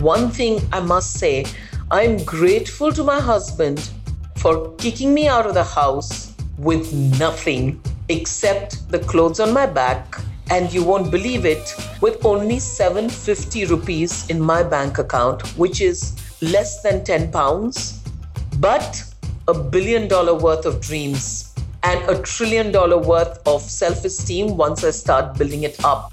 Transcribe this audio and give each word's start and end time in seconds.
one 0.00 0.30
thing 0.30 0.60
I 0.72 0.80
must 0.80 1.14
say 1.18 1.44
I'm 1.90 2.22
grateful 2.24 2.92
to 2.92 3.02
my 3.02 3.18
husband 3.20 3.90
for 4.36 4.74
kicking 4.76 5.12
me 5.12 5.26
out 5.26 5.46
of 5.46 5.54
the 5.54 5.64
house 5.64 6.34
with 6.58 6.92
nothing 7.18 7.80
except 8.08 8.88
the 8.90 8.98
clothes 9.00 9.40
on 9.40 9.52
my 9.52 9.66
back. 9.66 10.20
And 10.50 10.72
you 10.72 10.82
won't 10.82 11.10
believe 11.10 11.44
it, 11.44 11.74
with 12.00 12.24
only 12.24 12.58
750 12.58 13.66
rupees 13.66 14.30
in 14.30 14.40
my 14.40 14.62
bank 14.62 14.96
account, 14.98 15.46
which 15.58 15.82
is 15.82 16.16
less 16.40 16.80
than 16.82 17.04
10 17.04 17.30
pounds, 17.32 18.00
but 18.58 19.04
a 19.46 19.52
billion 19.52 20.08
dollar 20.08 20.34
worth 20.34 20.64
of 20.64 20.80
dreams 20.80 21.54
and 21.82 22.02
a 22.08 22.22
trillion 22.22 22.72
dollar 22.72 22.98
worth 22.98 23.46
of 23.46 23.60
self 23.60 24.04
esteem 24.04 24.56
once 24.56 24.84
I 24.84 24.90
start 24.90 25.36
building 25.36 25.64
it 25.64 25.84
up. 25.84 26.12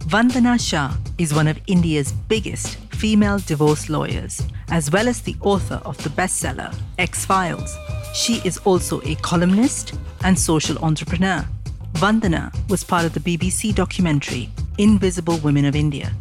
Vandana 0.00 0.58
Shah 0.58 0.96
is 1.18 1.34
one 1.34 1.46
of 1.46 1.58
India's 1.66 2.12
biggest 2.12 2.78
female 2.98 3.38
divorce 3.38 3.88
lawyers, 3.88 4.42
as 4.70 4.90
well 4.90 5.06
as 5.06 5.22
the 5.22 5.36
author 5.42 5.80
of 5.84 5.96
the 6.02 6.10
bestseller 6.10 6.74
Ex 6.98 7.24
Files. 7.24 7.76
She 8.12 8.42
is 8.44 8.58
also 8.64 9.00
a 9.02 9.14
columnist 9.16 9.94
and 10.24 10.36
social 10.36 10.76
entrepreneur. 10.84 11.46
Vandana 11.92 12.52
was 12.68 12.82
part 12.82 13.04
of 13.04 13.14
the 13.14 13.20
BBC 13.20 13.72
documentary 13.72 14.50
Invisible 14.78 15.38
Women 15.38 15.64
of 15.64 15.76
India. 15.76 16.12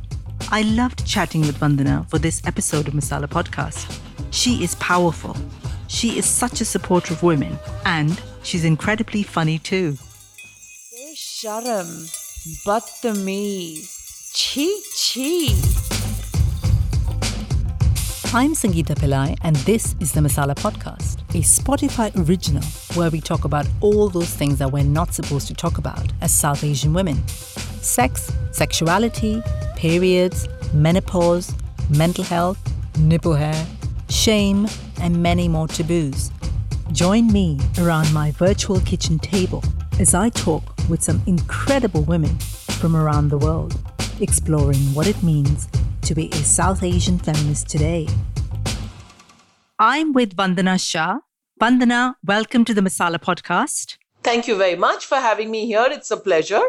I 0.52 0.62
loved 0.62 1.04
chatting 1.04 1.42
with 1.42 1.58
Vandana 1.58 2.08
for 2.12 2.20
this 2.20 2.44
episode 2.46 2.88
of 2.88 2.94
Masala 2.94 3.28
Podcast. 3.28 4.00
She 4.30 4.64
is 4.64 4.76
powerful. 4.76 5.36
She 5.88 6.20
is 6.20 6.26
such 6.26 6.62
a 6.62 6.66
supporter 6.66 7.16
of 7.16 7.24
women, 7.24 7.58
and 7.86 8.22
she's 8.44 8.66
incredibly 8.66 9.24
funny 9.24 9.58
too. 9.58 9.98
Sharam, 11.16 11.90
Batamiz, 12.64 13.98
Chi 14.38 14.68
Chi. 14.94 15.87
I'm 18.34 18.52
Sangeeta 18.52 18.94
Pillai, 18.94 19.38
and 19.44 19.56
this 19.58 19.96
is 20.02 20.12
the 20.12 20.20
Masala 20.20 20.54
Podcast, 20.54 21.22
a 21.30 21.42
Spotify 21.42 22.12
original 22.28 22.62
where 22.94 23.10
we 23.10 23.22
talk 23.22 23.46
about 23.46 23.66
all 23.80 24.10
those 24.10 24.30
things 24.30 24.60
that 24.60 24.70
we're 24.70 24.84
not 24.84 25.14
supposed 25.14 25.48
to 25.48 25.54
talk 25.54 25.78
about 25.78 26.12
as 26.20 26.34
South 26.34 26.62
Asian 26.66 26.94
women 26.94 27.26
sex, 27.28 28.30
sexuality, 28.52 29.42
periods, 29.78 30.50
menopause, 30.74 31.56
mental 31.90 32.26
health, 32.26 32.60
nipple 33.00 33.34
hair, 33.34 33.66
shame, 34.10 34.68
and 35.02 35.24
many 35.24 35.48
more 35.48 35.70
taboos. 35.70 36.30
Join 36.92 37.32
me 37.32 37.58
around 37.80 38.14
my 38.14 38.32
virtual 38.32 38.82
kitchen 38.82 39.20
table 39.20 39.64
as 40.02 40.14
I 40.14 40.30
talk 40.30 40.64
with 40.90 41.02
some 41.02 41.24
incredible 41.28 42.02
women 42.02 42.38
from 42.40 42.94
around 42.94 43.30
the 43.30 43.38
world, 43.38 43.80
exploring 44.20 44.94
what 44.94 45.08
it 45.08 45.24
means 45.24 45.70
to 46.08 46.16
be 46.16 46.30
a 46.30 46.36
South 46.36 46.84
Asian 46.84 47.20
feminist 47.20 47.68
today. 47.68 48.08
I'm 49.80 50.12
with 50.12 50.36
Vandana 50.36 50.80
Shah. 50.80 51.20
Vandana, 51.62 52.16
welcome 52.26 52.66
to 52.66 52.74
the 52.74 52.82
Masala 52.82 53.20
podcast. 53.20 53.98
Thank 54.24 54.48
you 54.48 54.56
very 54.56 54.76
much 54.76 55.06
for 55.06 55.18
having 55.18 55.52
me 55.52 55.68
here. 55.68 55.86
It's 55.92 56.10
a 56.10 56.18
pleasure. 56.18 56.64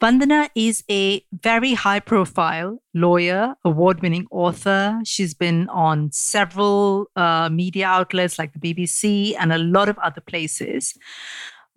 Vandana 0.00 0.50
is 0.56 0.82
a 0.90 1.24
very 1.32 1.74
high 1.74 2.00
profile 2.00 2.82
lawyer, 2.92 3.54
award 3.64 4.02
winning 4.02 4.26
author. 4.32 4.98
She's 5.04 5.32
been 5.32 5.68
on 5.68 6.10
several 6.10 7.06
uh, 7.14 7.50
media 7.50 7.86
outlets 7.86 8.36
like 8.36 8.52
the 8.52 8.58
BBC 8.58 9.36
and 9.38 9.52
a 9.52 9.58
lot 9.58 9.88
of 9.88 9.96
other 9.98 10.20
places. 10.20 10.98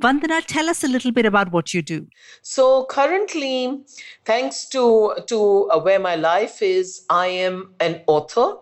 Vandana, 0.01 0.43
tell 0.43 0.67
us 0.67 0.83
a 0.83 0.87
little 0.87 1.11
bit 1.11 1.27
about 1.27 1.51
what 1.51 1.75
you 1.75 1.83
do. 1.83 2.07
So 2.41 2.85
currently, 2.85 3.83
thanks 4.25 4.65
to 4.69 5.13
to 5.27 5.69
uh, 5.69 5.79
where 5.79 5.99
my 5.99 6.15
life 6.15 6.63
is, 6.63 7.05
I 7.11 7.27
am 7.27 7.75
an 7.79 8.01
author. 8.07 8.55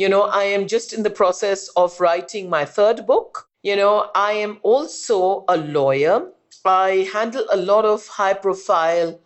You 0.00 0.08
know, 0.08 0.22
I 0.22 0.44
am 0.44 0.66
just 0.66 0.94
in 0.94 1.02
the 1.02 1.10
process 1.10 1.68
of 1.76 2.00
writing 2.00 2.48
my 2.48 2.64
third 2.64 3.06
book. 3.06 3.48
You 3.62 3.76
know, 3.76 4.10
I 4.14 4.32
am 4.32 4.58
also 4.62 5.44
a 5.46 5.58
lawyer. 5.58 6.32
I 6.64 7.06
handle 7.12 7.44
a 7.52 7.58
lot 7.58 7.84
of 7.84 8.06
high 8.06 8.32
profile 8.32 9.20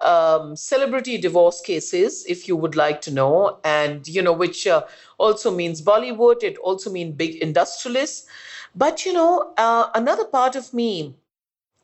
um, 0.00 0.54
celebrity 0.54 1.18
divorce 1.18 1.60
cases, 1.60 2.24
if 2.28 2.46
you 2.46 2.54
would 2.56 2.76
like 2.76 3.00
to 3.02 3.10
know, 3.10 3.58
and 3.64 4.06
you 4.06 4.22
know, 4.22 4.32
which 4.32 4.68
uh, 4.68 4.84
also 5.18 5.50
means 5.50 5.82
Bollywood. 5.82 6.44
It 6.44 6.58
also 6.58 6.90
means 6.90 7.16
big 7.16 7.34
industrialists. 7.42 8.28
But 8.72 9.04
you 9.04 9.12
know, 9.12 9.52
uh, 9.58 9.88
another 9.96 10.26
part 10.26 10.54
of 10.54 10.72
me 10.72 11.16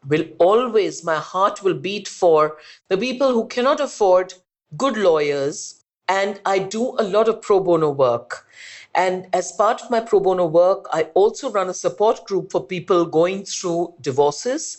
will 0.09 0.25
always, 0.39 1.05
my 1.05 1.17
heart 1.17 1.63
will 1.65 1.75
beat 1.75 2.09
for 2.09 2.59
the 2.89 2.97
people 2.97 3.33
who 3.33 3.49
cannot 3.49 3.81
afford 3.81 4.35
good 4.77 4.97
lawyers. 4.97 5.76
And 6.09 6.41
I 6.47 6.59
do 6.61 6.95
a 6.99 7.03
lot 7.03 7.29
of 7.29 7.43
pro 7.43 7.61
bono 7.61 7.91
work. 7.91 8.47
And 8.95 9.27
as 9.35 9.53
part 9.53 9.83
of 9.83 9.91
my 9.91 10.01
pro 10.01 10.21
bono 10.21 10.47
work, 10.47 10.87
I 10.91 11.05
also 11.15 11.51
run 11.51 11.69
a 11.69 11.75
support 11.75 12.25
group 12.25 12.51
for 12.51 12.65
people 12.65 13.05
going 13.05 13.45
through 13.45 13.93
divorces. 14.01 14.79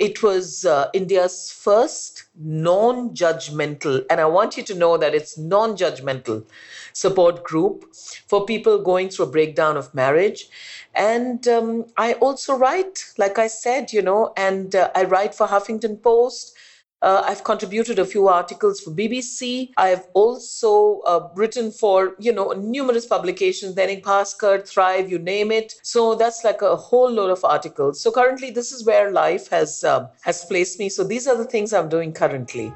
It 0.00 0.20
was 0.20 0.64
uh, 0.64 0.88
India's 0.92 1.52
first 1.52 2.24
non 2.34 3.10
judgmental, 3.10 4.04
and 4.10 4.20
I 4.20 4.24
want 4.24 4.56
you 4.56 4.64
to 4.64 4.74
know 4.74 4.96
that 4.96 5.14
it's 5.14 5.38
non 5.38 5.76
judgmental 5.76 6.44
support 6.92 7.44
group 7.44 7.94
for 8.26 8.44
people 8.44 8.82
going 8.82 9.10
through 9.10 9.26
a 9.26 9.30
breakdown 9.30 9.76
of 9.76 9.94
marriage. 9.94 10.48
And 10.94 11.46
um, 11.46 11.86
I 11.96 12.14
also 12.14 12.56
write, 12.56 13.04
like 13.16 13.38
I 13.38 13.46
said, 13.46 13.92
you 13.92 14.02
know, 14.02 14.32
and 14.36 14.74
uh, 14.74 14.90
I 14.96 15.04
write 15.04 15.34
for 15.34 15.46
Huffington 15.46 16.02
Post. 16.02 16.56
Uh, 17.02 17.20
I've 17.26 17.42
contributed 17.42 17.98
a 17.98 18.04
few 18.04 18.28
articles 18.28 18.80
for 18.80 18.92
BBC. 18.92 19.70
I've 19.76 20.06
also 20.14 21.00
uh, 21.00 21.28
written 21.34 21.72
for, 21.72 22.14
you 22.20 22.32
know, 22.32 22.52
numerous 22.52 23.06
publications, 23.06 23.74
Dainik 23.74 24.04
Bhaskar, 24.04 24.64
Thrive, 24.66 25.10
you 25.10 25.18
name 25.18 25.50
it. 25.50 25.74
So 25.82 26.14
that's 26.14 26.44
like 26.44 26.62
a 26.62 26.76
whole 26.76 27.10
load 27.10 27.30
of 27.30 27.44
articles. 27.44 28.00
So 28.00 28.12
currently, 28.12 28.52
this 28.52 28.70
is 28.70 28.84
where 28.84 29.10
life 29.10 29.50
has 29.50 29.82
uh, 29.82 30.06
has 30.22 30.44
placed 30.44 30.78
me. 30.78 30.88
So 30.88 31.02
these 31.02 31.26
are 31.26 31.36
the 31.36 31.44
things 31.44 31.72
I'm 31.72 31.88
doing 31.88 32.12
currently. 32.12 32.72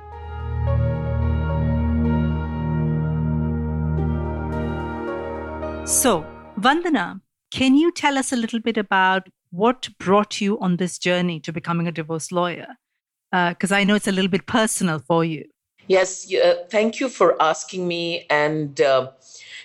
So, 5.86 6.26
Vandana, 6.58 7.20
can 7.52 7.76
you 7.76 7.92
tell 7.92 8.18
us 8.18 8.32
a 8.32 8.36
little 8.36 8.58
bit 8.58 8.76
about 8.76 9.28
what 9.50 9.88
brought 10.00 10.40
you 10.40 10.58
on 10.58 10.78
this 10.78 10.98
journey 10.98 11.38
to 11.40 11.52
becoming 11.52 11.86
a 11.86 11.92
divorce 11.92 12.32
lawyer? 12.32 12.74
Because 13.30 13.72
uh, 13.72 13.76
I 13.76 13.84
know 13.84 13.94
it's 13.94 14.06
a 14.06 14.12
little 14.12 14.30
bit 14.30 14.46
personal 14.46 14.98
for 14.98 15.24
you. 15.24 15.44
Yes, 15.88 16.32
uh, 16.34 16.64
thank 16.68 17.00
you 17.00 17.08
for 17.08 17.40
asking 17.40 17.86
me. 17.86 18.26
And, 18.28 18.80
uh, 18.80 19.10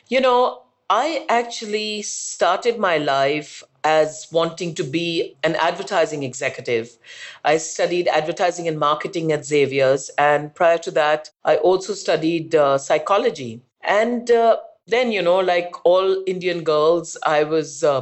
you 0.07 0.21
know, 0.21 0.63
I 0.89 1.25
actually 1.29 2.01
started 2.01 2.77
my 2.77 2.97
life 2.97 3.63
as 3.83 4.27
wanting 4.31 4.75
to 4.75 4.83
be 4.83 5.35
an 5.43 5.55
advertising 5.55 6.23
executive. 6.23 6.97
I 7.43 7.57
studied 7.57 8.07
advertising 8.07 8.67
and 8.67 8.77
marketing 8.77 9.31
at 9.31 9.45
Xavier's. 9.45 10.11
And 10.17 10.53
prior 10.53 10.77
to 10.79 10.91
that, 10.91 11.31
I 11.43 11.55
also 11.55 11.93
studied 11.93 12.53
uh, 12.53 12.77
psychology. 12.77 13.61
And 13.83 14.29
uh, 14.29 14.57
then 14.91 15.11
you 15.11 15.21
know 15.21 15.39
like 15.39 15.73
all 15.85 16.23
indian 16.27 16.63
girls 16.63 17.17
i 17.25 17.43
was 17.43 17.83
uh, 17.83 18.01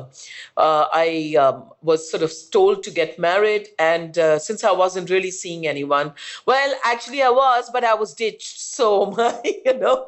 uh, 0.57 0.85
i 0.94 1.35
um, 1.39 1.63
was 1.81 2.09
sort 2.09 2.23
of 2.23 2.33
told 2.51 2.83
to 2.83 2.91
get 2.91 3.17
married 3.19 3.67
and 3.77 4.17
uh, 4.17 4.38
since 4.39 4.63
i 4.63 4.72
wasn't 4.72 5.09
really 5.09 5.31
seeing 5.31 5.67
anyone 5.67 6.13
well 6.45 6.75
actually 6.83 7.22
i 7.22 7.29
was 7.29 7.69
but 7.72 7.83
i 7.83 7.94
was 7.94 8.13
ditched. 8.13 8.57
So 8.79 9.13
you 9.66 9.78
know 9.78 10.07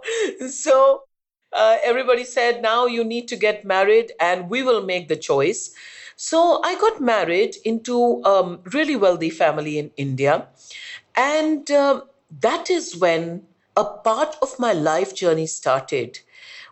so 0.50 1.04
uh, 1.54 1.78
everybody 1.84 2.24
said 2.24 2.62
now 2.62 2.86
you 2.86 3.04
need 3.04 3.28
to 3.28 3.36
get 3.36 3.66
married 3.66 4.14
and 4.20 4.50
we 4.50 4.64
will 4.64 4.84
make 4.84 5.08
the 5.10 5.18
choice. 5.18 5.72
So 6.16 6.62
i 6.64 6.76
got 6.80 7.02
married 7.02 7.56
into 7.66 8.22
a 8.26 8.30
um, 8.42 8.60
really 8.74 8.96
wealthy 8.96 9.30
family 9.30 9.78
in 9.78 9.92
india. 9.98 10.48
And 11.16 11.70
um, 11.72 12.04
that 12.40 12.70
is 12.70 12.98
when 12.98 13.44
a 13.76 13.86
part 13.86 14.36
of 14.42 14.60
my 14.60 14.74
life 14.74 15.16
journey 15.16 15.48
started 15.48 16.20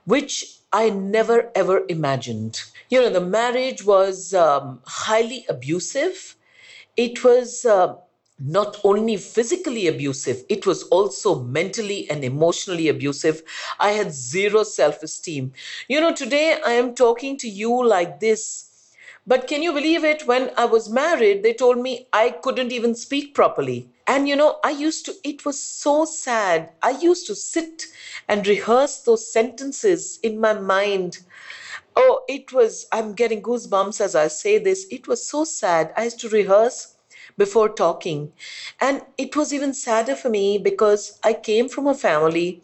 which 0.10 0.34
I 0.74 0.90
never 0.90 1.52
ever 1.56 1.86
imagined. 1.88 2.62
You 2.90 3.02
know, 3.02 3.10
the 3.10 3.22
marriage 3.40 3.86
was 3.86 4.34
um, 4.34 4.82
highly 4.86 5.46
abusive. 5.50 6.36
It 6.98 7.24
was 7.24 7.66
uh, 7.66 7.96
not 8.40 8.78
only 8.84 9.18
physically 9.18 9.88
abusive, 9.88 10.44
it 10.50 10.66
was 10.66 10.84
also 10.84 11.42
mentally 11.44 12.10
and 12.10 12.24
emotionally 12.24 12.88
abusive. 12.88 13.44
I 13.80 13.92
had 13.92 14.14
zero 14.14 14.64
self 14.64 15.04
esteem. 15.04 15.54
You 15.88 16.02
know, 16.02 16.14
today 16.14 16.60
I 16.66 16.74
am 16.74 16.96
talking 16.96 17.38
to 17.38 17.50
you 17.50 17.86
like 17.86 18.20
this. 18.20 18.66
But 19.28 19.48
can 19.48 19.62
you 19.62 19.74
believe 19.74 20.04
it? 20.04 20.26
When 20.28 20.52
I 20.58 20.66
was 20.66 20.90
married, 20.90 21.44
they 21.44 21.54
told 21.54 21.78
me 21.80 22.08
I 22.12 22.32
couldn't 22.32 22.72
even 22.72 22.96
speak 22.96 23.34
properly. 23.36 23.90
And 24.10 24.28
you 24.28 24.36
know, 24.36 24.60
I 24.66 24.72
used 24.72 25.06
to, 25.06 25.16
it 25.24 25.46
was 25.46 25.62
so 25.62 26.06
sad. 26.06 26.72
I 26.82 26.92
used 26.92 27.28
to 27.28 27.36
sit 27.36 27.86
and 28.28 28.48
rehearse 28.48 29.00
those 29.00 29.32
sentences 29.32 30.20
in 30.24 30.42
my 30.42 30.54
mind. 30.54 31.20
Oh, 31.96 32.24
it 32.28 32.52
was, 32.54 32.88
I'm 32.92 33.14
getting 33.14 33.42
goosebumps 33.42 34.02
as 34.02 34.16
I 34.16 34.28
say 34.28 34.58
this. 34.58 34.88
It 34.92 35.08
was 35.08 35.28
so 35.28 35.44
sad. 35.46 35.94
I 35.98 36.06
used 36.06 36.20
to 36.22 36.30
rehearse 36.30 36.96
before 37.38 37.70
talking. 37.70 38.34
And 38.82 39.04
it 39.18 39.36
was 39.36 39.54
even 39.54 39.74
sadder 39.74 40.16
for 40.16 40.30
me 40.30 40.58
because 40.58 41.20
I 41.24 41.34
came 41.34 41.70
from 41.70 41.88
a 41.88 41.96
family 41.96 42.64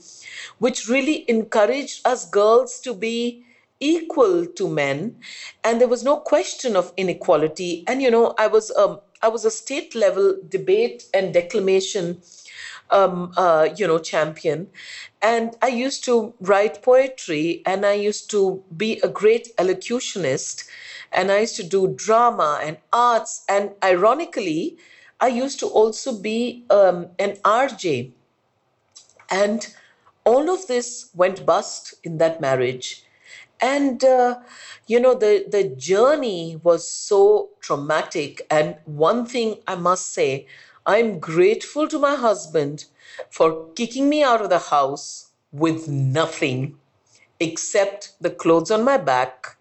which 0.60 0.88
really 0.90 1.30
encouraged 1.30 2.06
us 2.08 2.30
girls 2.30 2.80
to 2.82 2.94
be 2.94 3.44
equal 3.80 4.46
to 4.46 4.70
men 4.70 5.20
and 5.64 5.82
there 5.82 5.88
was 5.88 6.04
no 6.04 6.18
question 6.18 6.76
of 6.78 6.94
inequality 6.96 7.84
and 7.88 8.02
you 8.02 8.10
know 8.10 8.34
i 8.38 8.48
was 8.48 8.72
um, 8.78 9.00
i 9.22 9.28
was 9.28 9.46
a 9.46 9.52
state 9.52 9.96
level 9.96 10.38
debate 10.50 11.06
and 11.14 11.34
declamation 11.34 12.22
um, 12.92 13.32
uh, 13.38 13.70
you 13.76 13.88
know 13.88 14.00
champion. 14.00 14.68
And 15.22 15.56
i 15.62 15.68
used 15.68 16.04
to 16.06 16.34
write 16.40 16.82
poetry 16.82 17.62
and 17.66 17.86
i 17.86 17.94
used 17.94 18.30
to 18.32 18.64
be 18.76 19.00
a 19.02 19.08
great 19.08 19.56
elocutionist 19.58 20.66
and 21.12 21.32
i 21.32 21.40
used 21.40 21.56
to 21.56 21.64
do 21.64 21.88
drama 21.88 22.60
and 22.64 22.78
arts. 22.94 23.44
And 23.50 23.72
ironically 23.84 24.78
i 25.20 25.28
used 25.28 25.60
to 25.62 25.68
also 25.68 26.14
be 26.20 26.66
um, 26.70 27.08
an 27.20 27.38
rj 27.44 28.12
and 29.30 29.74
all 30.24 30.50
of 30.50 30.68
this 30.68 31.10
went 31.14 31.46
bust 31.46 31.94
in 32.04 32.18
that 32.18 32.42
marriage 32.42 33.05
and 33.66 34.04
uh, 34.04 34.40
you 34.88 35.00
know 35.00 35.14
the 35.16 35.34
the 35.56 35.64
journey 35.90 36.60
was 36.64 36.88
so 36.90 37.50
traumatic. 37.62 38.42
And 38.50 38.78
one 38.86 39.26
thing 39.26 39.56
i 39.68 39.76
must 39.76 40.14
say 40.14 40.48
i'm 40.86 41.20
grateful 41.20 41.88
to 41.94 42.00
my 42.08 42.16
husband 42.16 42.86
for 43.30 43.50
kicking 43.80 44.10
me 44.10 44.24
out 44.24 44.42
of 44.42 44.50
the 44.50 44.64
house 44.76 45.08
with 45.52 45.88
nothing 45.88 46.78
except 47.40 48.14
the 48.22 48.30
clothes 48.30 48.72
on 48.72 48.84
my 48.84 48.98
back. 48.98 49.58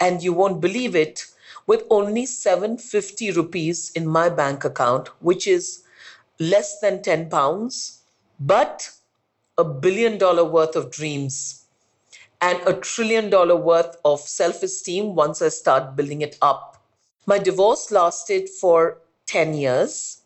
And 0.00 0.22
you 0.22 0.32
won't 0.32 0.60
believe 0.60 0.96
it 0.96 1.26
with 1.66 1.84
only 1.90 2.26
750 2.26 3.30
rupees 3.32 3.90
in 3.94 4.06
my 4.06 4.28
bank 4.28 4.64
account 4.64 5.08
which 5.20 5.46
is 5.46 5.82
less 6.38 6.80
than 6.80 7.02
10 7.02 7.30
pounds 7.30 8.02
but 8.40 8.90
a 9.56 9.64
billion 9.64 10.18
dollar 10.18 10.44
worth 10.44 10.76
of 10.76 10.90
dreams 10.90 11.63
and 12.40 12.60
a 12.66 12.74
trillion 12.74 13.30
dollar 13.30 13.56
worth 13.56 13.96
of 14.04 14.20
self 14.20 14.62
esteem 14.62 15.14
once 15.14 15.40
I 15.42 15.48
start 15.48 15.96
building 15.96 16.22
it 16.22 16.36
up. 16.42 16.82
My 17.26 17.38
divorce 17.38 17.90
lasted 17.90 18.48
for 18.48 18.98
10 19.26 19.54
years. 19.54 20.20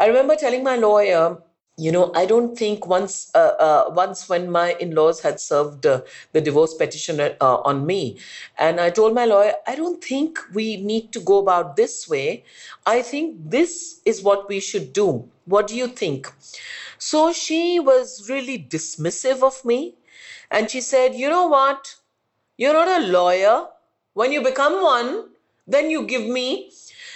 I 0.00 0.06
remember 0.06 0.36
telling 0.36 0.62
my 0.62 0.76
lawyer, 0.76 1.38
you 1.78 1.92
know, 1.92 2.10
I 2.12 2.26
don't 2.26 2.58
think 2.58 2.88
once, 2.88 3.30
uh, 3.36 3.52
uh, 3.60 3.84
once 3.94 4.28
when 4.28 4.50
my 4.50 4.72
in-laws 4.80 5.20
had 5.20 5.38
served 5.38 5.86
uh, 5.86 6.00
the 6.32 6.40
divorce 6.40 6.74
petition 6.74 7.20
uh, 7.20 7.34
on 7.40 7.86
me, 7.86 8.18
and 8.58 8.80
I 8.80 8.90
told 8.90 9.14
my 9.14 9.26
lawyer, 9.26 9.52
I 9.64 9.76
don't 9.76 10.02
think 10.02 10.40
we 10.52 10.76
need 10.78 11.12
to 11.12 11.20
go 11.20 11.38
about 11.38 11.76
this 11.76 12.08
way. 12.08 12.44
I 12.84 13.00
think 13.00 13.36
this 13.50 14.00
is 14.04 14.22
what 14.22 14.48
we 14.48 14.58
should 14.58 14.92
do. 14.92 15.30
What 15.44 15.68
do 15.68 15.76
you 15.76 15.86
think? 15.86 16.26
So 16.98 17.32
she 17.32 17.78
was 17.78 18.28
really 18.28 18.58
dismissive 18.58 19.44
of 19.44 19.64
me, 19.64 19.94
and 20.50 20.68
she 20.68 20.80
said, 20.80 21.14
you 21.14 21.28
know 21.28 21.46
what? 21.46 21.94
You're 22.56 22.74
not 22.74 22.88
a 22.88 23.06
lawyer. 23.06 23.66
When 24.14 24.32
you 24.32 24.42
become 24.42 24.82
one, 24.82 25.28
then 25.68 25.90
you 25.90 26.02
give 26.06 26.26
me 26.26 26.72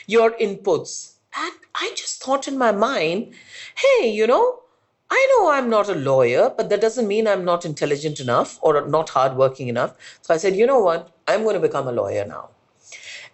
your 0.06 0.30
inputs. 0.38 1.14
And 1.36 1.52
I 1.74 1.92
just 1.96 2.22
thought 2.22 2.48
in 2.48 2.58
my 2.58 2.72
mind, 2.72 3.34
hey, 3.76 4.10
you 4.10 4.26
know, 4.26 4.60
I 5.10 5.28
know 5.32 5.50
I'm 5.50 5.68
not 5.68 5.88
a 5.88 5.94
lawyer, 5.94 6.52
but 6.56 6.70
that 6.70 6.80
doesn't 6.80 7.08
mean 7.08 7.26
I'm 7.26 7.44
not 7.44 7.64
intelligent 7.64 8.20
enough 8.20 8.58
or 8.62 8.86
not 8.88 9.10
hardworking 9.10 9.68
enough. 9.68 9.94
So 10.22 10.32
I 10.34 10.38
said, 10.38 10.56
you 10.56 10.66
know 10.66 10.80
what? 10.80 11.14
I'm 11.28 11.42
going 11.42 11.54
to 11.54 11.60
become 11.60 11.88
a 11.88 11.92
lawyer 11.92 12.24
now. 12.24 12.50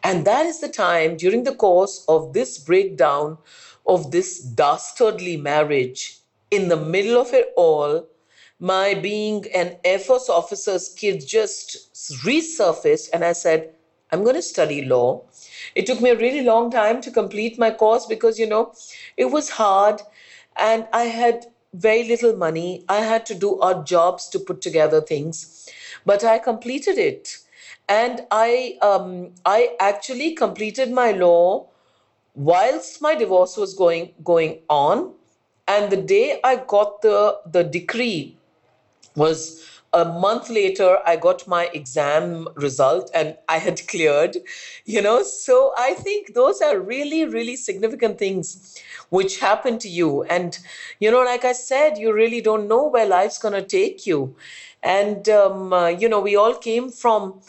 And 0.02 0.24
that 0.24 0.46
is 0.46 0.60
the 0.60 0.68
time 0.68 1.16
during 1.16 1.44
the 1.44 1.54
course 1.54 2.04
of 2.08 2.32
this 2.32 2.58
breakdown 2.58 3.38
of 3.86 4.10
this 4.10 4.40
dastardly 4.40 5.36
marriage, 5.36 6.18
in 6.50 6.68
the 6.68 6.76
middle 6.76 7.20
of 7.20 7.32
it 7.32 7.52
all, 7.56 8.06
my 8.60 8.94
being 8.94 9.46
an 9.54 9.76
Air 9.84 9.98
Force 9.98 10.28
officer's 10.28 10.88
kid 10.90 11.26
just 11.26 11.92
resurfaced, 12.24 13.08
and 13.12 13.24
I 13.24 13.32
said, 13.32 13.70
I'm 14.10 14.24
going 14.24 14.36
to 14.36 14.42
study 14.42 14.84
law. 14.84 15.27
It 15.75 15.87
took 15.87 16.00
me 16.00 16.11
a 16.11 16.17
really 16.17 16.43
long 16.43 16.70
time 16.70 17.00
to 17.03 17.11
complete 17.11 17.59
my 17.59 17.70
course 17.70 18.06
because, 18.06 18.38
you 18.38 18.47
know, 18.47 18.73
it 19.17 19.26
was 19.26 19.50
hard 19.50 20.03
and 20.56 20.87
I 20.93 21.05
had 21.05 21.47
very 21.75 22.05
little 22.05 22.37
money. 22.37 22.85
I 22.88 23.00
had 23.00 23.26
to 23.26 23.35
do 23.35 23.61
odd 23.61 23.87
jobs 23.87 24.29
to 24.31 24.38
put 24.38 24.61
together 24.61 25.00
things, 25.00 25.69
but 26.05 26.25
I 26.25 26.38
completed 26.38 26.99
it. 26.99 27.38
And 27.88 28.26
I, 28.31 28.79
um, 28.82 29.32
I 29.44 29.76
actually 29.81 30.35
completed 30.35 30.91
my 30.91 31.12
law 31.12 31.69
whilst 32.35 33.00
my 33.00 33.15
divorce 33.15 33.56
was 33.56 33.75
going, 33.75 34.12
going 34.23 34.61
on. 34.69 35.15
And 35.67 35.91
the 35.91 35.97
day 35.97 36.41
I 36.44 36.56
got 36.56 37.03
the, 37.03 37.38
the 37.47 37.65
decree 37.65 38.37
was 39.15 39.77
a 39.93 40.05
month 40.05 40.50
later 40.50 40.99
i 41.06 41.17
got 41.17 41.46
my 41.49 41.67
exam 41.73 42.46
result 42.56 43.11
and 43.14 43.37
i 43.49 43.58
had 43.58 43.87
cleared 43.88 44.37
you 44.85 45.00
know? 45.02 45.23
So 45.23 45.73
i 45.79 45.94
think 45.94 46.35
those 46.35 46.61
are 46.61 46.79
really 46.79 47.25
really 47.25 47.56
significant 47.56 48.19
things 48.19 48.79
which 49.11 49.40
happen 49.40 49.79
to 49.79 49.88
you. 49.88 50.23
And 50.25 50.58
you 51.00 51.11
know 51.11 51.23
like 51.23 51.44
i 51.44 51.52
said 51.52 51.99
you 51.99 52.12
really 52.12 52.40
don't 52.40 52.69
know 52.69 52.88
where 52.88 53.06
life's 53.06 53.38
going 53.38 53.55
to 53.55 53.62
take 53.62 54.06
you. 54.06 54.37
And 54.82 55.29
um, 55.29 55.73
uh, 55.73 55.88
you 55.88 56.08
know 56.08 56.20
we 56.20 56.37
all 56.37 56.55
came 56.55 56.91
from 56.91 57.41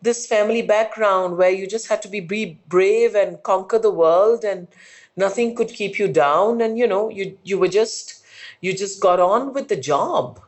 this 0.00 0.26
family 0.26 0.62
background 0.62 1.36
where 1.36 1.50
you 1.50 1.66
just 1.66 1.88
had 1.88 2.00
to 2.02 2.08
be, 2.08 2.20
be 2.20 2.58
brave 2.68 3.14
and 3.16 3.42
conquer 3.42 3.78
the 3.78 3.90
world 3.90 4.44
and 4.44 4.68
nothing 5.16 5.56
could 5.56 5.68
keep 5.68 5.98
you 5.98 6.06
down. 6.06 6.60
And 6.60 6.78
you 6.78 6.86
know 6.86 7.10
you 7.10 7.36
you 7.42 7.58
were 7.58 7.68
just 7.68 8.24
you 8.60 8.72
just 8.76 9.00
got 9.00 9.20
on 9.20 9.52
with 9.52 9.68
the 9.68 9.76
job 9.76 10.40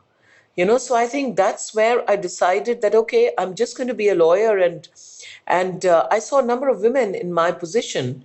you 0.55 0.65
know 0.65 0.77
so 0.77 0.95
i 0.95 1.07
think 1.07 1.35
that's 1.35 1.73
where 1.73 2.09
i 2.09 2.15
decided 2.15 2.81
that 2.81 2.95
okay 2.95 3.31
i'm 3.37 3.55
just 3.55 3.77
going 3.77 3.87
to 3.87 3.93
be 3.93 4.09
a 4.09 4.15
lawyer 4.15 4.57
and 4.57 4.89
and 5.47 5.85
uh, 5.85 6.07
i 6.11 6.19
saw 6.19 6.39
a 6.39 6.45
number 6.45 6.67
of 6.69 6.81
women 6.81 7.15
in 7.15 7.33
my 7.33 7.51
position. 7.51 8.23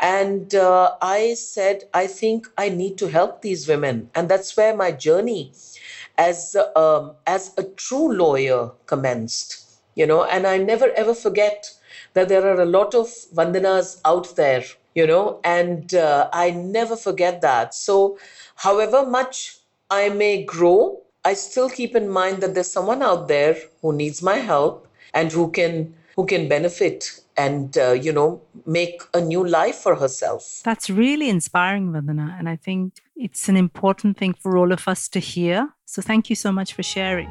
And 0.00 0.54
uh, 0.54 0.92
i 1.02 1.34
said 1.34 1.84
i 1.92 2.06
think 2.06 2.46
i 2.56 2.68
need 2.68 2.98
to 2.98 3.08
help 3.08 3.42
these 3.42 3.66
women. 3.66 4.10
And 4.14 4.28
that's 4.28 4.56
where 4.56 4.76
my 4.76 4.92
journey 4.92 5.52
as 6.16 6.56
um, 6.76 7.12
as 7.26 7.52
a 7.58 7.64
true 7.64 8.12
lawyer 8.12 8.70
commenced 8.86 9.64
you 9.94 10.06
know? 10.06 10.24
And 10.24 10.46
i 10.46 10.56
never 10.58 10.90
ever 10.92 11.14
forget 11.14 11.70
that 12.14 12.28
there 12.28 12.46
are 12.46 12.60
a 12.60 12.66
lot 12.66 12.94
of 12.94 13.06
vandanas 13.34 14.00
out 14.04 14.36
there 14.36 14.64
you 14.94 15.06
know? 15.06 15.40
And 15.44 15.94
uh, 15.94 16.28
i 16.32 16.50
never 16.50 16.96
forget 16.96 17.40
that. 17.40 17.74
So 17.74 18.18
however 18.56 19.04
much 19.06 19.58
i 19.90 20.08
may 20.08 20.44
grow 20.44 21.02
I 21.28 21.34
still 21.34 21.68
keep 21.68 21.94
in 21.94 22.08
mind 22.08 22.42
that 22.42 22.54
there's 22.54 22.72
someone 22.72 23.02
out 23.02 23.28
there 23.28 23.54
who 23.82 23.92
needs 23.92 24.22
my 24.22 24.36
help 24.36 24.88
and 25.12 25.30
who 25.30 25.50
can 25.50 25.92
who 26.16 26.24
can 26.24 26.48
benefit 26.48 27.20
and 27.36 27.76
uh, 27.76 27.90
you 27.90 28.14
know 28.14 28.40
make 28.64 29.02
a 29.12 29.20
new 29.20 29.46
life 29.46 29.76
for 29.76 29.94
herself. 29.94 30.62
That's 30.64 30.88
really 30.88 31.28
inspiring, 31.28 31.92
Vandana, 31.92 32.34
and 32.38 32.48
I 32.48 32.56
think 32.56 32.94
it's 33.14 33.46
an 33.50 33.58
important 33.58 34.16
thing 34.16 34.32
for 34.42 34.56
all 34.56 34.72
of 34.72 34.88
us 34.88 35.06
to 35.10 35.18
hear. 35.18 35.68
So 35.84 36.00
thank 36.00 36.30
you 36.30 36.36
so 36.44 36.50
much 36.50 36.72
for 36.72 36.82
sharing. 36.82 37.28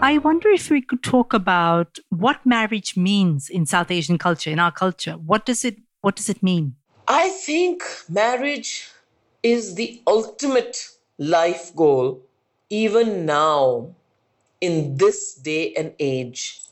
I 0.00 0.18
wonder 0.18 0.48
if 0.50 0.70
we 0.70 0.80
could 0.80 1.02
talk 1.02 1.34
about 1.34 1.98
what 2.10 2.46
marriage 2.46 2.96
means 2.96 3.48
in 3.48 3.66
South 3.66 3.90
Asian 3.90 4.16
culture, 4.16 4.50
in 4.50 4.60
our 4.60 4.70
culture. 4.70 5.14
What 5.14 5.44
does 5.44 5.64
it 5.64 5.78
what 6.02 6.14
does 6.14 6.28
it 6.28 6.40
mean? 6.40 6.76
I 7.06 7.28
think 7.28 7.84
marriage 8.08 8.88
is 9.42 9.74
the 9.74 10.00
ultimate 10.06 10.88
life 11.18 11.76
goal, 11.76 12.22
even 12.70 13.26
now 13.26 13.94
in 14.62 14.96
this 14.96 15.34
day 15.34 15.74
and 15.74 15.92
age. 15.98 16.62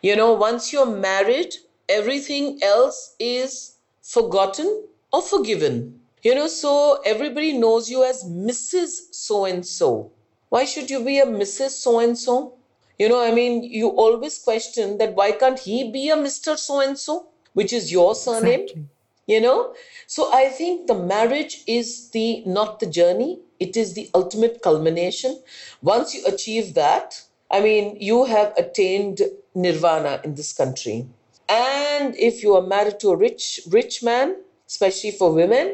You 0.00 0.16
know, 0.16 0.32
once 0.32 0.72
you're 0.72 0.86
married, 0.86 1.56
everything 1.90 2.58
else 2.62 3.14
is 3.18 3.76
forgotten 4.02 4.84
or 5.12 5.20
forgiven. 5.20 6.00
You 6.22 6.36
know, 6.36 6.48
so 6.48 7.02
everybody 7.04 7.52
knows 7.52 7.90
you 7.90 8.02
as 8.02 8.24
Mrs. 8.24 9.12
So 9.12 9.44
and 9.44 9.66
so. 9.66 10.10
Why 10.48 10.64
should 10.64 10.88
you 10.88 11.04
be 11.04 11.18
a 11.18 11.26
Mrs. 11.26 11.72
So 11.72 11.98
and 12.00 12.18
so? 12.18 12.54
You 12.98 13.10
know, 13.10 13.22
I 13.22 13.30
mean, 13.30 13.62
you 13.62 13.88
always 13.88 14.38
question 14.38 14.96
that 14.96 15.14
why 15.14 15.32
can't 15.32 15.58
he 15.58 15.90
be 15.90 16.08
a 16.08 16.16
Mr. 16.16 16.56
So 16.56 16.80
and 16.80 16.98
so, 16.98 17.26
which 17.52 17.74
is 17.74 17.92
your 17.92 18.14
surname? 18.14 18.60
Exactly 18.60 18.86
you 19.30 19.40
know? 19.40 19.74
So 20.06 20.22
i 20.32 20.44
think 20.58 20.86
the 20.90 20.98
marriage 21.14 21.54
is 21.78 22.10
the 22.10 22.42
not 22.58 22.80
the 22.80 22.90
journey. 22.98 23.32
It 23.66 23.76
is 23.76 23.94
the 23.94 24.10
ultimate 24.14 24.62
culmination. 24.66 25.32
Once 25.82 26.14
you 26.14 26.22
achieve 26.34 26.74
that 26.82 27.22
i 27.56 27.60
mean 27.66 27.96
you 28.10 28.18
have 28.34 28.52
attained 28.64 29.22
nirvana 29.54 30.20
in 30.24 30.34
this 30.34 30.52
country. 30.60 30.98
And 31.48 32.16
if 32.30 32.42
you 32.44 32.54
are 32.58 32.66
married 32.76 32.98
to 33.00 33.10
a 33.10 33.16
rich 33.26 33.60
rich 33.78 34.02
man 34.02 34.36
especially 34.72 35.12
for 35.20 35.28
women 35.40 35.66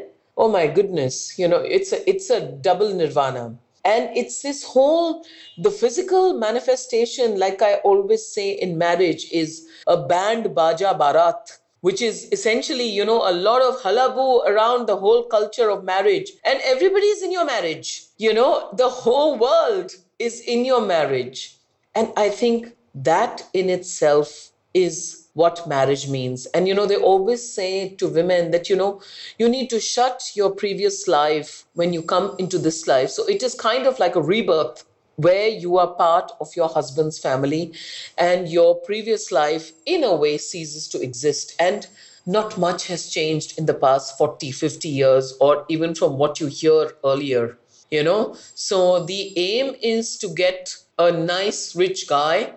oh 0.42 0.48
my 0.58 0.66
goodness 0.78 1.16
you 1.40 1.48
know 1.50 1.60
it's 1.76 1.92
a 1.96 1.98
it's 2.12 2.28
a 2.38 2.40
double 2.68 2.92
nirvana. 3.00 3.46
And 3.86 4.16
it's 4.20 4.42
this 4.42 4.64
whole, 4.64 5.24
the 5.56 5.70
physical 5.70 6.34
manifestation, 6.36 7.38
like 7.38 7.62
I 7.62 7.74
always 7.90 8.26
say 8.26 8.50
in 8.50 8.76
marriage, 8.78 9.28
is 9.30 9.64
a 9.86 9.96
band 9.96 10.56
baja 10.56 10.92
barat 11.02 11.52
which 11.80 12.02
is 12.02 12.28
essentially, 12.32 12.88
you 12.88 13.04
know, 13.04 13.28
a 13.28 13.32
lot 13.32 13.62
of 13.62 13.80
hullabaloo 13.80 14.40
around 14.42 14.86
the 14.86 14.96
whole 14.96 15.24
culture 15.24 15.70
of 15.70 15.84
marriage. 15.84 16.32
And 16.44 16.60
everybody 16.64 17.06
is 17.06 17.22
in 17.22 17.32
your 17.32 17.44
marriage. 17.44 18.04
You 18.18 18.34
know, 18.34 18.70
the 18.72 18.88
whole 18.88 19.38
world 19.38 19.92
is 20.18 20.40
in 20.40 20.64
your 20.64 20.80
marriage. 20.80 21.56
And 21.94 22.12
I 22.16 22.28
think 22.28 22.74
that 22.94 23.44
in 23.52 23.70
itself 23.70 24.50
is 24.74 25.28
what 25.34 25.68
marriage 25.68 26.08
means. 26.08 26.46
And, 26.46 26.66
you 26.66 26.74
know, 26.74 26.86
they 26.86 26.96
always 26.96 27.46
say 27.46 27.90
to 27.96 28.08
women 28.08 28.50
that, 28.52 28.70
you 28.70 28.76
know, 28.76 29.02
you 29.38 29.48
need 29.48 29.68
to 29.70 29.78
shut 29.78 30.32
your 30.34 30.50
previous 30.50 31.06
life 31.06 31.66
when 31.74 31.92
you 31.92 32.02
come 32.02 32.34
into 32.38 32.58
this 32.58 32.86
life. 32.86 33.10
So 33.10 33.26
it 33.26 33.42
is 33.42 33.54
kind 33.54 33.86
of 33.86 33.98
like 33.98 34.16
a 34.16 34.22
rebirth 34.22 34.84
where 35.16 35.48
you 35.48 35.78
are 35.78 35.94
part 35.94 36.32
of 36.40 36.54
your 36.54 36.68
husband's 36.68 37.18
family 37.18 37.72
and 38.16 38.48
your 38.48 38.74
previous 38.76 39.32
life, 39.32 39.72
in 39.84 40.04
a 40.04 40.14
way, 40.14 40.38
ceases 40.38 40.88
to 40.88 41.00
exist. 41.00 41.54
And 41.58 41.86
not 42.26 42.58
much 42.58 42.88
has 42.88 43.08
changed 43.08 43.58
in 43.58 43.66
the 43.66 43.74
past 43.74 44.18
40, 44.18 44.50
50 44.50 44.88
years, 44.88 45.34
or 45.40 45.64
even 45.68 45.94
from 45.94 46.18
what 46.18 46.40
you 46.40 46.46
hear 46.46 46.92
earlier, 47.04 47.56
you 47.90 48.02
know? 48.02 48.36
So 48.54 49.04
the 49.04 49.38
aim 49.38 49.74
is 49.80 50.18
to 50.18 50.28
get 50.28 50.76
a 50.98 51.12
nice, 51.12 51.76
rich 51.76 52.08
guy, 52.08 52.54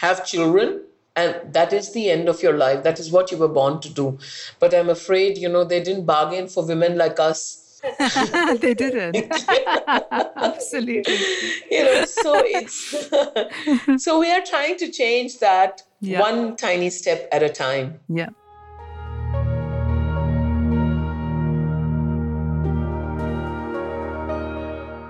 have 0.00 0.24
children, 0.24 0.82
and 1.16 1.52
that 1.52 1.72
is 1.72 1.92
the 1.92 2.10
end 2.10 2.28
of 2.28 2.42
your 2.42 2.56
life. 2.56 2.84
That 2.84 3.00
is 3.00 3.10
what 3.10 3.32
you 3.32 3.38
were 3.38 3.48
born 3.48 3.80
to 3.80 3.88
do. 3.90 4.18
But 4.60 4.72
I'm 4.72 4.88
afraid, 4.88 5.36
you 5.36 5.48
know, 5.48 5.64
they 5.64 5.82
didn't 5.82 6.06
bargain 6.06 6.46
for 6.46 6.64
women 6.64 6.96
like 6.96 7.18
us 7.18 7.67
they 8.60 8.74
didn't. 8.74 9.16
Absolutely. 10.36 11.18
You 11.70 11.84
know, 11.84 12.04
so 12.04 12.34
it's 12.44 14.02
so 14.04 14.18
we 14.18 14.30
are 14.30 14.42
trying 14.44 14.76
to 14.78 14.90
change 14.90 15.38
that 15.38 15.82
yeah. 16.00 16.20
one 16.20 16.56
tiny 16.56 16.90
step 16.90 17.28
at 17.32 17.42
a 17.42 17.48
time. 17.48 18.00
Yeah. 18.08 18.30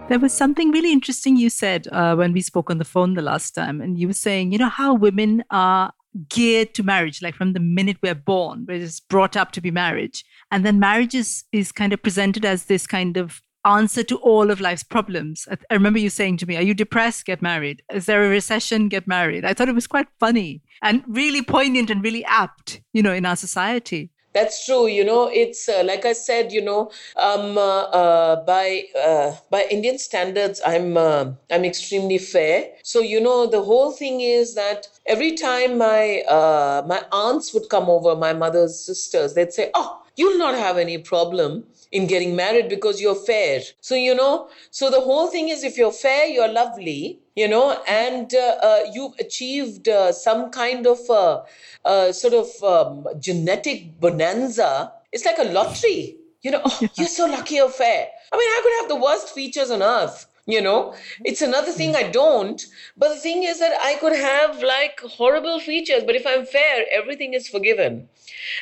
There 0.09 0.19
was 0.19 0.33
something 0.33 0.71
really 0.71 0.91
interesting 0.91 1.37
you 1.37 1.51
said 1.51 1.87
uh, 1.93 2.17
when 2.17 2.33
we 2.33 2.41
spoke 2.41 2.71
on 2.71 2.79
the 2.79 2.85
phone 2.85 3.13
the 3.13 3.21
last 3.21 3.55
time, 3.55 3.83
and 3.83 3.99
you 3.99 4.07
were 4.07 4.15
saying, 4.15 4.53
you 4.53 4.59
know, 4.59 4.71
how 4.71 4.95
women 4.95 5.45
are 5.51 5.93
geared 6.29 6.75
to 6.75 6.83
marriage, 6.83 7.23
like 7.23 7.35
from 7.35 7.53
the 7.53 7.61
minute 7.61 7.99
we're 8.03 8.15
born, 8.15 8.65
we're 8.69 8.79
just 8.79 9.09
brought 9.09 9.37
up 9.37 9.53
to 9.53 9.61
be 9.61 9.71
marriage. 9.71 10.25
And 10.51 10.65
then 10.65 10.81
marriage 10.81 11.15
is, 11.15 11.45
is 11.53 11.73
kind 11.73 11.93
of 11.93 12.03
presented 12.03 12.45
as 12.45 12.65
this 12.65 12.87
kind 12.87 13.17
of 13.17 13.43
answer 13.65 14.03
to 14.05 14.17
all 14.19 14.51
of 14.51 14.61
life's 14.61 14.83
problems. 14.83 15.47
I, 15.51 15.57
I 15.71 15.75
remember 15.75 15.99
you 15.99 16.11
saying 16.11 16.39
to 16.39 16.47
me, 16.47 16.57
Are 16.57 16.63
you 16.63 16.75
depressed? 16.75 17.27
Get 17.27 17.43
married. 17.43 17.83
Is 17.93 18.07
there 18.07 18.25
a 18.25 18.29
recession? 18.29 18.89
Get 18.89 19.07
married. 19.07 19.45
I 19.45 19.55
thought 19.55 19.69
it 19.69 19.75
was 19.75 19.87
quite 19.87 20.09
funny 20.19 20.63
and 20.83 21.03
really 21.07 21.43
poignant 21.43 21.91
and 21.91 22.03
really 22.03 22.25
apt, 22.25 22.81
you 22.93 23.03
know, 23.03 23.13
in 23.13 23.27
our 23.27 23.37
society. 23.37 24.11
That's 24.35 24.65
true. 24.65 24.87
You 24.87 25.05
know, 25.05 25.29
it's 25.33 25.69
uh, 25.69 25.83
like 25.85 26.05
I 26.05 26.13
said. 26.13 26.53
You 26.53 26.61
know, 26.63 26.91
um, 27.17 27.57
uh, 27.59 27.83
uh, 28.01 28.45
by 28.45 28.85
uh, 28.99 29.33
by 29.51 29.67
Indian 29.71 29.99
standards, 29.99 30.61
I'm 30.65 30.97
uh, 30.97 31.33
I'm 31.51 31.65
extremely 31.65 32.19
fair. 32.19 32.71
So 32.83 33.01
you 33.01 33.21
know, 33.21 33.47
the 33.47 33.63
whole 33.63 33.91
thing 33.91 34.21
is 34.21 34.55
that 34.55 34.87
every 35.07 35.33
time 35.35 35.79
my 35.79 36.21
uh, 36.29 36.83
my 36.87 37.03
aunts 37.11 37.53
would 37.55 37.69
come 37.71 37.89
over, 37.89 38.15
my 38.15 38.33
mother's 38.33 38.79
sisters, 38.79 39.35
they'd 39.35 39.53
say, 39.53 39.71
"Oh, 39.75 40.03
you'll 40.17 40.39
not 40.39 40.55
have 40.55 40.77
any 40.79 40.99
problem 40.99 41.65
in 41.91 42.07
getting 42.07 42.37
married 42.37 42.69
because 42.69 43.01
you're 43.01 43.15
fair. 43.15 43.63
So, 43.81 43.95
you 43.95 44.15
know, 44.15 44.51
so 44.71 44.91
the 44.91 45.01
whole 45.01 45.29
thing 45.29 45.49
is 45.49 45.65
if 45.65 45.79
you're 45.79 45.93
fair, 45.93 46.27
you're 46.27 46.53
lovely, 46.53 47.21
you 47.39 47.47
know, 47.47 47.81
and 47.87 48.35
uh, 48.35 48.57
uh, 48.69 48.81
you've 48.93 49.15
achieved 49.21 49.89
uh, 49.89 50.11
some 50.11 50.51
kind 50.51 50.87
of 50.89 50.99
uh, 51.09 51.43
uh, 51.85 52.11
sort 52.11 52.35
of 52.35 52.49
um, 52.65 53.07
genetic 53.21 54.01
bonanza. 54.01 54.93
It's 55.13 55.25
like 55.25 55.39
a 55.39 55.45
lottery. 55.45 56.17
You 56.43 56.53
know, 56.53 56.63
oh, 56.65 56.81
you're 56.97 57.07
so 57.07 57.27
lucky 57.27 57.57
you're 57.57 57.69
fair. 57.71 58.09
I 58.33 58.37
mean, 58.37 58.51
I 58.57 58.61
could 58.63 58.77
have 58.81 58.89
the 58.89 59.05
worst 59.07 59.31
features 59.31 59.71
on 59.71 59.83
earth 59.83 60.27
you 60.51 60.63
know 60.63 60.95
it's 61.27 61.43
another 61.43 61.71
thing 61.71 61.95
i 61.95 62.03
don't 62.11 62.63
but 62.97 63.11
the 63.11 63.21
thing 63.25 63.43
is 63.43 63.59
that 63.61 63.75
i 63.83 63.97
could 63.97 64.17
have 64.17 64.63
like 64.63 64.99
horrible 65.17 65.61
features 65.61 66.03
but 66.07 66.17
if 66.17 66.27
i'm 66.27 66.47
fair 66.47 66.87
everything 66.91 67.35
is 67.35 67.47
forgiven 67.47 68.09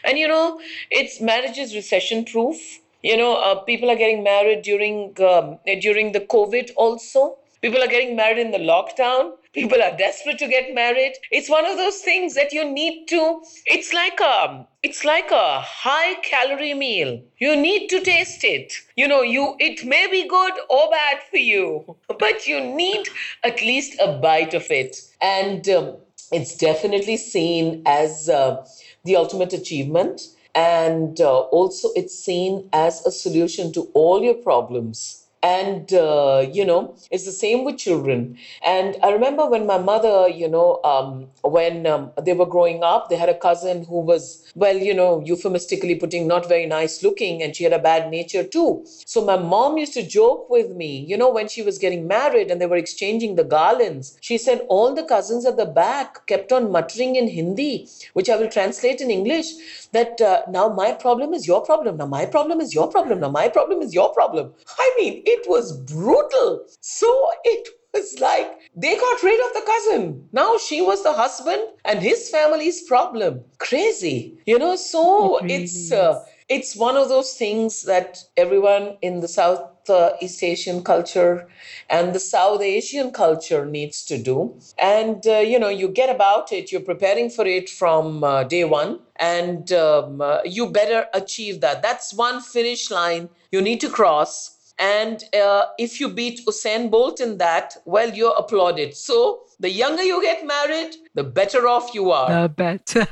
and 0.02 0.18
you 0.18 0.26
know 0.26 0.60
it's 0.90 1.20
marriage 1.20 1.58
is 1.58 1.76
recession 1.76 2.24
proof 2.24 2.80
you 3.04 3.16
know 3.16 3.36
uh, 3.36 3.54
people 3.70 3.88
are 3.88 4.00
getting 4.02 4.24
married 4.24 4.62
during 4.62 5.14
um, 5.30 5.60
during 5.80 6.10
the 6.10 6.24
covid 6.34 6.72
also 6.74 7.38
people 7.62 7.82
are 7.82 7.88
getting 7.88 8.16
married 8.16 8.38
in 8.38 8.50
the 8.50 8.58
lockdown. 8.58 9.32
People 9.52 9.82
are 9.82 9.96
desperate 9.96 10.38
to 10.38 10.48
get 10.48 10.74
married. 10.74 11.14
It's 11.30 11.48
one 11.48 11.64
of 11.64 11.76
those 11.76 11.98
things 11.98 12.34
that 12.34 12.52
you 12.52 12.64
need 12.70 13.06
to 13.08 13.42
it's 13.66 13.92
like 13.92 14.20
a 14.20 14.66
it's 14.82 15.04
like 15.04 15.30
a 15.30 15.60
high 15.60 16.14
calorie 16.22 16.74
meal. 16.74 17.20
You 17.38 17.56
need 17.56 17.88
to 17.88 18.00
taste 18.00 18.44
it. 18.44 18.72
You 18.96 19.08
know 19.08 19.22
you 19.22 19.56
it 19.58 19.84
may 19.84 20.06
be 20.06 20.28
good 20.28 20.52
or 20.68 20.90
bad 20.90 21.22
for 21.30 21.38
you 21.38 21.96
but 22.18 22.46
you 22.46 22.60
need 22.60 23.08
at 23.44 23.60
least 23.60 23.96
a 24.00 24.18
bite 24.18 24.54
of 24.54 24.70
it. 24.70 24.96
And 25.20 25.68
um, 25.68 25.96
it's 26.32 26.56
definitely 26.56 27.16
seen 27.16 27.82
as 27.86 28.28
uh, 28.28 28.66
the 29.04 29.16
ultimate 29.16 29.52
achievement. 29.52 30.22
And 30.54 31.20
uh, 31.20 31.40
also 31.58 31.90
it's 31.94 32.18
seen 32.18 32.68
as 32.72 33.04
a 33.04 33.10
solution 33.10 33.72
to 33.72 33.90
all 33.94 34.22
your 34.22 34.34
problems 34.34 35.25
and 35.42 35.92
uh, 35.92 36.46
you 36.52 36.64
know 36.64 36.96
it's 37.10 37.24
the 37.24 37.32
same 37.32 37.64
with 37.64 37.78
children. 37.78 38.38
And 38.64 38.96
i 39.02 39.10
remember 39.10 39.46
when 39.46 39.66
my 39.66 39.78
mother 39.78 40.28
you 40.28 40.48
know 40.48 40.80
um, 40.84 41.28
when 41.42 41.86
um, 41.86 42.10
they 42.22 42.32
were 42.32 42.46
growing 42.46 42.82
up 42.82 43.08
they 43.08 43.16
had 43.16 43.28
a 43.28 43.38
cousin 43.38 43.84
who 43.84 44.00
was 44.00 44.52
well 44.54 44.76
you 44.76 44.94
know 44.94 45.22
euphemistically 45.24 45.94
putting 45.94 46.26
not 46.26 46.48
very 46.48 46.66
nice 46.66 47.02
looking 47.02 47.42
and 47.42 47.54
she 47.54 47.64
had 47.64 47.72
a 47.72 47.78
bad 47.78 48.10
nature 48.10 48.44
too. 48.44 48.84
So 48.86 49.24
my 49.24 49.36
mom 49.36 49.78
used 49.78 49.94
to 49.94 50.06
joke 50.06 50.48
with 50.50 50.70
me 50.74 51.04
you 51.08 51.16
know 51.16 51.30
when 51.30 51.48
she 51.48 51.62
was 51.62 51.78
getting 51.78 52.06
married 52.06 52.50
and 52.50 52.60
they 52.60 52.66
were 52.66 52.76
exchanging 52.76 53.36
the 53.36 53.44
garlands 53.44 54.16
she 54.20 54.38
said 54.38 54.60
all 54.68 54.94
the 54.94 55.02
cousins 55.02 55.46
at 55.46 55.56
the 55.56 55.66
back 55.66 56.26
kept 56.26 56.52
on 56.52 56.70
muttering 56.70 57.16
in 57.16 57.28
hindi 57.28 57.88
which 58.14 58.28
i 58.28 58.36
will 58.36 58.48
translate 58.48 59.00
in 59.00 59.10
english 59.10 59.52
that 59.92 60.20
uh, 60.20 60.42
now 60.48 60.68
my 60.68 60.92
problem 60.92 61.34
is 61.34 61.46
your 61.46 61.62
problem. 61.62 61.96
Now 61.96 62.06
my 62.06 62.26
problem 62.26 62.60
is 62.60 62.74
your 62.74 62.88
problem. 62.88 63.20
Now 63.20 63.30
my 63.30 63.48
problem 63.48 63.82
is 63.82 63.94
your 63.94 64.12
problem. 64.12 64.52
I 64.78 64.88
mean 64.98 65.22
it 65.34 65.35
it 65.36 65.48
was 65.48 65.76
brutal. 65.92 66.66
So 66.80 67.08
it 67.44 67.68
was 67.92 68.18
like 68.20 68.50
they 68.76 68.96
got 68.96 69.22
rid 69.22 69.40
of 69.46 69.52
the 69.54 69.66
cousin. 69.66 70.28
Now 70.32 70.58
she 70.58 70.80
was 70.80 71.02
the 71.02 71.12
husband 71.12 71.62
and 71.84 72.00
his 72.00 72.30
family's 72.30 72.82
problem. 72.82 73.44
Crazy. 73.58 74.38
You 74.46 74.58
know, 74.58 74.76
so 74.76 75.38
it 75.38 75.44
really 75.44 75.54
it's 75.64 75.92
uh, 75.92 76.24
it's 76.48 76.76
one 76.76 76.96
of 76.96 77.08
those 77.08 77.34
things 77.34 77.82
that 77.82 78.22
everyone 78.36 78.96
in 79.02 79.20
the 79.20 79.28
South 79.28 79.90
uh, 79.90 80.10
East 80.20 80.42
Asian 80.42 80.82
culture 80.82 81.48
and 81.90 82.12
the 82.12 82.20
South 82.20 82.60
Asian 82.60 83.10
culture 83.10 83.64
needs 83.64 84.04
to 84.04 84.18
do. 84.18 84.54
And, 84.78 85.26
uh, 85.26 85.38
you 85.38 85.58
know, 85.58 85.68
you 85.68 85.88
get 85.88 86.14
about 86.14 86.52
it, 86.52 86.72
you're 86.72 86.80
preparing 86.80 87.30
for 87.30 87.46
it 87.46 87.68
from 87.68 88.24
uh, 88.24 88.44
day 88.44 88.64
one, 88.64 89.00
and 89.16 89.72
um, 89.72 90.20
uh, 90.20 90.38
you 90.44 90.70
better 90.70 91.06
achieve 91.14 91.60
that. 91.60 91.82
That's 91.82 92.14
one 92.14 92.40
finish 92.40 92.90
line 92.90 93.28
you 93.52 93.60
need 93.60 93.80
to 93.80 93.88
cross 93.88 94.55
and 94.78 95.24
uh, 95.34 95.66
if 95.78 96.00
you 96.00 96.08
beat 96.08 96.46
Usain 96.46 96.90
Bolt 96.90 97.20
in 97.20 97.38
that, 97.38 97.76
well, 97.84 98.10
you're 98.10 98.34
applauded. 98.36 98.94
So 98.94 99.40
the 99.58 99.70
younger 99.70 100.02
you 100.02 100.20
get 100.22 100.46
married, 100.46 100.96
the 101.14 101.24
better 101.24 101.66
off 101.66 101.94
you 101.94 102.10
are. 102.10 102.30
I 102.30 102.46
bet. 102.46 102.94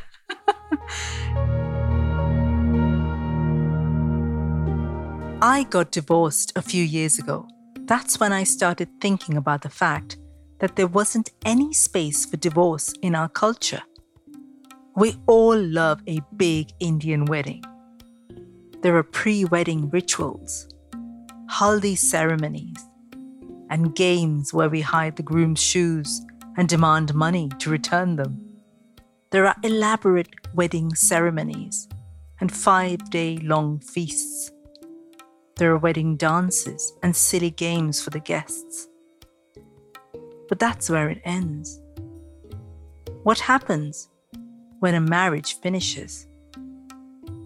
I 5.41 5.65
got 5.65 5.91
divorced 5.91 6.53
a 6.57 6.63
few 6.63 6.85
years 6.85 7.19
ago. 7.19 7.49
That's 7.81 8.19
when 8.19 8.33
I 8.33 8.45
started 8.45 8.89
thinking 9.01 9.37
about 9.37 9.63
the 9.63 9.69
fact 9.69 10.17
that 10.59 10.77
there 10.77 10.87
wasn't 10.87 11.33
any 11.45 11.73
space 11.73 12.25
for 12.25 12.37
divorce 12.37 12.93
in 13.03 13.15
our 13.15 13.29
culture. 13.29 13.83
We 14.97 15.17
all 15.27 15.57
love 15.59 16.01
a 16.07 16.21
big 16.37 16.73
Indian 16.81 17.25
wedding. 17.27 17.63
There 18.81 18.97
are 18.97 19.03
pre 19.03 19.45
wedding 19.45 19.91
rituals, 19.91 20.69
haldi 21.51 21.97
ceremonies, 21.97 22.77
and 23.71 23.95
games 23.95 24.53
where 24.53 24.69
we 24.69 24.81
hide 24.81 25.17
the 25.17 25.23
groom's 25.23 25.63
shoes 25.63 26.25
and 26.57 26.69
demand 26.69 27.15
money 27.15 27.49
to 27.59 27.71
return 27.71 28.17
them. 28.17 28.41
There 29.31 29.47
are 29.47 29.57
elaborate 29.63 30.29
wedding 30.55 30.95
ceremonies 30.95 31.89
and 32.41 32.53
five 32.53 33.11
day 33.11 33.39
long 33.39 33.81
feasts. 33.81 34.53
There 35.57 35.73
are 35.73 35.79
wedding 35.79 36.17
dances 36.17 36.93
and 37.03 37.15
silly 37.15 37.51
games 37.51 38.03
for 38.03 38.11
the 38.11 38.21
guests. 38.21 38.89
But 40.49 40.59
that's 40.59 40.91
where 40.91 41.09
it 41.09 41.23
ends. 41.25 41.81
What 43.23 43.41
happens 43.41 44.09
when 44.81 44.95
a 44.95 45.01
marriage 45.01 45.59
finishes? 45.61 46.27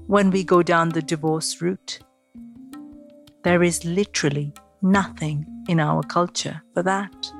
When 0.07 0.31
we 0.31 0.43
go 0.43 0.63
down 0.63 0.89
the 0.89 1.03
divorce 1.03 1.61
route? 1.63 2.01
There 3.43 3.63
is 3.63 3.85
literally 3.85 4.53
nothing 4.83 5.47
in 5.69 5.81
our 5.81 6.03
culture 6.03 6.63
for 6.75 6.83
that. 6.83 7.33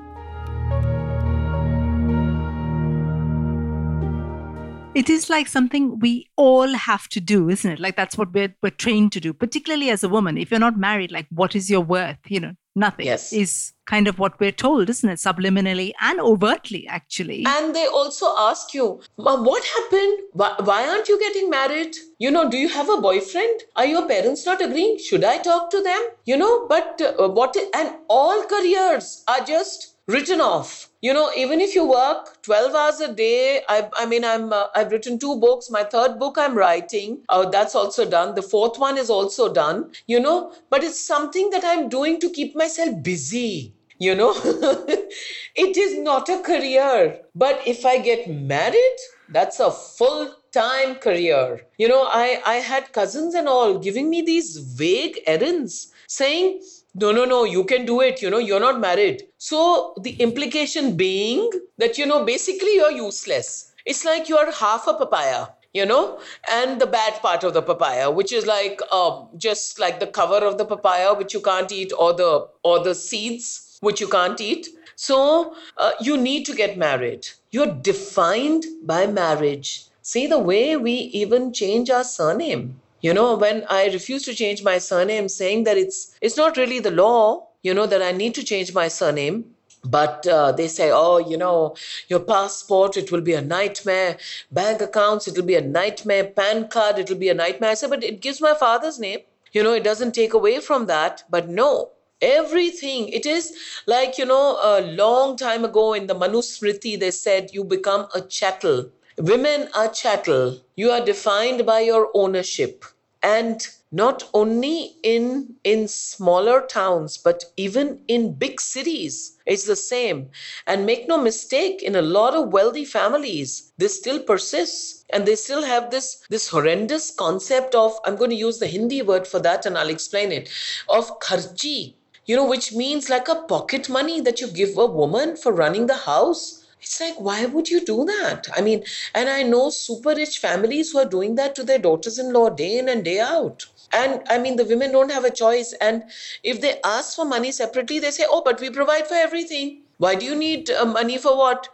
It 4.95 5.07
is 5.09 5.29
like 5.29 5.47
something 5.47 5.99
we 5.99 6.29
all 6.35 6.73
have 6.73 7.07
to 7.09 7.19
do, 7.21 7.47
isn't 7.47 7.71
it? 7.71 7.79
Like 7.79 7.95
that's 7.95 8.17
what 8.17 8.33
we're, 8.33 8.55
we're 8.63 8.71
trained 8.71 9.11
to 9.13 9.19
do, 9.19 9.33
particularly 9.33 9.91
as 9.91 10.03
a 10.03 10.09
woman. 10.09 10.37
If 10.37 10.49
you're 10.49 10.59
not 10.59 10.77
married, 10.77 11.11
like 11.11 11.27
what 11.29 11.55
is 11.55 11.69
your 11.69 11.81
worth? 11.81 12.17
You 12.27 12.39
know, 12.39 12.53
nothing 12.75 13.05
Yes. 13.05 13.31
is 13.31 13.71
kind 13.85 14.07
of 14.07 14.17
what 14.17 14.39
we're 14.39 14.51
told, 14.51 14.89
isn't 14.89 15.07
it? 15.07 15.19
Subliminally 15.19 15.91
and 16.01 16.19
overtly, 16.19 16.87
actually. 16.87 17.45
And 17.45 17.75
they 17.75 17.85
also 17.85 18.33
ask 18.39 18.73
you, 18.73 18.99
"Ma, 19.17 19.39
what 19.39 19.63
happened? 19.63 20.19
Why, 20.33 20.55
why 20.63 20.89
aren't 20.89 21.07
you 21.07 21.19
getting 21.19 21.51
married? 21.51 21.95
You 22.17 22.31
know, 22.31 22.49
do 22.49 22.57
you 22.57 22.69
have 22.69 22.89
a 22.89 22.97
boyfriend? 22.99 23.61
Are 23.75 23.85
your 23.85 24.07
parents 24.07 24.43
not 24.45 24.59
agreeing? 24.59 24.97
Should 24.97 25.23
I 25.23 25.37
talk 25.37 25.69
to 25.69 25.83
them? 25.83 26.01
You 26.25 26.35
know, 26.37 26.67
but 26.67 26.99
uh, 27.01 27.29
what, 27.29 27.55
and 27.75 27.95
all 28.07 28.43
careers 28.45 29.23
are 29.27 29.45
just 29.45 29.95
written 30.07 30.41
off. 30.41 30.88
You 31.01 31.13
know, 31.13 31.31
even 31.35 31.61
if 31.61 31.75
you 31.75 31.85
work 31.87 32.41
12 32.41 32.75
hours 32.75 32.99
a 32.99 33.13
day, 33.13 33.61
I, 33.69 33.89
I 33.97 34.05
mean, 34.05 34.25
I'm, 34.25 34.51
uh, 34.51 34.67
I've 34.75 34.91
written 34.91 35.17
two 35.17 35.37
books. 35.39 35.69
My 35.69 35.83
third 35.83 36.19
book 36.19 36.37
I'm 36.37 36.57
writing, 36.57 37.19
uh, 37.29 37.49
that's 37.49 37.73
also 37.73 38.09
done. 38.09 38.35
The 38.35 38.41
fourth 38.41 38.77
one 38.77 38.97
is 38.97 39.09
also 39.09 39.53
done, 39.53 39.91
you 40.07 40.19
know, 40.19 40.53
but 40.69 40.83
it's 40.83 40.99
something 40.99 41.51
that 41.51 41.63
I'm 41.63 41.87
doing 41.87 42.19
to 42.19 42.29
keep 42.29 42.55
myself 42.55 43.01
busy 43.01 43.73
you 43.99 44.15
know 44.15 44.31
it 45.55 45.77
is 45.77 45.99
not 45.99 46.29
a 46.29 46.41
career 46.41 47.19
but 47.35 47.61
if 47.67 47.85
i 47.85 47.97
get 47.99 48.29
married 48.29 48.99
that's 49.27 49.59
a 49.59 49.69
full 49.69 50.33
time 50.51 50.95
career 50.95 51.61
you 51.77 51.87
know 51.87 52.03
i 52.11 52.41
i 52.45 52.55
had 52.55 52.91
cousins 52.93 53.35
and 53.35 53.47
all 53.47 53.77
giving 53.77 54.09
me 54.09 54.21
these 54.21 54.57
vague 54.57 55.19
errands 55.27 55.91
saying 56.07 56.61
no 56.95 57.11
no 57.11 57.23
no 57.25 57.43
you 57.43 57.63
can 57.63 57.85
do 57.85 58.01
it 58.01 58.21
you 58.21 58.29
know 58.29 58.39
you're 58.39 58.59
not 58.59 58.79
married. 58.79 59.23
So 59.37 59.93
the 60.01 60.11
implication 60.13 60.95
being 60.97 61.49
that 61.77 61.97
you 61.97 62.05
know 62.05 62.25
basically 62.25 62.75
you're 62.75 62.91
useless. 62.91 63.71
It's 63.85 64.05
like 64.05 64.27
you're 64.29 64.51
half 64.51 64.87
a 64.87 64.93
papaya 64.93 65.47
you 65.73 65.85
know 65.85 66.19
and 66.51 66.81
the 66.81 66.87
bad 66.87 67.21
part 67.21 67.43
of 67.43 67.53
the 67.53 67.61
papaya 67.61 68.09
which 68.09 68.33
is 68.33 68.47
like 68.47 68.81
um, 68.91 69.27
just 69.37 69.79
like 69.79 69.99
the 69.99 70.07
cover 70.07 70.37
of 70.37 70.57
the 70.57 70.65
papaya 70.65 71.13
which 71.13 71.33
you 71.33 71.41
can't 71.41 71.71
eat 71.71 71.93
or 71.97 72.13
the 72.13 72.47
or 72.63 72.83
the 72.83 72.95
seeds 72.95 73.77
which 73.81 74.01
you 74.01 74.07
can't 74.07 74.41
eat. 74.41 74.67
So 74.95 75.55
uh, 75.77 75.91
you 76.01 76.17
need 76.17 76.45
to 76.47 76.55
get 76.55 76.77
married. 76.77 77.27
You're 77.51 77.73
defined 77.73 78.65
by 78.83 79.07
marriage. 79.07 79.85
See 80.01 80.27
the 80.27 80.39
way 80.39 80.75
we 80.75 80.93
even 80.93 81.53
change 81.53 81.89
our 81.89 82.03
surname 82.03 82.81
you 83.01 83.13
know 83.13 83.35
when 83.35 83.63
i 83.69 83.85
refuse 83.87 84.23
to 84.23 84.33
change 84.33 84.63
my 84.63 84.77
surname 84.77 85.29
saying 85.29 85.63
that 85.63 85.77
it's 85.77 86.15
it's 86.21 86.37
not 86.37 86.57
really 86.57 86.79
the 86.79 86.91
law 86.91 87.47
you 87.63 87.73
know 87.73 87.85
that 87.85 88.01
i 88.01 88.11
need 88.11 88.35
to 88.35 88.43
change 88.43 88.73
my 88.73 88.87
surname 88.87 89.43
but 89.83 90.27
uh, 90.27 90.51
they 90.51 90.67
say 90.67 90.91
oh 90.91 91.17
you 91.17 91.37
know 91.37 91.75
your 92.07 92.19
passport 92.19 92.97
it 92.97 93.11
will 93.11 93.21
be 93.21 93.33
a 93.33 93.41
nightmare. 93.41 94.17
Bank 94.51 94.81
accounts 94.81 95.27
it 95.27 95.37
will 95.37 95.45
be 95.45 95.55
a 95.55 95.61
nightmare. 95.61 96.25
Pan 96.25 96.67
card 96.67 96.99
it 96.99 97.09
will 97.09 97.17
be 97.17 97.29
a 97.29 97.33
nightmare. 97.33 97.71
I 97.71 97.75
said 97.75 97.89
but 97.89 98.03
it 98.03 98.19
gives 98.19 98.41
my 98.41 98.53
father's 98.53 98.99
name. 98.99 99.19
You 99.53 99.63
know 99.63 99.71
it 99.73 99.85
doesn't 99.85 100.13
take 100.13 100.33
away 100.33 100.59
from 100.59 100.87
that. 100.87 101.23
But 101.29 101.47
no 101.47 101.91
everything 102.21 103.07
it 103.07 103.25
is 103.25 103.53
like 103.87 104.17
you 104.17 104.25
know 104.25 104.59
a 104.61 104.81
long 104.81 105.37
time 105.37 105.63
ago 105.63 105.93
in 105.93 106.07
the 106.07 106.13
manusmriti 106.13 106.99
they 106.99 107.11
said 107.11 107.49
you 107.53 107.63
become 107.63 108.07
a 108.13 108.19
chattel 108.19 108.91
women 109.19 109.67
are 109.75 109.89
chattel. 109.89 110.61
You 110.75 110.91
are 110.91 111.03
defined 111.03 111.65
by 111.65 111.81
your 111.81 112.09
ownership. 112.13 112.85
And 113.21 113.67
not 113.91 114.29
only 114.33 114.95
in 115.03 115.55
in 115.63 115.87
smaller 115.87 116.61
towns 116.61 117.17
but 117.17 117.43
even 117.57 117.99
in 118.07 118.33
big 118.33 118.61
cities 118.61 119.37
it's 119.45 119.65
the 119.65 119.75
same. 119.75 120.29
And 120.67 120.85
make 120.85 121.07
no 121.07 121.17
mistake 121.17 121.81
in 121.81 121.95
a 121.95 122.01
lot 122.01 122.33
of 122.35 122.53
wealthy 122.53 122.85
families 122.85 123.73
this 123.77 123.97
still 123.97 124.21
persists. 124.21 125.03
And 125.09 125.25
they 125.25 125.35
still 125.35 125.63
have 125.63 125.91
this 125.91 126.23
this 126.29 126.47
horrendous 126.47 127.11
concept 127.11 127.75
of 127.75 127.99
i'm 128.05 128.15
going 128.15 128.29
to 128.29 128.45
use 128.47 128.59
the 128.59 128.67
hindi 128.67 129.01
word 129.01 129.27
for 129.27 129.39
that 129.39 129.65
and 129.65 129.77
i'll 129.77 129.89
explain 129.89 130.31
it 130.31 130.49
of 130.87 131.19
kharchi. 131.19 131.95
You 132.25 132.37
know 132.37 132.47
which 132.47 132.71
means 132.71 133.09
like 133.09 133.27
a 133.27 133.41
pocket 133.41 133.89
money 133.89 134.21
that 134.21 134.39
you 134.39 134.47
give 134.47 134.77
a 134.77 134.85
woman 134.85 135.35
for 135.35 135.51
running 135.51 135.87
the 135.87 136.01
house 136.11 136.58
it's 136.81 136.99
like, 136.99 137.19
why 137.19 137.45
would 137.45 137.69
you 137.69 137.83
do 137.85 138.05
that? 138.05 138.47
I 138.55 138.61
mean, 138.61 138.83
and 139.13 139.29
I 139.29 139.43
know 139.43 139.69
super 139.69 140.15
rich 140.15 140.39
families 140.39 140.91
who 140.91 140.99
are 140.99 141.05
doing 141.05 141.35
that 141.35 141.55
to 141.55 141.63
their 141.63 141.79
daughters 141.79 142.17
in 142.17 142.33
law 142.33 142.49
day 142.49 142.77
in 142.77 142.89
and 142.89 143.03
day 143.03 143.19
out. 143.19 143.65
And 143.91 144.21
I 144.29 144.37
mean, 144.37 144.55
the 144.55 144.65
women 144.65 144.91
don't 144.91 145.11
have 145.11 145.25
a 145.25 145.31
choice. 145.31 145.73
And 145.81 146.03
if 146.43 146.61
they 146.61 146.79
ask 146.83 147.15
for 147.15 147.25
money 147.25 147.51
separately, 147.51 147.99
they 147.99 148.11
say, 148.11 148.25
oh, 148.29 148.41
but 148.45 148.61
we 148.61 148.69
provide 148.69 149.07
for 149.07 149.15
everything. 149.15 149.81
Why 149.97 150.15
do 150.15 150.25
you 150.25 150.35
need 150.35 150.69
uh, 150.69 150.85
money 150.85 151.17
for 151.17 151.35
what? 151.37 151.67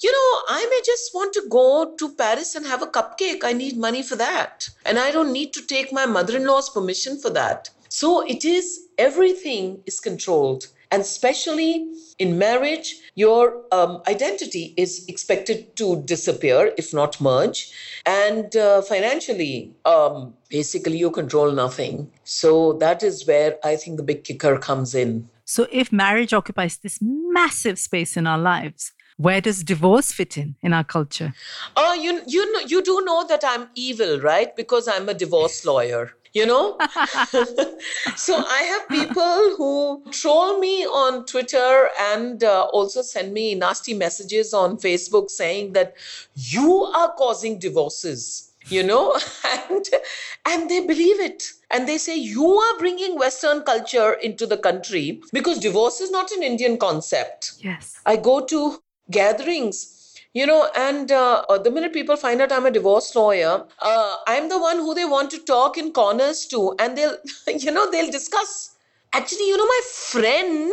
You 0.00 0.12
know, 0.12 0.54
I 0.54 0.66
may 0.70 0.80
just 0.84 1.12
want 1.12 1.32
to 1.32 1.42
go 1.50 1.94
to 1.98 2.14
Paris 2.14 2.54
and 2.54 2.64
have 2.66 2.82
a 2.82 2.86
cupcake. 2.86 3.42
I 3.42 3.52
need 3.52 3.76
money 3.76 4.02
for 4.02 4.14
that. 4.16 4.68
And 4.84 4.98
I 4.98 5.10
don't 5.10 5.32
need 5.32 5.52
to 5.54 5.66
take 5.66 5.92
my 5.92 6.06
mother 6.06 6.36
in 6.36 6.46
law's 6.46 6.70
permission 6.70 7.18
for 7.18 7.30
that. 7.30 7.70
So 7.88 8.24
it 8.24 8.44
is, 8.44 8.86
everything 8.98 9.82
is 9.86 9.98
controlled. 9.98 10.68
And 10.92 11.02
especially 11.02 11.90
in 12.18 12.38
marriage, 12.38 12.96
your 13.14 13.62
um, 13.72 14.02
identity 14.08 14.74
is 14.76 15.04
expected 15.08 15.76
to 15.76 16.02
disappear, 16.02 16.72
if 16.78 16.94
not 16.94 17.20
merge. 17.20 17.70
And 18.06 18.54
uh, 18.56 18.82
financially, 18.82 19.72
um, 19.84 20.34
basically, 20.48 20.96
you 20.96 21.10
control 21.10 21.52
nothing. 21.52 22.10
So 22.24 22.74
that 22.74 23.02
is 23.02 23.26
where 23.26 23.58
I 23.64 23.76
think 23.76 23.96
the 23.96 24.02
big 24.02 24.24
kicker 24.24 24.58
comes 24.58 24.94
in. 24.94 25.28
So, 25.44 25.66
if 25.70 25.92
marriage 25.92 26.32
occupies 26.32 26.78
this 26.78 26.98
massive 27.02 27.78
space 27.78 28.16
in 28.16 28.26
our 28.26 28.38
lives, 28.38 28.92
where 29.16 29.40
does 29.40 29.62
divorce 29.62 30.12
fit 30.12 30.38
in 30.38 30.56
in 30.62 30.72
our 30.72 30.84
culture? 30.84 31.34
Oh, 31.76 31.94
you 31.94 32.22
you 32.26 32.50
know 32.52 32.60
you 32.60 32.82
do 32.82 33.02
know 33.04 33.26
that 33.26 33.42
I'm 33.46 33.68
evil, 33.74 34.20
right? 34.20 34.54
Because 34.56 34.88
I'm 34.88 35.08
a 35.08 35.14
divorce 35.14 35.64
lawyer. 35.64 36.14
You 36.32 36.46
know, 36.46 36.78
so 38.16 38.36
I 38.36 38.62
have 38.62 38.88
people 38.88 39.54
who 39.56 40.02
troll 40.10 40.58
me 40.58 40.84
on 40.84 41.26
Twitter 41.26 41.90
and 42.00 42.42
uh, 42.42 42.68
also 42.72 43.02
send 43.02 43.32
me 43.32 43.54
nasty 43.54 43.94
messages 43.94 44.54
on 44.54 44.78
Facebook 44.78 45.30
saying 45.30 45.74
that 45.74 45.94
you 46.34 46.84
are 46.84 47.12
causing 47.14 47.58
divorces. 47.58 48.48
You 48.68 48.84
know, 48.84 49.18
and 49.70 49.88
and 50.46 50.70
they 50.70 50.86
believe 50.86 51.18
it, 51.18 51.42
and 51.68 51.88
they 51.88 51.98
say 51.98 52.14
you 52.14 52.46
are 52.46 52.78
bringing 52.78 53.18
Western 53.18 53.62
culture 53.62 54.12
into 54.12 54.46
the 54.46 54.56
country 54.56 55.20
because 55.32 55.58
divorce 55.58 56.00
is 56.00 56.12
not 56.12 56.30
an 56.30 56.44
Indian 56.44 56.78
concept. 56.78 57.54
Yes. 57.58 57.98
I 58.06 58.14
go 58.14 58.40
to 58.46 58.80
gatherings, 59.10 60.01
you 60.34 60.46
know, 60.46 60.68
and 60.74 61.12
uh, 61.12 61.44
uh, 61.48 61.58
the 61.58 61.70
minute 61.70 61.92
people 61.92 62.16
find 62.16 62.40
out 62.40 62.52
I'm 62.52 62.66
a 62.66 62.70
divorce 62.70 63.14
lawyer, 63.14 63.64
uh, 63.80 64.16
I'm 64.26 64.48
the 64.48 64.58
one 64.58 64.78
who 64.78 64.94
they 64.94 65.04
want 65.04 65.30
to 65.32 65.38
talk 65.38 65.76
in 65.76 65.92
corners 65.92 66.46
to, 66.46 66.74
and 66.78 66.96
they'll, 66.96 67.16
you 67.58 67.70
know, 67.70 67.90
they'll 67.90 68.10
discuss. 68.10 68.74
Actually, 69.12 69.48
you 69.48 69.56
know, 69.58 69.66
my 69.66 69.80
friend 69.86 70.72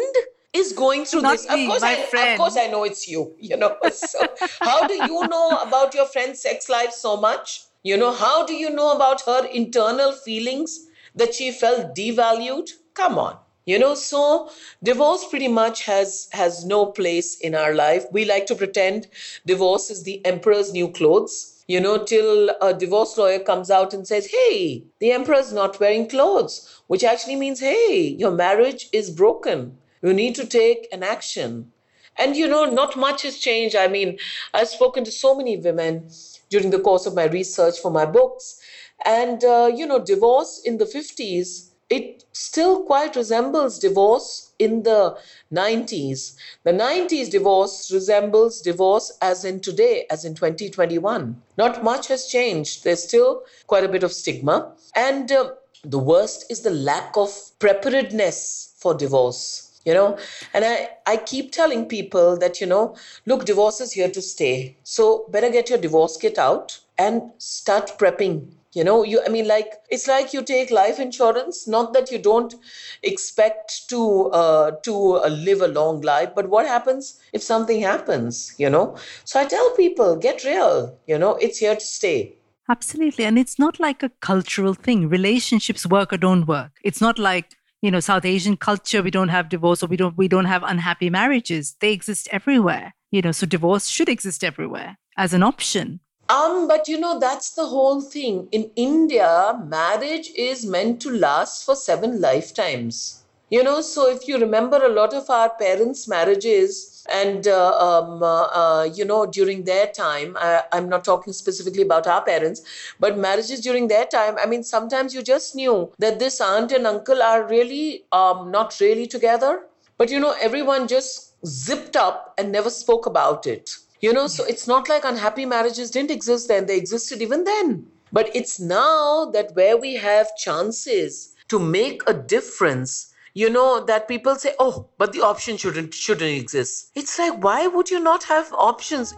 is 0.53 0.71
going 0.71 1.05
through 1.05 1.21
Not 1.21 1.31
this. 1.33 1.49
me, 1.49 1.65
of 1.65 1.69
course, 1.69 1.81
my 1.81 1.91
I, 1.91 2.05
friend. 2.05 2.31
of 2.31 2.37
course, 2.39 2.57
I 2.57 2.67
know 2.67 2.83
it's 2.83 3.07
you. 3.07 3.35
You 3.39 3.57
know, 3.57 3.75
so 3.91 4.19
how 4.61 4.87
do 4.87 4.93
you 4.93 5.27
know 5.27 5.49
about 5.65 5.93
your 5.93 6.05
friend's 6.05 6.41
sex 6.41 6.69
life 6.69 6.91
so 6.91 7.17
much? 7.17 7.63
You 7.83 7.97
know, 7.97 8.13
how 8.13 8.45
do 8.45 8.53
you 8.53 8.69
know 8.69 8.95
about 8.95 9.21
her 9.21 9.45
internal 9.45 10.13
feelings 10.13 10.87
that 11.15 11.33
she 11.35 11.51
felt 11.51 11.95
devalued? 11.95 12.69
Come 12.93 13.17
on 13.19 13.37
you 13.69 13.77
know 13.77 13.93
so 13.93 14.49
divorce 14.81 15.23
pretty 15.29 15.47
much 15.47 15.83
has 15.85 16.27
has 16.31 16.65
no 16.65 16.85
place 16.87 17.37
in 17.39 17.53
our 17.55 17.73
life. 17.75 18.05
We 18.11 18.25
like 18.25 18.45
to 18.47 18.55
pretend 18.55 19.07
divorce 19.45 19.89
is 19.91 20.03
the 20.03 20.25
emperor's 20.25 20.71
new 20.73 20.87
clothes. 20.89 21.63
You 21.67 21.79
know 21.79 22.03
till 22.03 22.49
a 22.61 22.73
divorce 22.73 23.15
lawyer 23.17 23.39
comes 23.39 23.69
out 23.69 23.93
and 23.93 24.07
says 24.07 24.27
hey 24.37 24.83
the 24.99 25.11
emperor's 25.11 25.53
not 25.53 25.79
wearing 25.79 26.07
clothes 26.09 26.55
which 26.87 27.03
actually 27.03 27.35
means 27.35 27.59
hey 27.59 28.15
your 28.17 28.31
marriage 28.31 28.89
is 28.91 29.11
broken. 29.11 29.77
You 30.01 30.13
need 30.13 30.35
to 30.35 30.45
take 30.47 30.87
an 30.91 31.03
action. 31.03 31.71
And 32.17 32.35
you 32.35 32.47
know 32.47 32.65
not 32.65 32.97
much 32.97 33.21
has 33.21 33.37
changed. 33.37 33.75
I 33.75 33.87
mean 33.87 34.17
i've 34.53 34.69
spoken 34.69 35.03
to 35.05 35.11
so 35.11 35.35
many 35.35 35.57
women 35.57 36.09
during 36.49 36.71
the 36.71 36.79
course 36.79 37.05
of 37.05 37.13
my 37.13 37.25
research 37.25 37.77
for 37.79 37.91
my 37.91 38.05
books. 38.05 38.59
And 39.05 39.43
uh, 39.43 39.71
you 39.75 39.85
know 39.85 39.99
divorce 39.99 40.59
in 40.65 40.77
the 40.79 40.85
50s 40.85 41.68
it 41.89 42.23
still 42.33 42.83
quite 42.83 43.15
resembles 43.15 43.79
divorce 43.79 44.51
in 44.59 44.83
the 44.83 45.17
90s. 45.51 46.35
The 46.63 46.71
90s 46.71 47.29
divorce 47.29 47.91
resembles 47.91 48.61
divorce 48.61 49.11
as 49.21 49.43
in 49.43 49.59
today, 49.59 50.05
as 50.09 50.25
in 50.25 50.35
2021. 50.35 51.41
Not 51.57 51.83
much 51.83 52.07
has 52.07 52.27
changed. 52.27 52.83
There's 52.83 53.03
still 53.03 53.43
quite 53.67 53.83
a 53.83 53.89
bit 53.89 54.03
of 54.03 54.13
stigma. 54.13 54.73
And 54.95 55.31
uh, 55.31 55.51
the 55.83 55.99
worst 55.99 56.45
is 56.49 56.61
the 56.61 56.69
lack 56.71 57.17
of 57.17 57.31
preparedness 57.59 58.73
for 58.77 58.93
divorce. 58.93 59.65
you 59.85 59.93
know 59.93 60.17
and 60.53 60.65
i 60.65 60.89
i 61.11 61.15
keep 61.15 61.51
telling 61.51 61.85
people 61.91 62.37
that 62.37 62.59
you 62.61 62.67
know 62.71 62.95
look 63.25 63.45
divorce 63.45 63.79
is 63.85 63.93
here 63.93 64.09
to 64.17 64.21
stay 64.21 64.75
so 64.83 65.05
better 65.35 65.49
get 65.49 65.69
your 65.69 65.79
divorce 65.85 66.17
kit 66.17 66.37
out 66.37 66.79
and 66.97 67.21
start 67.37 67.93
prepping 67.97 68.35
you 68.73 68.83
know 68.83 69.03
you 69.03 69.21
i 69.25 69.29
mean 69.29 69.47
like 69.47 69.73
it's 69.89 70.07
like 70.07 70.33
you 70.33 70.43
take 70.43 70.69
life 70.69 70.99
insurance 70.99 71.67
not 71.67 71.93
that 71.93 72.11
you 72.11 72.19
don't 72.19 72.55
expect 73.03 73.87
to 73.89 74.27
uh, 74.27 74.71
to 74.83 75.17
uh, 75.17 75.27
live 75.27 75.61
a 75.61 75.67
long 75.67 76.01
life 76.01 76.29
but 76.35 76.49
what 76.49 76.67
happens 76.67 77.19
if 77.33 77.41
something 77.41 77.81
happens 77.81 78.53
you 78.57 78.69
know 78.69 78.95
so 79.23 79.39
i 79.39 79.45
tell 79.45 79.69
people 79.75 80.15
get 80.15 80.43
real 80.43 80.97
you 81.07 81.17
know 81.17 81.35
it's 81.35 81.57
here 81.57 81.75
to 81.75 81.85
stay 81.85 82.35
Absolutely. 82.69 83.25
And 83.25 83.39
it's 83.39 83.57
not 83.57 83.79
like 83.79 84.03
a 84.03 84.11
cultural 84.21 84.75
thing. 84.75 85.09
Relationships 85.09 85.87
work 85.87 86.13
or 86.13 86.17
don't 86.17 86.45
work. 86.45 86.71
It's 86.83 87.01
not 87.01 87.17
like, 87.17 87.55
you 87.81 87.89
know, 87.89 87.99
South 87.99 88.25
Asian 88.25 88.57
culture, 88.57 89.01
we 89.01 89.09
don't 89.09 89.29
have 89.29 89.49
divorce 89.49 89.81
or 89.81 89.87
we 89.87 89.97
don't 89.97 90.15
we 90.15 90.27
don't 90.27 90.45
have 90.45 90.61
unhappy 90.61 91.09
marriages. 91.09 91.75
They 91.79 91.91
exist 91.91 92.29
everywhere. 92.31 92.93
You 93.09 93.23
know, 93.23 93.31
so 93.31 93.47
divorce 93.47 93.87
should 93.87 94.07
exist 94.07 94.43
everywhere 94.43 94.97
as 95.17 95.33
an 95.33 95.41
option. 95.41 95.99
Um, 96.29 96.67
but 96.67 96.87
you 96.87 96.99
know, 96.99 97.19
that's 97.19 97.51
the 97.51 97.65
whole 97.65 98.01
thing. 98.01 98.47
In 98.51 98.69
India, 98.75 99.59
marriage 99.65 100.29
is 100.35 100.65
meant 100.65 101.01
to 101.01 101.09
last 101.09 101.65
for 101.65 101.75
seven 101.75 102.21
lifetimes. 102.21 103.23
You 103.49 103.63
know, 103.63 103.81
so 103.81 104.07
if 104.07 104.27
you 104.27 104.37
remember 104.37 104.77
a 104.77 104.89
lot 104.89 105.11
of 105.15 105.27
our 105.31 105.49
parents' 105.49 106.07
marriages, 106.07 107.03
and 107.11 107.47
uh, 107.47 107.71
um, 107.79 108.21
uh, 108.21 108.43
uh, 108.43 108.89
you 108.93 109.05
know, 109.05 109.25
during 109.25 109.63
their 109.63 109.87
time, 109.87 110.37
I, 110.39 110.61
I'm 110.71 110.87
not 110.87 111.03
talking 111.03 111.33
specifically 111.33 111.81
about 111.81 112.05
our 112.05 112.23
parents, 112.23 112.61
but 112.99 113.17
marriages 113.17 113.61
during 113.61 113.87
their 113.87 114.05
time, 114.05 114.35
I 114.37 114.45
mean, 114.45 114.61
sometimes 114.63 115.15
you 115.15 115.23
just 115.23 115.55
knew 115.55 115.91
that 115.97 116.19
this 116.19 116.39
aunt 116.39 116.71
and 116.71 116.85
uncle 116.85 117.23
are 117.23 117.47
really 117.47 118.03
um, 118.11 118.51
not 118.51 118.79
really 118.79 119.07
together. 119.07 119.63
But 119.97 120.11
you 120.11 120.19
know, 120.19 120.35
everyone 120.39 120.87
just 120.87 121.33
zipped 121.43 121.95
up 121.95 122.35
and 122.37 122.51
never 122.51 122.69
spoke 122.69 123.07
about 123.07 123.47
it. 123.47 123.71
You 124.01 124.13
know, 124.13 124.27
so 124.27 124.45
it's 124.45 124.67
not 124.67 124.87
like 124.87 125.03
unhappy 125.03 125.45
marriages 125.45 125.91
didn't 125.91 126.11
exist 126.11 126.47
then, 126.47 126.65
they 126.65 126.77
existed 126.77 127.21
even 127.21 127.43
then. 127.43 127.85
But 128.13 128.33
it's 128.35 128.59
now 128.59 129.29
that 129.33 129.55
where 129.55 129.77
we 129.77 129.95
have 129.95 130.35
chances 130.37 131.35
to 131.49 131.59
make 131.59 132.01
a 132.07 132.13
difference 132.13 133.13
you 133.35 133.47
know 133.49 133.85
that 133.85 134.07
people 134.07 134.35
say 134.35 134.55
oh 134.57 134.87
but 134.97 135.13
the 135.13 135.21
option 135.21 135.55
shouldn't 135.55 135.93
shouldn't 135.93 136.41
exist 136.41 136.89
it's 136.95 137.19
like 137.19 137.43
why 137.43 137.67
would 137.67 137.89
you 137.89 137.99
not 137.99 138.23
have 138.23 138.51
options 138.53 139.13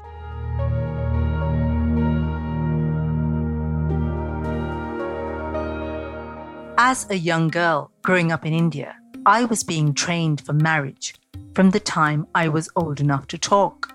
As 6.83 7.07
a 7.11 7.15
young 7.15 7.49
girl 7.49 7.91
growing 8.01 8.31
up 8.31 8.43
in 8.43 8.53
India, 8.53 8.95
I 9.23 9.45
was 9.45 9.63
being 9.63 9.93
trained 9.93 10.41
for 10.41 10.53
marriage 10.53 11.13
from 11.53 11.69
the 11.69 11.79
time 11.79 12.25
I 12.33 12.47
was 12.47 12.69
old 12.75 12.99
enough 12.99 13.27
to 13.27 13.37
talk. 13.37 13.90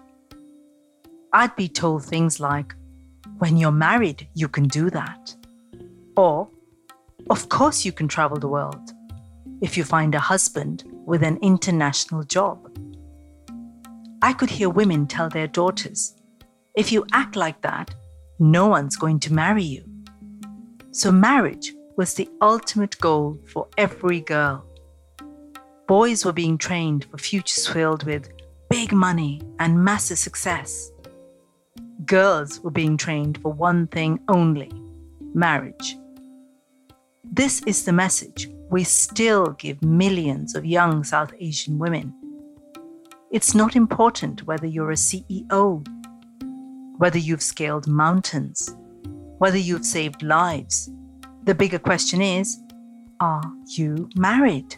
I'd 1.37 1.55
be 1.55 1.68
told 1.68 2.03
things 2.03 2.40
like, 2.40 2.75
when 3.37 3.59
you're 3.59 3.70
married, 3.70 4.27
you 4.33 4.49
can 4.49 4.68
do 4.68 4.88
that. 4.88 5.37
Or, 6.16 6.49
of 7.29 7.51
course, 7.51 7.85
you 7.85 7.92
can 7.92 8.09
travel 8.09 8.38
the 8.38 8.49
world 8.49 8.94
if 9.61 9.77
you 9.77 9.85
find 9.85 10.14
a 10.14 10.18
husband 10.18 10.85
with 11.05 11.22
an 11.22 11.37
international 11.42 12.22
job. 12.22 12.75
I 14.22 14.33
could 14.33 14.49
hear 14.49 14.70
women 14.70 15.07
tell 15.07 15.29
their 15.29 15.46
daughters, 15.46 16.14
if 16.75 16.90
you 16.90 17.05
act 17.12 17.37
like 17.37 17.61
that, 17.61 17.94
no 18.38 18.66
one's 18.68 18.96
going 18.96 19.20
to 19.20 19.35
marry 19.35 19.62
you. 19.62 19.85
So, 20.90 21.12
marriage 21.12 21.75
was 21.99 22.14
the 22.14 22.31
ultimate 22.40 22.99
goal 22.99 23.38
for 23.53 23.68
every 23.77 24.22
girl. 24.22 24.64
Boys 25.87 26.25
were 26.25 26.33
being 26.33 26.57
trained 26.57 27.05
for 27.11 27.18
futures 27.18 27.68
filled 27.68 28.05
with 28.05 28.31
big 28.70 28.92
money 28.92 29.42
and 29.59 29.85
massive 29.85 30.18
success. 30.18 30.90
Girls 32.05 32.61
were 32.61 32.71
being 32.71 32.97
trained 32.97 33.39
for 33.39 33.53
one 33.53 33.87
thing 33.87 34.21
only 34.29 34.71
marriage. 35.35 35.97
This 37.25 37.63
is 37.63 37.85
the 37.85 37.93
message 37.93 38.49
we 38.71 38.85
still 38.85 39.49
give 39.53 39.83
millions 39.83 40.55
of 40.55 40.65
young 40.65 41.05
South 41.05 41.33
Asian 41.39 41.79
women. 41.79 42.15
It's 43.31 43.55
not 43.55 43.77
important 43.77 44.47
whether 44.47 44.67
you're 44.67 44.91
a 44.91 44.95
CEO, 44.95 45.87
whether 46.99 47.19
you've 47.19 47.43
scaled 47.43 47.87
mountains, 47.87 48.75
whether 49.39 49.59
you've 49.59 49.85
saved 49.85 50.23
lives. 50.23 50.91
The 51.45 51.55
bigger 51.55 51.79
question 51.79 52.21
is 52.21 52.59
are 53.21 53.43
you 53.69 54.09
married? 54.17 54.77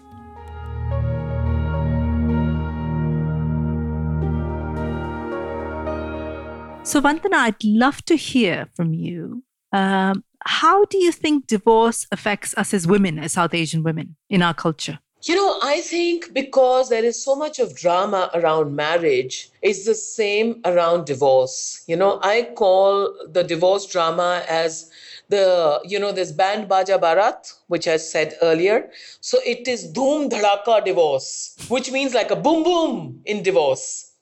So, 6.88 7.02
Vandana, 7.02 7.34
I'd 7.34 7.62
love 7.64 8.02
to 8.06 8.16
hear 8.16 8.70
from 8.74 8.94
you. 8.94 9.42
Um, 9.72 10.24
how 10.46 10.86
do 10.86 10.96
you 10.96 11.12
think 11.12 11.46
divorce 11.46 12.06
affects 12.10 12.54
us 12.56 12.72
as 12.72 12.86
women, 12.86 13.18
as 13.18 13.34
South 13.34 13.52
Asian 13.52 13.82
women 13.82 14.16
in 14.30 14.40
our 14.40 14.54
culture? 14.54 14.98
You 15.24 15.34
know, 15.34 15.58
I 15.62 15.82
think 15.82 16.32
because 16.32 16.88
there 16.88 17.04
is 17.04 17.22
so 17.22 17.36
much 17.36 17.58
of 17.58 17.76
drama 17.76 18.30
around 18.32 18.74
marriage, 18.74 19.50
it's 19.60 19.84
the 19.84 19.94
same 19.94 20.62
around 20.64 21.04
divorce. 21.04 21.84
You 21.86 21.96
know, 21.96 22.20
I 22.22 22.48
call 22.56 23.14
the 23.28 23.42
divorce 23.42 23.84
drama 23.84 24.42
as 24.48 24.90
the, 25.28 25.82
you 25.84 25.98
know, 25.98 26.12
this 26.12 26.32
band 26.32 26.68
Baja 26.70 26.96
Barat, 26.96 27.52
which 27.66 27.86
I 27.86 27.98
said 27.98 28.38
earlier. 28.40 28.88
So 29.20 29.36
it 29.44 29.68
is 29.68 29.92
Dhoom 29.92 30.30
Dhadaka 30.30 30.86
divorce, 30.86 31.54
which 31.68 31.90
means 31.90 32.14
like 32.14 32.30
a 32.30 32.36
boom 32.36 32.64
boom 32.64 33.20
in 33.26 33.42
divorce. 33.42 34.12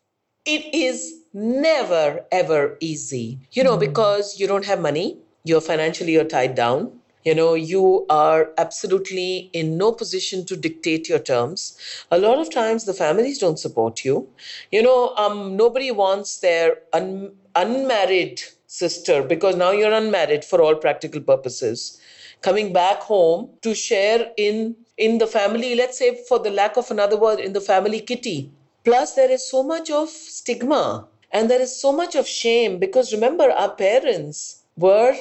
It 0.45 0.75
is 0.75 1.16
never 1.37 2.25
ever 2.33 2.79
easy, 2.81 3.39
you 3.53 3.63
know, 3.63 3.77
mm. 3.77 3.81
because 3.81 4.41
you 4.41 4.47
don't 4.47 4.65
have 4.65 4.81
money, 4.81 5.19
you're 5.45 5.61
financially 5.61 6.13
you're 6.13 6.25
tied 6.25 6.55
down. 6.55 7.01
You 7.25 7.35
know 7.35 7.55
you 7.55 8.07
are 8.09 8.51
absolutely 8.57 9.51
in 9.53 9.77
no 9.77 9.91
position 9.93 10.47
to 10.47 10.57
dictate 10.57 11.09
your 11.09 11.19
terms. 11.19 11.77
A 12.11 12.19
lot 12.19 12.39
of 12.39 12.53
times 12.53 12.85
the 12.85 12.95
families 12.95 13.39
don't 13.39 13.59
support 13.59 14.05
you. 14.05 14.29
You 14.71 14.83
know 14.83 15.15
um, 15.17 15.57
nobody 15.57 15.91
wants 15.91 16.39
their 16.39 16.79
un- 16.93 17.33
unmarried 17.55 18.43
sister 18.69 19.23
because 19.23 19.57
now 19.57 19.73
you're 19.73 19.93
unmarried 19.93 20.45
for 20.45 20.63
all 20.63 20.77
practical 20.77 21.21
purposes 21.21 22.01
coming 22.43 22.73
back 22.73 23.01
home 23.01 23.51
to 23.63 23.75
share 23.75 24.31
in 24.37 24.77
in 24.97 25.19
the 25.19 25.27
family 25.27 25.75
let's 25.75 25.99
say 25.99 26.15
for 26.29 26.39
the 26.39 26.51
lack 26.51 26.77
of 26.77 26.91
another 26.91 27.17
word 27.17 27.41
in 27.41 27.53
the 27.53 27.61
family 27.61 28.01
kitty. 28.01 28.51
Plus 28.85 29.15
there 29.15 29.31
is 29.31 29.51
so 29.51 29.65
much 29.65 29.91
of 29.91 30.09
stigma 30.09 31.09
and 31.37 31.51
there 31.51 31.61
is 31.61 31.79
so 31.79 31.93
much 31.93 32.15
of 32.15 32.27
shame 32.27 32.79
because 32.79 33.13
remember 33.13 33.51
our 33.51 33.73
parents 33.75 34.63
were 34.75 35.15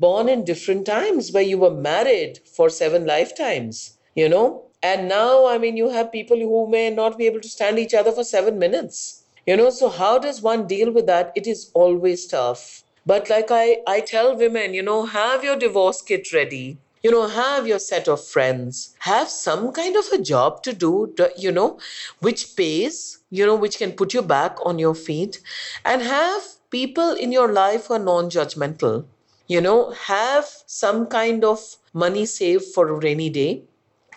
born 0.00 0.28
in 0.28 0.44
different 0.44 0.84
times 0.84 1.30
where 1.30 1.44
you 1.50 1.58
were 1.58 1.70
married 1.70 2.40
for 2.56 2.68
seven 2.68 3.06
lifetimes, 3.06 3.96
you 4.16 4.28
know? 4.28 4.64
And 4.82 5.08
now, 5.08 5.46
I 5.46 5.58
mean, 5.58 5.76
you 5.76 5.90
have 5.90 6.10
people 6.10 6.38
who 6.38 6.68
may 6.68 6.90
not 6.90 7.16
be 7.16 7.26
able 7.26 7.40
to 7.40 7.48
stand 7.48 7.78
each 7.78 7.94
other 7.94 8.10
for 8.10 8.24
seven 8.24 8.58
minutes. 8.58 9.22
You 9.46 9.56
know, 9.56 9.70
so 9.70 9.88
how 9.88 10.18
does 10.18 10.42
one 10.42 10.66
deal 10.66 10.90
with 10.90 11.06
that? 11.06 11.32
It 11.36 11.46
is 11.46 11.70
always 11.72 12.26
tough. 12.26 12.82
But 13.06 13.30
like 13.30 13.52
I, 13.52 13.78
I 13.86 14.00
tell 14.00 14.36
women, 14.36 14.74
you 14.74 14.82
know, 14.82 15.06
have 15.06 15.44
your 15.44 15.56
divorce 15.56 16.02
kit 16.02 16.32
ready. 16.32 16.78
You 17.02 17.12
know, 17.12 17.28
have 17.28 17.68
your 17.68 17.78
set 17.78 18.08
of 18.08 18.26
friends. 18.26 18.96
Have 19.00 19.28
some 19.28 19.70
kind 19.72 19.96
of 19.96 20.06
a 20.12 20.18
job 20.18 20.64
to 20.64 20.72
do, 20.72 21.14
you 21.36 21.52
know, 21.52 21.78
which 22.18 22.56
pays, 22.56 23.19
you 23.30 23.46
know, 23.46 23.56
which 23.56 23.78
can 23.78 23.92
put 23.92 24.12
you 24.12 24.22
back 24.22 24.58
on 24.64 24.78
your 24.78 24.94
feet. 24.94 25.40
And 25.84 26.02
have 26.02 26.42
people 26.70 27.12
in 27.12 27.32
your 27.32 27.52
life 27.52 27.86
who 27.86 27.94
are 27.94 27.98
non 27.98 28.30
judgmental. 28.30 29.06
You 29.46 29.60
know, 29.60 29.90
have 29.90 30.46
some 30.66 31.06
kind 31.06 31.44
of 31.44 31.76
money 31.92 32.26
saved 32.26 32.66
for 32.74 32.88
a 32.88 32.94
rainy 32.94 33.30
day 33.30 33.62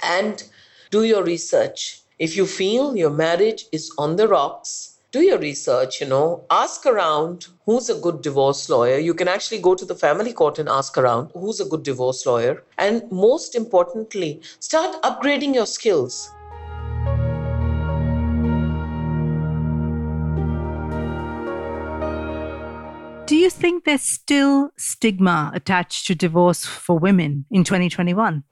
and 0.03 0.43
do 0.91 1.03
your 1.03 1.23
research. 1.23 2.01
If 2.19 2.37
you 2.37 2.45
feel 2.45 2.95
your 2.95 3.09
marriage 3.09 3.65
is 3.71 3.91
on 3.97 4.15
the 4.15 4.27
rocks, 4.27 4.99
do 5.11 5.21
your 5.21 5.37
research, 5.37 6.01
you 6.01 6.07
know, 6.07 6.43
ask 6.49 6.85
around 6.85 7.47
who's 7.65 7.89
a 7.89 7.95
good 7.95 8.21
divorce 8.21 8.67
lawyer. 8.69 8.97
You 8.97 9.13
can 9.13 9.27
actually 9.27 9.59
go 9.59 9.75
to 9.75 9.85
the 9.85 9.95
family 9.95 10.33
court 10.33 10.57
and 10.59 10.67
ask 10.67 10.97
around 10.97 11.31
who's 11.33 11.59
a 11.59 11.65
good 11.65 11.83
divorce 11.83 12.25
lawyer. 12.25 12.63
And 12.77 13.03
most 13.11 13.55
importantly, 13.55 14.41
start 14.59 14.99
upgrading 15.03 15.53
your 15.53 15.67
skills. 15.67 16.31
You 23.43 23.49
think 23.49 23.83
there's 23.83 24.01
still 24.01 24.71
stigma 24.77 25.51
attached 25.53 26.07
to 26.07 26.15
divorce 26.15 26.65
for 26.65 26.97
women 26.97 27.45
in 27.51 27.63
2021? 27.63 28.43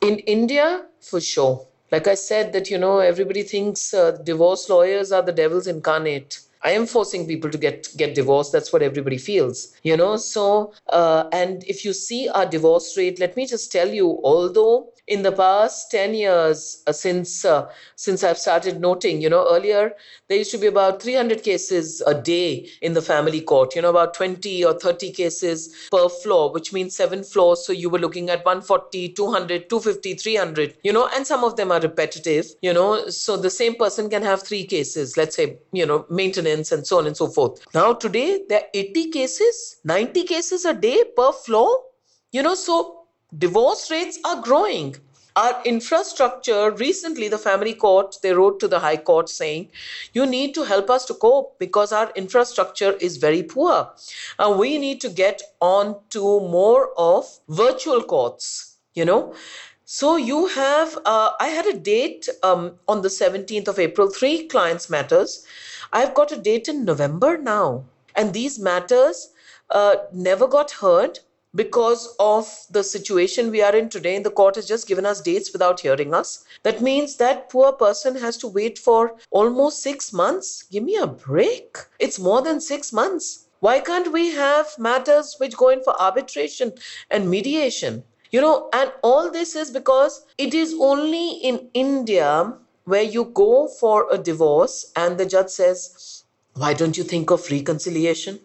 In 0.00 0.18
India, 0.20 0.86
for 1.00 1.20
sure. 1.20 1.66
Like 1.92 2.06
I 2.06 2.14
said, 2.14 2.52
that, 2.54 2.70
you 2.70 2.78
know, 2.78 2.98
everybody 2.98 3.42
thinks 3.42 3.94
uh, 3.94 4.12
divorce 4.24 4.68
lawyers 4.68 5.12
are 5.12 5.22
the 5.22 5.32
devil's 5.32 5.66
incarnate. 5.66 6.40
I 6.64 6.70
am 6.72 6.86
forcing 6.86 7.26
people 7.26 7.50
to 7.50 7.58
get 7.58 7.88
get 7.96 8.16
divorced. 8.16 8.50
That's 8.50 8.72
what 8.72 8.82
everybody 8.82 9.16
feels, 9.16 9.76
you 9.84 9.96
know. 9.96 10.16
So, 10.16 10.72
uh, 10.88 11.28
and 11.30 11.62
if 11.68 11.84
you 11.84 11.92
see 11.92 12.28
our 12.28 12.46
divorce 12.46 12.96
rate, 12.96 13.20
let 13.20 13.36
me 13.36 13.46
just 13.46 13.70
tell 13.70 13.88
you, 13.88 14.20
although 14.24 14.92
in 15.08 15.22
the 15.22 15.32
past 15.32 15.90
10 15.90 16.14
years 16.14 16.82
uh, 16.86 16.92
since 16.92 17.44
uh, 17.44 17.70
since 17.96 18.22
I've 18.22 18.38
started 18.38 18.80
noting, 18.80 19.20
you 19.20 19.30
know, 19.30 19.46
earlier 19.50 19.92
there 20.28 20.38
used 20.38 20.50
to 20.50 20.58
be 20.58 20.66
about 20.66 21.02
300 21.02 21.42
cases 21.42 22.02
a 22.06 22.14
day 22.14 22.68
in 22.82 22.92
the 22.92 23.00
family 23.02 23.40
court, 23.40 23.74
you 23.74 23.82
know, 23.82 23.90
about 23.90 24.14
20 24.14 24.64
or 24.64 24.74
30 24.74 25.10
cases 25.12 25.88
per 25.90 26.08
floor, 26.08 26.52
which 26.52 26.72
means 26.72 26.94
seven 26.94 27.24
floors. 27.24 27.66
So 27.66 27.72
you 27.72 27.88
were 27.88 27.98
looking 27.98 28.28
at 28.28 28.44
140, 28.44 29.08
200, 29.10 29.70
250, 29.70 30.14
300, 30.14 30.76
you 30.84 30.92
know, 30.92 31.08
and 31.14 31.26
some 31.26 31.44
of 31.44 31.56
them 31.56 31.72
are 31.72 31.80
repetitive, 31.80 32.46
you 32.60 32.74
know, 32.74 33.08
so 33.08 33.36
the 33.36 33.50
same 33.50 33.74
person 33.74 34.10
can 34.10 34.22
have 34.22 34.42
three 34.42 34.64
cases, 34.64 35.16
let's 35.16 35.36
say, 35.36 35.58
you 35.72 35.86
know, 35.86 36.04
maintenance 36.10 36.70
and 36.72 36.86
so 36.86 36.98
on 36.98 37.06
and 37.06 37.16
so 37.16 37.28
forth. 37.28 37.64
Now, 37.74 37.94
today 37.94 38.42
there 38.48 38.60
are 38.60 38.66
80 38.74 39.10
cases, 39.10 39.76
90 39.84 40.24
cases 40.24 40.64
a 40.66 40.74
day 40.74 41.04
per 41.16 41.32
floor, 41.32 41.84
you 42.32 42.42
know, 42.42 42.54
so 42.54 42.97
divorce 43.36 43.90
rates 43.90 44.18
are 44.24 44.40
growing. 44.40 44.96
Our 45.36 45.62
infrastructure 45.64 46.70
recently 46.72 47.28
the 47.28 47.38
family 47.38 47.74
court 47.74 48.16
they 48.22 48.32
wrote 48.32 48.58
to 48.60 48.68
the 48.68 48.80
high 48.80 48.96
court 48.96 49.28
saying 49.28 49.68
you 50.12 50.26
need 50.26 50.52
to 50.54 50.64
help 50.64 50.90
us 50.90 51.04
to 51.04 51.14
cope 51.14 51.58
because 51.58 51.92
our 51.92 52.10
infrastructure 52.16 52.92
is 52.92 53.18
very 53.18 53.42
poor. 53.42 53.90
And 54.38 54.58
we 54.58 54.78
need 54.78 55.00
to 55.02 55.08
get 55.08 55.42
on 55.60 55.96
to 56.10 56.40
more 56.40 56.90
of 56.96 57.38
virtual 57.48 58.02
courts 58.02 58.78
you 58.94 59.04
know. 59.04 59.34
So 59.84 60.16
you 60.16 60.46
have 60.48 60.98
uh, 61.04 61.30
i 61.38 61.48
had 61.48 61.66
a 61.66 61.78
date 61.78 62.28
um, 62.42 62.78
on 62.88 63.02
the 63.02 63.08
17th 63.08 63.68
of 63.68 63.78
april 63.78 64.10
three 64.10 64.48
clients 64.48 64.90
matters. 64.90 65.46
I've 65.92 66.14
got 66.14 66.32
a 66.32 66.36
date 66.36 66.68
in 66.68 66.84
november 66.84 67.38
now 67.38 67.84
and 68.16 68.32
these 68.32 68.58
matters 68.58 69.28
uh, 69.70 69.96
never 70.12 70.48
got 70.48 70.70
heard 70.82 71.20
because 71.54 72.14
of 72.18 72.48
the 72.70 72.84
situation 72.84 73.50
we 73.50 73.62
are 73.62 73.74
in 73.74 73.88
today 73.88 74.18
the 74.18 74.30
court 74.30 74.56
has 74.56 74.66
just 74.66 74.86
given 74.86 75.06
us 75.06 75.20
dates 75.20 75.52
without 75.52 75.80
hearing 75.80 76.12
us. 76.12 76.44
That 76.62 76.82
means 76.82 77.16
that 77.16 77.48
poor 77.50 77.72
person 77.72 78.16
has 78.16 78.36
to 78.38 78.48
wait 78.48 78.78
for 78.78 79.16
almost 79.30 79.82
6 79.82 80.12
months. 80.12 80.64
Give 80.64 80.84
me 80.84 80.96
a 80.96 81.06
break. 81.06 81.78
It's 81.98 82.18
more 82.18 82.42
than 82.42 82.60
6 82.60 82.92
months. 82.92 83.46
Why 83.60 83.80
can't 83.80 84.12
we 84.12 84.30
have 84.32 84.78
matters 84.78 85.36
which 85.38 85.56
go 85.56 85.70
in 85.70 85.82
for 85.82 86.00
arbitration 86.00 86.74
and 87.10 87.30
mediation? 87.30 88.04
You 88.30 88.42
know 88.42 88.68
and 88.72 88.92
all 89.02 89.30
this 89.30 89.56
is 89.56 89.70
because 89.70 90.26
it 90.36 90.52
is 90.52 90.74
only 90.78 91.30
in 91.30 91.70
india 91.72 92.54
where 92.84 93.02
you 93.02 93.24
go 93.24 93.68
for 93.68 94.06
a 94.10 94.18
divorce 94.18 94.92
and 94.94 95.16
the 95.16 95.24
judge 95.24 95.48
says 95.48 96.24
why 96.54 96.74
don't 96.74 96.98
you 96.98 97.04
think 97.04 97.30
of 97.30 97.50
reconciliation? 97.50 98.40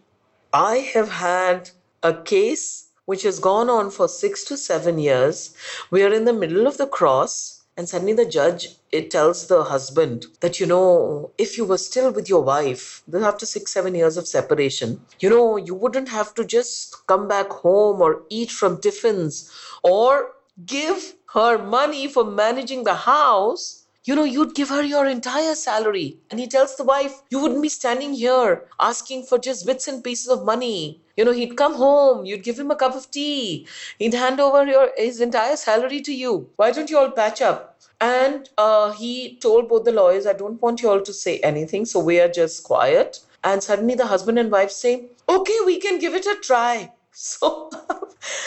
I 0.53 0.77
have 0.93 1.09
had 1.09 1.71
a 2.03 2.13
case 2.13 2.82
which 3.05 3.23
has 3.23 3.39
gone 3.39 3.69
on 3.69 3.91
for 3.91 4.07
six 4.07 4.43
to 4.45 4.57
seven 4.57 4.97
years. 4.97 5.55
We 5.91 6.03
are 6.03 6.13
in 6.13 6.25
the 6.25 6.33
middle 6.33 6.67
of 6.67 6.77
the 6.77 6.87
cross, 6.87 7.63
and 7.75 7.89
suddenly 7.89 8.13
the 8.13 8.25
judge 8.25 8.69
it 8.91 9.09
tells 9.09 9.47
the 9.47 9.63
husband 9.63 10.27
that 10.41 10.59
you 10.59 10.65
know 10.65 11.31
if 11.37 11.57
you 11.57 11.65
were 11.65 11.77
still 11.77 12.11
with 12.11 12.29
your 12.29 12.41
wife 12.43 13.03
after 13.23 13.45
six 13.45 13.71
seven 13.73 13.95
years 13.95 14.15
of 14.17 14.27
separation 14.27 15.01
you 15.19 15.29
know 15.29 15.57
you 15.57 15.73
wouldn't 15.73 16.09
have 16.09 16.33
to 16.35 16.45
just 16.45 17.05
come 17.07 17.27
back 17.27 17.49
home 17.49 18.01
or 18.01 18.21
eat 18.29 18.51
from 18.51 18.79
tiffins 18.79 19.51
or 19.83 20.33
give 20.65 21.15
her 21.33 21.57
money 21.57 22.07
for 22.07 22.23
managing 22.23 22.83
the 22.83 22.93
house 22.93 23.82
you 24.05 24.15
know, 24.15 24.25
you'd 24.25 24.53
give 24.53 24.69
her 24.69 24.83
your 24.83 25.05
entire 25.07 25.55
salary. 25.55 26.17
And 26.29 26.39
he 26.39 26.47
tells 26.47 26.75
the 26.75 26.83
wife, 26.83 27.21
you 27.29 27.39
wouldn't 27.39 27.61
be 27.61 27.69
standing 27.69 28.13
here 28.13 28.65
asking 28.79 29.23
for 29.23 29.37
just 29.37 29.65
bits 29.65 29.87
and 29.87 30.03
pieces 30.03 30.27
of 30.27 30.43
money. 30.43 31.01
You 31.15 31.23
know, 31.25 31.31
he'd 31.31 31.55
come 31.55 31.75
home, 31.75 32.25
you'd 32.25 32.43
give 32.43 32.59
him 32.59 32.71
a 32.71 32.75
cup 32.75 32.95
of 32.95 33.09
tea, 33.11 33.67
he'd 33.99 34.13
hand 34.13 34.39
over 34.39 34.65
your 34.65 34.89
his 34.97 35.21
entire 35.21 35.55
salary 35.55 36.01
to 36.01 36.13
you. 36.13 36.49
Why 36.57 36.71
don't 36.71 36.89
you 36.89 36.97
all 36.97 37.11
patch 37.11 37.41
up? 37.41 37.79
And 38.01 38.49
uh, 38.57 38.91
he 38.91 39.37
told 39.37 39.69
both 39.69 39.85
the 39.85 39.91
lawyers, 39.93 40.25
I 40.27 40.33
don't 40.33 40.61
want 40.61 40.81
you 40.81 40.89
all 40.89 41.01
to 41.01 41.13
say 41.13 41.39
anything, 41.39 41.85
so 41.85 41.99
we 41.99 42.19
are 42.19 42.27
just 42.27 42.63
quiet. 42.63 43.21
And 43.43 43.63
suddenly 43.63 43.95
the 43.95 44.07
husband 44.07 44.39
and 44.39 44.51
wife 44.51 44.71
say, 44.71 45.05
Okay, 45.29 45.57
we 45.65 45.79
can 45.79 45.99
give 45.99 46.13
it 46.13 46.25
a 46.25 46.35
try. 46.41 46.91
So, 47.15 47.69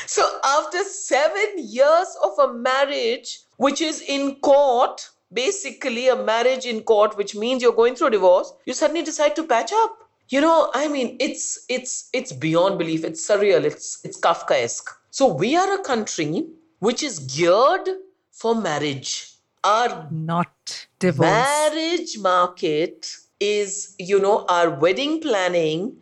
so 0.07 0.41
after 0.45 0.83
seven 0.83 1.55
years 1.59 2.17
of 2.21 2.37
a 2.37 2.53
marriage, 2.53 3.43
which 3.59 3.81
is 3.81 4.01
in 4.01 4.35
court, 4.41 5.09
basically 5.33 6.09
a 6.09 6.17
marriage 6.17 6.67
in 6.67 6.83
court, 6.83 7.17
which 7.17 7.35
means 7.35 7.63
you're 7.63 7.73
going 7.73 7.95
through 7.95 8.09
a 8.09 8.11
divorce, 8.11 8.53
you 8.65 8.73
suddenly 8.73 9.03
decide 9.03 9.37
to 9.37 9.45
patch 9.45 9.73
up. 9.73 9.99
You 10.29 10.41
know, 10.41 10.71
I 10.75 10.89
mean, 10.89 11.17
it's 11.21 11.65
it's 11.69 12.11
it's 12.13 12.33
beyond 12.33 12.79
belief. 12.79 13.05
It's 13.05 13.27
surreal. 13.27 13.65
It's 13.65 14.05
it's 14.05 14.19
Kafkaesque. 14.19 14.89
So 15.11 15.33
we 15.33 15.55
are 15.57 15.73
a 15.75 15.83
country 15.83 16.47
which 16.81 17.03
is 17.03 17.21
geared 17.21 17.89
for 18.33 18.55
marriage. 18.55 19.33
Our 19.63 20.09
not 20.11 20.87
divorce. 20.99 21.31
Marriage 21.31 22.19
market 22.19 23.09
is 23.39 23.95
you 23.99 24.19
know 24.19 24.47
our 24.49 24.71
wedding 24.71 25.21
planning 25.21 25.95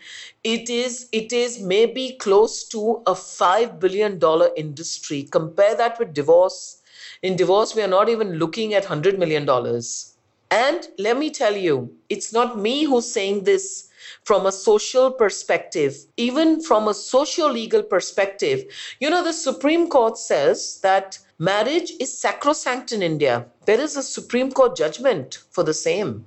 it 0.44 0.70
is 0.70 1.08
it 1.10 1.32
is 1.32 1.60
maybe 1.60 2.16
close 2.20 2.68
to 2.68 3.02
a 3.06 3.14
5 3.14 3.80
billion 3.80 4.20
dollar 4.20 4.50
industry 4.56 5.24
compare 5.24 5.74
that 5.76 5.98
with 5.98 6.14
divorce 6.14 6.80
in 7.24 7.36
divorce, 7.36 7.74
we 7.74 7.80
are 7.80 7.88
not 7.88 8.10
even 8.10 8.34
looking 8.34 8.74
at 8.74 8.84
$100 8.84 9.16
million. 9.16 9.48
And 10.50 10.88
let 10.98 11.16
me 11.16 11.30
tell 11.30 11.56
you, 11.56 11.90
it's 12.10 12.34
not 12.34 12.58
me 12.58 12.84
who's 12.84 13.10
saying 13.10 13.44
this 13.44 13.88
from 14.24 14.44
a 14.44 14.52
social 14.52 15.10
perspective, 15.10 15.96
even 16.18 16.60
from 16.60 16.86
a 16.86 16.92
socio 16.92 17.46
legal 17.48 17.82
perspective. 17.82 18.64
You 19.00 19.08
know, 19.08 19.24
the 19.24 19.32
Supreme 19.32 19.88
Court 19.88 20.18
says 20.18 20.80
that 20.82 21.18
marriage 21.38 21.92
is 21.98 22.16
sacrosanct 22.16 22.92
in 22.92 23.02
India. 23.02 23.46
There 23.64 23.80
is 23.80 23.96
a 23.96 24.02
Supreme 24.02 24.52
Court 24.52 24.76
judgment 24.76 25.38
for 25.48 25.64
the 25.64 25.72
same. 25.72 26.26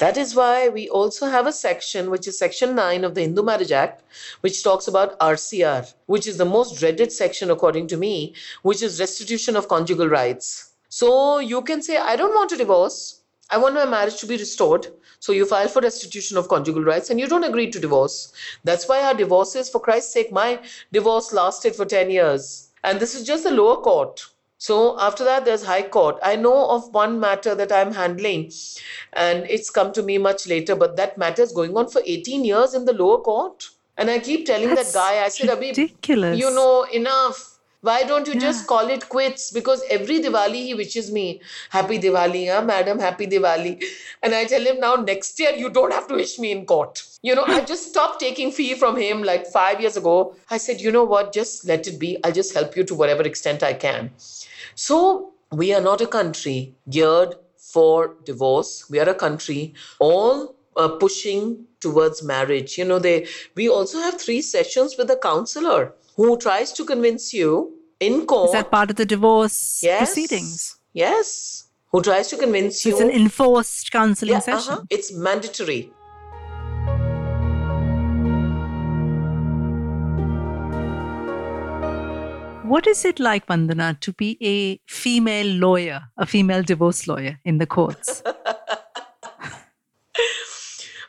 That 0.00 0.16
is 0.16 0.34
why 0.34 0.70
we 0.70 0.88
also 0.88 1.26
have 1.26 1.46
a 1.46 1.52
section, 1.52 2.08
which 2.08 2.26
is 2.26 2.38
Section 2.38 2.74
9 2.74 3.04
of 3.04 3.14
the 3.14 3.20
Hindu 3.20 3.42
Marriage 3.42 3.70
Act, 3.70 4.02
which 4.40 4.64
talks 4.64 4.88
about 4.88 5.18
RCR, 5.20 5.92
which 6.06 6.26
is 6.26 6.38
the 6.38 6.46
most 6.46 6.78
dreaded 6.78 7.12
section, 7.12 7.50
according 7.50 7.86
to 7.88 7.98
me, 7.98 8.34
which 8.62 8.80
is 8.82 8.98
restitution 8.98 9.56
of 9.56 9.68
conjugal 9.68 10.08
rights. 10.08 10.72
So 10.88 11.38
you 11.38 11.60
can 11.60 11.82
say, 11.82 11.98
I 11.98 12.16
don't 12.16 12.34
want 12.34 12.50
a 12.50 12.56
divorce. 12.56 13.20
I 13.50 13.58
want 13.58 13.74
my 13.74 13.84
marriage 13.84 14.18
to 14.20 14.26
be 14.26 14.38
restored. 14.38 14.86
So 15.18 15.32
you 15.32 15.44
file 15.44 15.68
for 15.68 15.82
restitution 15.82 16.38
of 16.38 16.48
conjugal 16.48 16.82
rights 16.82 17.10
and 17.10 17.20
you 17.20 17.28
don't 17.28 17.44
agree 17.44 17.70
to 17.70 17.78
divorce. 17.78 18.32
That's 18.64 18.88
why 18.88 19.02
our 19.02 19.12
divorces, 19.12 19.68
for 19.68 19.80
Christ's 19.80 20.14
sake, 20.14 20.32
my 20.32 20.60
divorce 20.92 21.30
lasted 21.34 21.76
for 21.76 21.84
10 21.84 22.10
years. 22.10 22.70
And 22.84 23.00
this 23.00 23.14
is 23.14 23.26
just 23.26 23.44
the 23.44 23.50
lower 23.50 23.76
court. 23.76 24.24
So 24.60 25.00
after 25.00 25.24
that, 25.24 25.46
there's 25.46 25.64
High 25.64 25.88
Court. 25.88 26.18
I 26.22 26.36
know 26.36 26.68
of 26.68 26.92
one 26.92 27.18
matter 27.18 27.54
that 27.54 27.72
I'm 27.72 27.94
handling, 27.94 28.52
and 29.14 29.46
it's 29.48 29.70
come 29.70 29.90
to 29.94 30.02
me 30.02 30.18
much 30.18 30.46
later, 30.46 30.76
but 30.76 30.96
that 30.96 31.16
matter 31.16 31.40
is 31.40 31.50
going 31.50 31.74
on 31.78 31.88
for 31.88 32.02
18 32.04 32.44
years 32.44 32.74
in 32.74 32.84
the 32.84 32.92
lower 32.92 33.22
court. 33.22 33.70
And 33.96 34.10
I 34.10 34.18
keep 34.18 34.44
telling 34.44 34.74
That's 34.74 34.92
that 34.92 34.98
guy, 34.98 35.24
I 35.24 35.28
said, 35.30 35.58
ridiculous. 35.58 36.38
you 36.38 36.50
know, 36.50 36.82
enough. 36.92 37.58
Why 37.80 38.02
don't 38.02 38.26
you 38.26 38.34
yeah. 38.34 38.40
just 38.40 38.66
call 38.66 38.90
it 38.90 39.08
quits? 39.08 39.50
Because 39.50 39.82
every 39.88 40.20
Diwali 40.20 40.62
he 40.66 40.74
wishes 40.74 41.10
me 41.10 41.40
happy 41.70 41.98
Diwali, 41.98 42.52
huh, 42.52 42.60
madam, 42.62 42.98
happy 42.98 43.26
Diwali. 43.26 43.82
And 44.22 44.34
I 44.34 44.44
tell 44.44 44.60
him 44.60 44.78
now 44.80 44.96
next 44.96 45.40
year 45.40 45.52
you 45.52 45.70
don't 45.70 45.90
have 45.90 46.06
to 46.08 46.16
wish 46.16 46.38
me 46.38 46.52
in 46.52 46.66
court. 46.66 47.02
You 47.22 47.34
know, 47.34 47.44
I 47.46 47.60
just 47.72 47.88
stopped 47.88 48.20
taking 48.20 48.52
fee 48.52 48.74
from 48.74 48.98
him 48.98 49.22
like 49.22 49.46
five 49.46 49.80
years 49.80 49.96
ago. 49.96 50.34
I 50.50 50.58
said, 50.58 50.82
you 50.82 50.92
know 50.92 51.04
what, 51.04 51.32
just 51.32 51.64
let 51.64 51.86
it 51.86 51.98
be. 51.98 52.18
I'll 52.22 52.32
just 52.32 52.52
help 52.52 52.76
you 52.76 52.84
to 52.84 52.94
whatever 52.94 53.22
extent 53.22 53.62
I 53.62 53.72
can. 53.72 54.10
So 54.74 55.32
we 55.52 55.72
are 55.74 55.80
not 55.80 56.00
a 56.00 56.06
country 56.06 56.74
geared 56.88 57.34
for 57.56 58.16
divorce. 58.24 58.88
We 58.90 58.98
are 59.00 59.08
a 59.08 59.14
country 59.14 59.74
all 59.98 60.56
uh, 60.76 60.88
pushing 60.88 61.66
towards 61.80 62.22
marriage. 62.22 62.78
You 62.78 62.84
know, 62.84 62.98
they 62.98 63.26
we 63.54 63.68
also 63.68 63.98
have 64.00 64.20
three 64.20 64.42
sessions 64.42 64.96
with 64.96 65.10
a 65.10 65.16
counselor 65.16 65.94
who 66.16 66.36
tries 66.38 66.72
to 66.72 66.84
convince 66.84 67.32
you 67.32 67.74
in 67.98 68.26
court. 68.26 68.48
Is 68.48 68.52
that 68.52 68.70
part 68.70 68.90
of 68.90 68.96
the 68.96 69.06
divorce 69.06 69.80
yes, 69.82 69.98
proceedings? 69.98 70.78
Yes. 70.92 71.68
Who 71.92 72.02
tries 72.02 72.28
to 72.28 72.36
convince 72.36 72.84
you? 72.84 72.92
It's 72.92 73.00
an 73.00 73.10
enforced 73.10 73.90
counseling 73.90 74.34
yeah, 74.34 74.40
session. 74.40 74.74
Uh-huh. 74.74 74.84
It's 74.90 75.12
mandatory. 75.12 75.92
What 82.70 82.86
is 82.86 83.04
it 83.04 83.18
like, 83.18 83.46
Vandana, 83.46 83.98
to 83.98 84.12
be 84.12 84.38
a 84.40 84.78
female 84.86 85.48
lawyer, 85.56 86.02
a 86.16 86.24
female 86.24 86.62
divorce 86.62 87.08
lawyer 87.08 87.40
in 87.44 87.58
the 87.58 87.66
courts? 87.66 88.22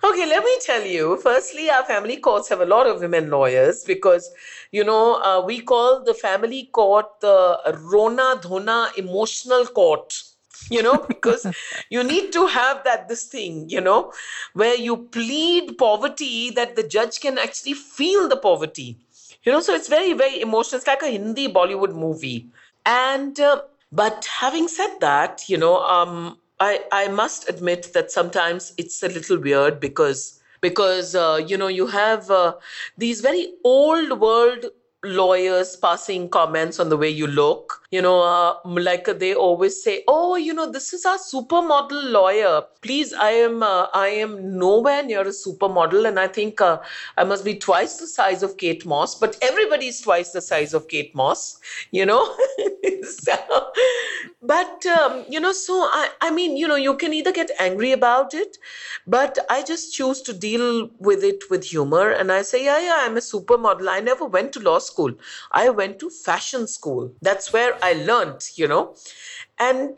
Okay, 0.04 0.26
let 0.26 0.44
me 0.44 0.58
tell 0.66 0.84
you. 0.84 1.18
Firstly, 1.18 1.70
our 1.70 1.84
family 1.86 2.18
courts 2.18 2.50
have 2.50 2.60
a 2.62 2.66
lot 2.66 2.88
of 2.88 3.02
women 3.02 3.30
lawyers 3.30 3.84
because, 3.84 4.32
you 4.72 4.84
know, 4.84 5.22
uh, 5.22 5.44
we 5.46 5.62
call 5.62 6.04
the 6.04 6.16
family 6.16 6.70
court 6.74 7.06
the 7.20 7.78
Rona 7.92 8.38
Dhona 8.42 8.98
emotional 8.98 9.68
court. 9.68 10.12
you 10.70 10.82
know, 10.82 10.98
because 11.08 11.46
you 11.90 12.04
need 12.04 12.32
to 12.34 12.48
have 12.48 12.84
that 12.84 13.08
this 13.08 13.26
thing, 13.26 13.70
you 13.70 13.82
know, 13.82 14.12
where 14.54 14.76
you 14.76 14.98
plead 14.98 15.78
poverty 15.78 16.50
that 16.52 16.76
the 16.76 16.88
judge 16.88 17.20
can 17.20 17.38
actually 17.38 17.74
feel 17.74 18.28
the 18.28 18.38
poverty. 18.38 18.98
You 19.44 19.52
know, 19.52 19.60
so 19.62 19.74
it's 19.74 19.88
very, 19.88 20.14
very 20.14 20.42
emotional. 20.42 20.78
It's 20.78 20.88
like 20.88 21.02
a 21.02 21.08
Hindi 21.10 21.48
Bollywood 21.48 21.94
movie. 21.96 22.48
And 22.86 23.40
uh, 23.40 23.62
but 23.92 24.26
having 24.26 24.68
said 24.68 24.98
that, 25.02 25.44
you 25.50 25.58
know, 25.58 25.78
um, 25.84 26.38
I 26.60 26.82
I 26.92 27.08
must 27.08 27.50
admit 27.50 27.92
that 27.94 28.12
sometimes 28.12 28.74
it's 28.78 29.02
a 29.04 29.08
little 29.10 29.40
weird 29.40 29.80
because 29.80 30.40
because 30.62 31.16
uh, 31.16 31.40
you 31.46 31.58
know 31.58 31.68
you 31.68 31.88
have 31.88 32.30
uh, 32.30 32.56
these 32.98 33.22
very 33.22 33.54
old 33.64 34.20
world 34.20 34.66
lawyers 35.04 35.76
passing 35.76 36.30
comments 36.30 36.80
on 36.80 36.90
the 36.90 36.98
way 36.98 37.10
you 37.10 37.28
look. 37.28 37.82
You 37.92 38.02
know, 38.02 38.22
uh, 38.22 38.56
like 38.66 39.06
they 39.20 39.34
always 39.34 39.82
say, 39.84 40.04
"Oh, 40.08 40.36
you 40.36 40.54
know, 40.54 40.72
this 40.72 40.94
is 40.94 41.06
our 41.06 41.18
supermodel 41.18 42.12
lawyer." 42.12 42.64
Please, 42.82 43.14
I 43.14 43.32
am 43.32 43.64
uh, 43.64 43.88
I 43.94 44.08
am 44.08 44.58
nowhere 44.58 45.04
near 45.04 45.22
a 45.22 45.36
supermodel, 45.40 46.08
and 46.08 46.20
I 46.20 46.28
think 46.28 46.62
uh, 46.62 46.80
I 47.18 47.24
must 47.24 47.44
be 47.44 47.56
twice 47.56 47.98
the 47.98 48.08
size 48.08 48.44
of 48.44 48.58
Kate 48.58 48.86
Moss. 48.86 49.16
But 49.16 49.38
everybody 49.42 49.88
is 49.88 50.02
twice 50.02 50.32
the 50.32 50.42
size 50.42 50.74
of 50.74 50.88
Kate 50.88 51.14
Moss. 51.16 51.60
You 51.92 52.06
know, 52.06 52.36
so, 53.04 53.61
but 54.42 54.86
um, 54.88 55.26
you 55.30 55.40
know, 55.40 55.52
so 55.52 55.74
I 55.74 56.10
I 56.22 56.32
mean, 56.32 56.58
you 56.58 56.68
know, 56.68 56.76
you 56.76 56.96
can 56.96 57.14
either 57.14 57.32
get 57.32 57.52
angry 57.60 57.92
about 57.92 58.34
it, 58.34 58.58
but 59.06 59.38
I 59.50 59.64
just 59.64 59.94
choose 59.94 60.22
to 60.24 60.34
deal 60.34 60.90
with 61.00 61.24
it 61.24 61.50
with 61.50 61.64
humor, 61.66 62.10
and 62.12 62.32
I 62.32 62.42
say, 62.42 62.66
yeah, 62.66 62.80
yeah, 62.80 62.98
I'm 63.02 63.18
a 63.18 63.22
supermodel. 63.22 63.88
I 63.90 64.00
never 64.00 64.26
went 64.26 64.54
to 64.54 64.60
law 64.60 64.80
school. 64.80 65.14
I 65.52 65.70
went 65.70 66.00
to 66.00 66.10
fashion 66.10 66.68
school. 66.68 67.12
That's 67.22 67.54
where 67.54 67.78
I 67.84 67.94
learned, 67.94 68.50
you 68.56 68.68
know. 68.68 68.96
And 69.60 69.96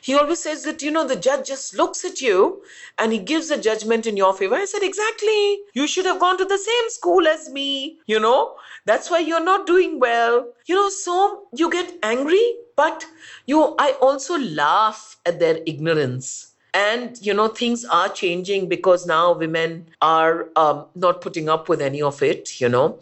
he 0.00 0.14
always 0.14 0.40
says 0.40 0.64
that, 0.64 0.82
you 0.82 0.90
know, 0.90 1.06
the 1.06 1.16
judge 1.16 1.46
just 1.48 1.74
looks 1.74 2.04
at 2.04 2.20
you 2.20 2.62
and 2.98 3.10
he 3.12 3.18
gives 3.18 3.50
a 3.50 3.60
judgment 3.60 4.06
in 4.06 4.16
your 4.18 4.34
favor. 4.34 4.54
I 4.54 4.66
said, 4.66 4.82
exactly. 4.82 5.60
You 5.72 5.86
should 5.86 6.04
have 6.04 6.20
gone 6.20 6.36
to 6.38 6.44
the 6.44 6.58
same 6.58 6.90
school 6.90 7.26
as 7.26 7.48
me, 7.48 7.98
you 8.06 8.20
know. 8.20 8.54
That's 8.84 9.10
why 9.10 9.20
you're 9.20 9.42
not 9.42 9.66
doing 9.66 9.98
well. 9.98 10.46
You 10.66 10.74
know, 10.74 10.88
so 10.90 11.44
you 11.54 11.70
get 11.70 11.94
angry, 12.02 12.44
but 12.76 13.04
you, 13.46 13.74
I 13.78 13.92
also 14.00 14.38
laugh 14.38 15.16
at 15.26 15.38
their 15.38 15.60
ignorance. 15.66 16.50
And 16.76 17.24
you 17.24 17.32
know 17.32 17.46
things 17.46 17.84
are 17.84 18.08
changing 18.08 18.68
because 18.68 19.06
now 19.06 19.32
women 19.32 19.86
are 20.02 20.48
um, 20.56 20.86
not 20.96 21.20
putting 21.20 21.48
up 21.48 21.68
with 21.68 21.80
any 21.80 22.02
of 22.02 22.20
it 22.20 22.60
you 22.60 22.68
know. 22.68 22.98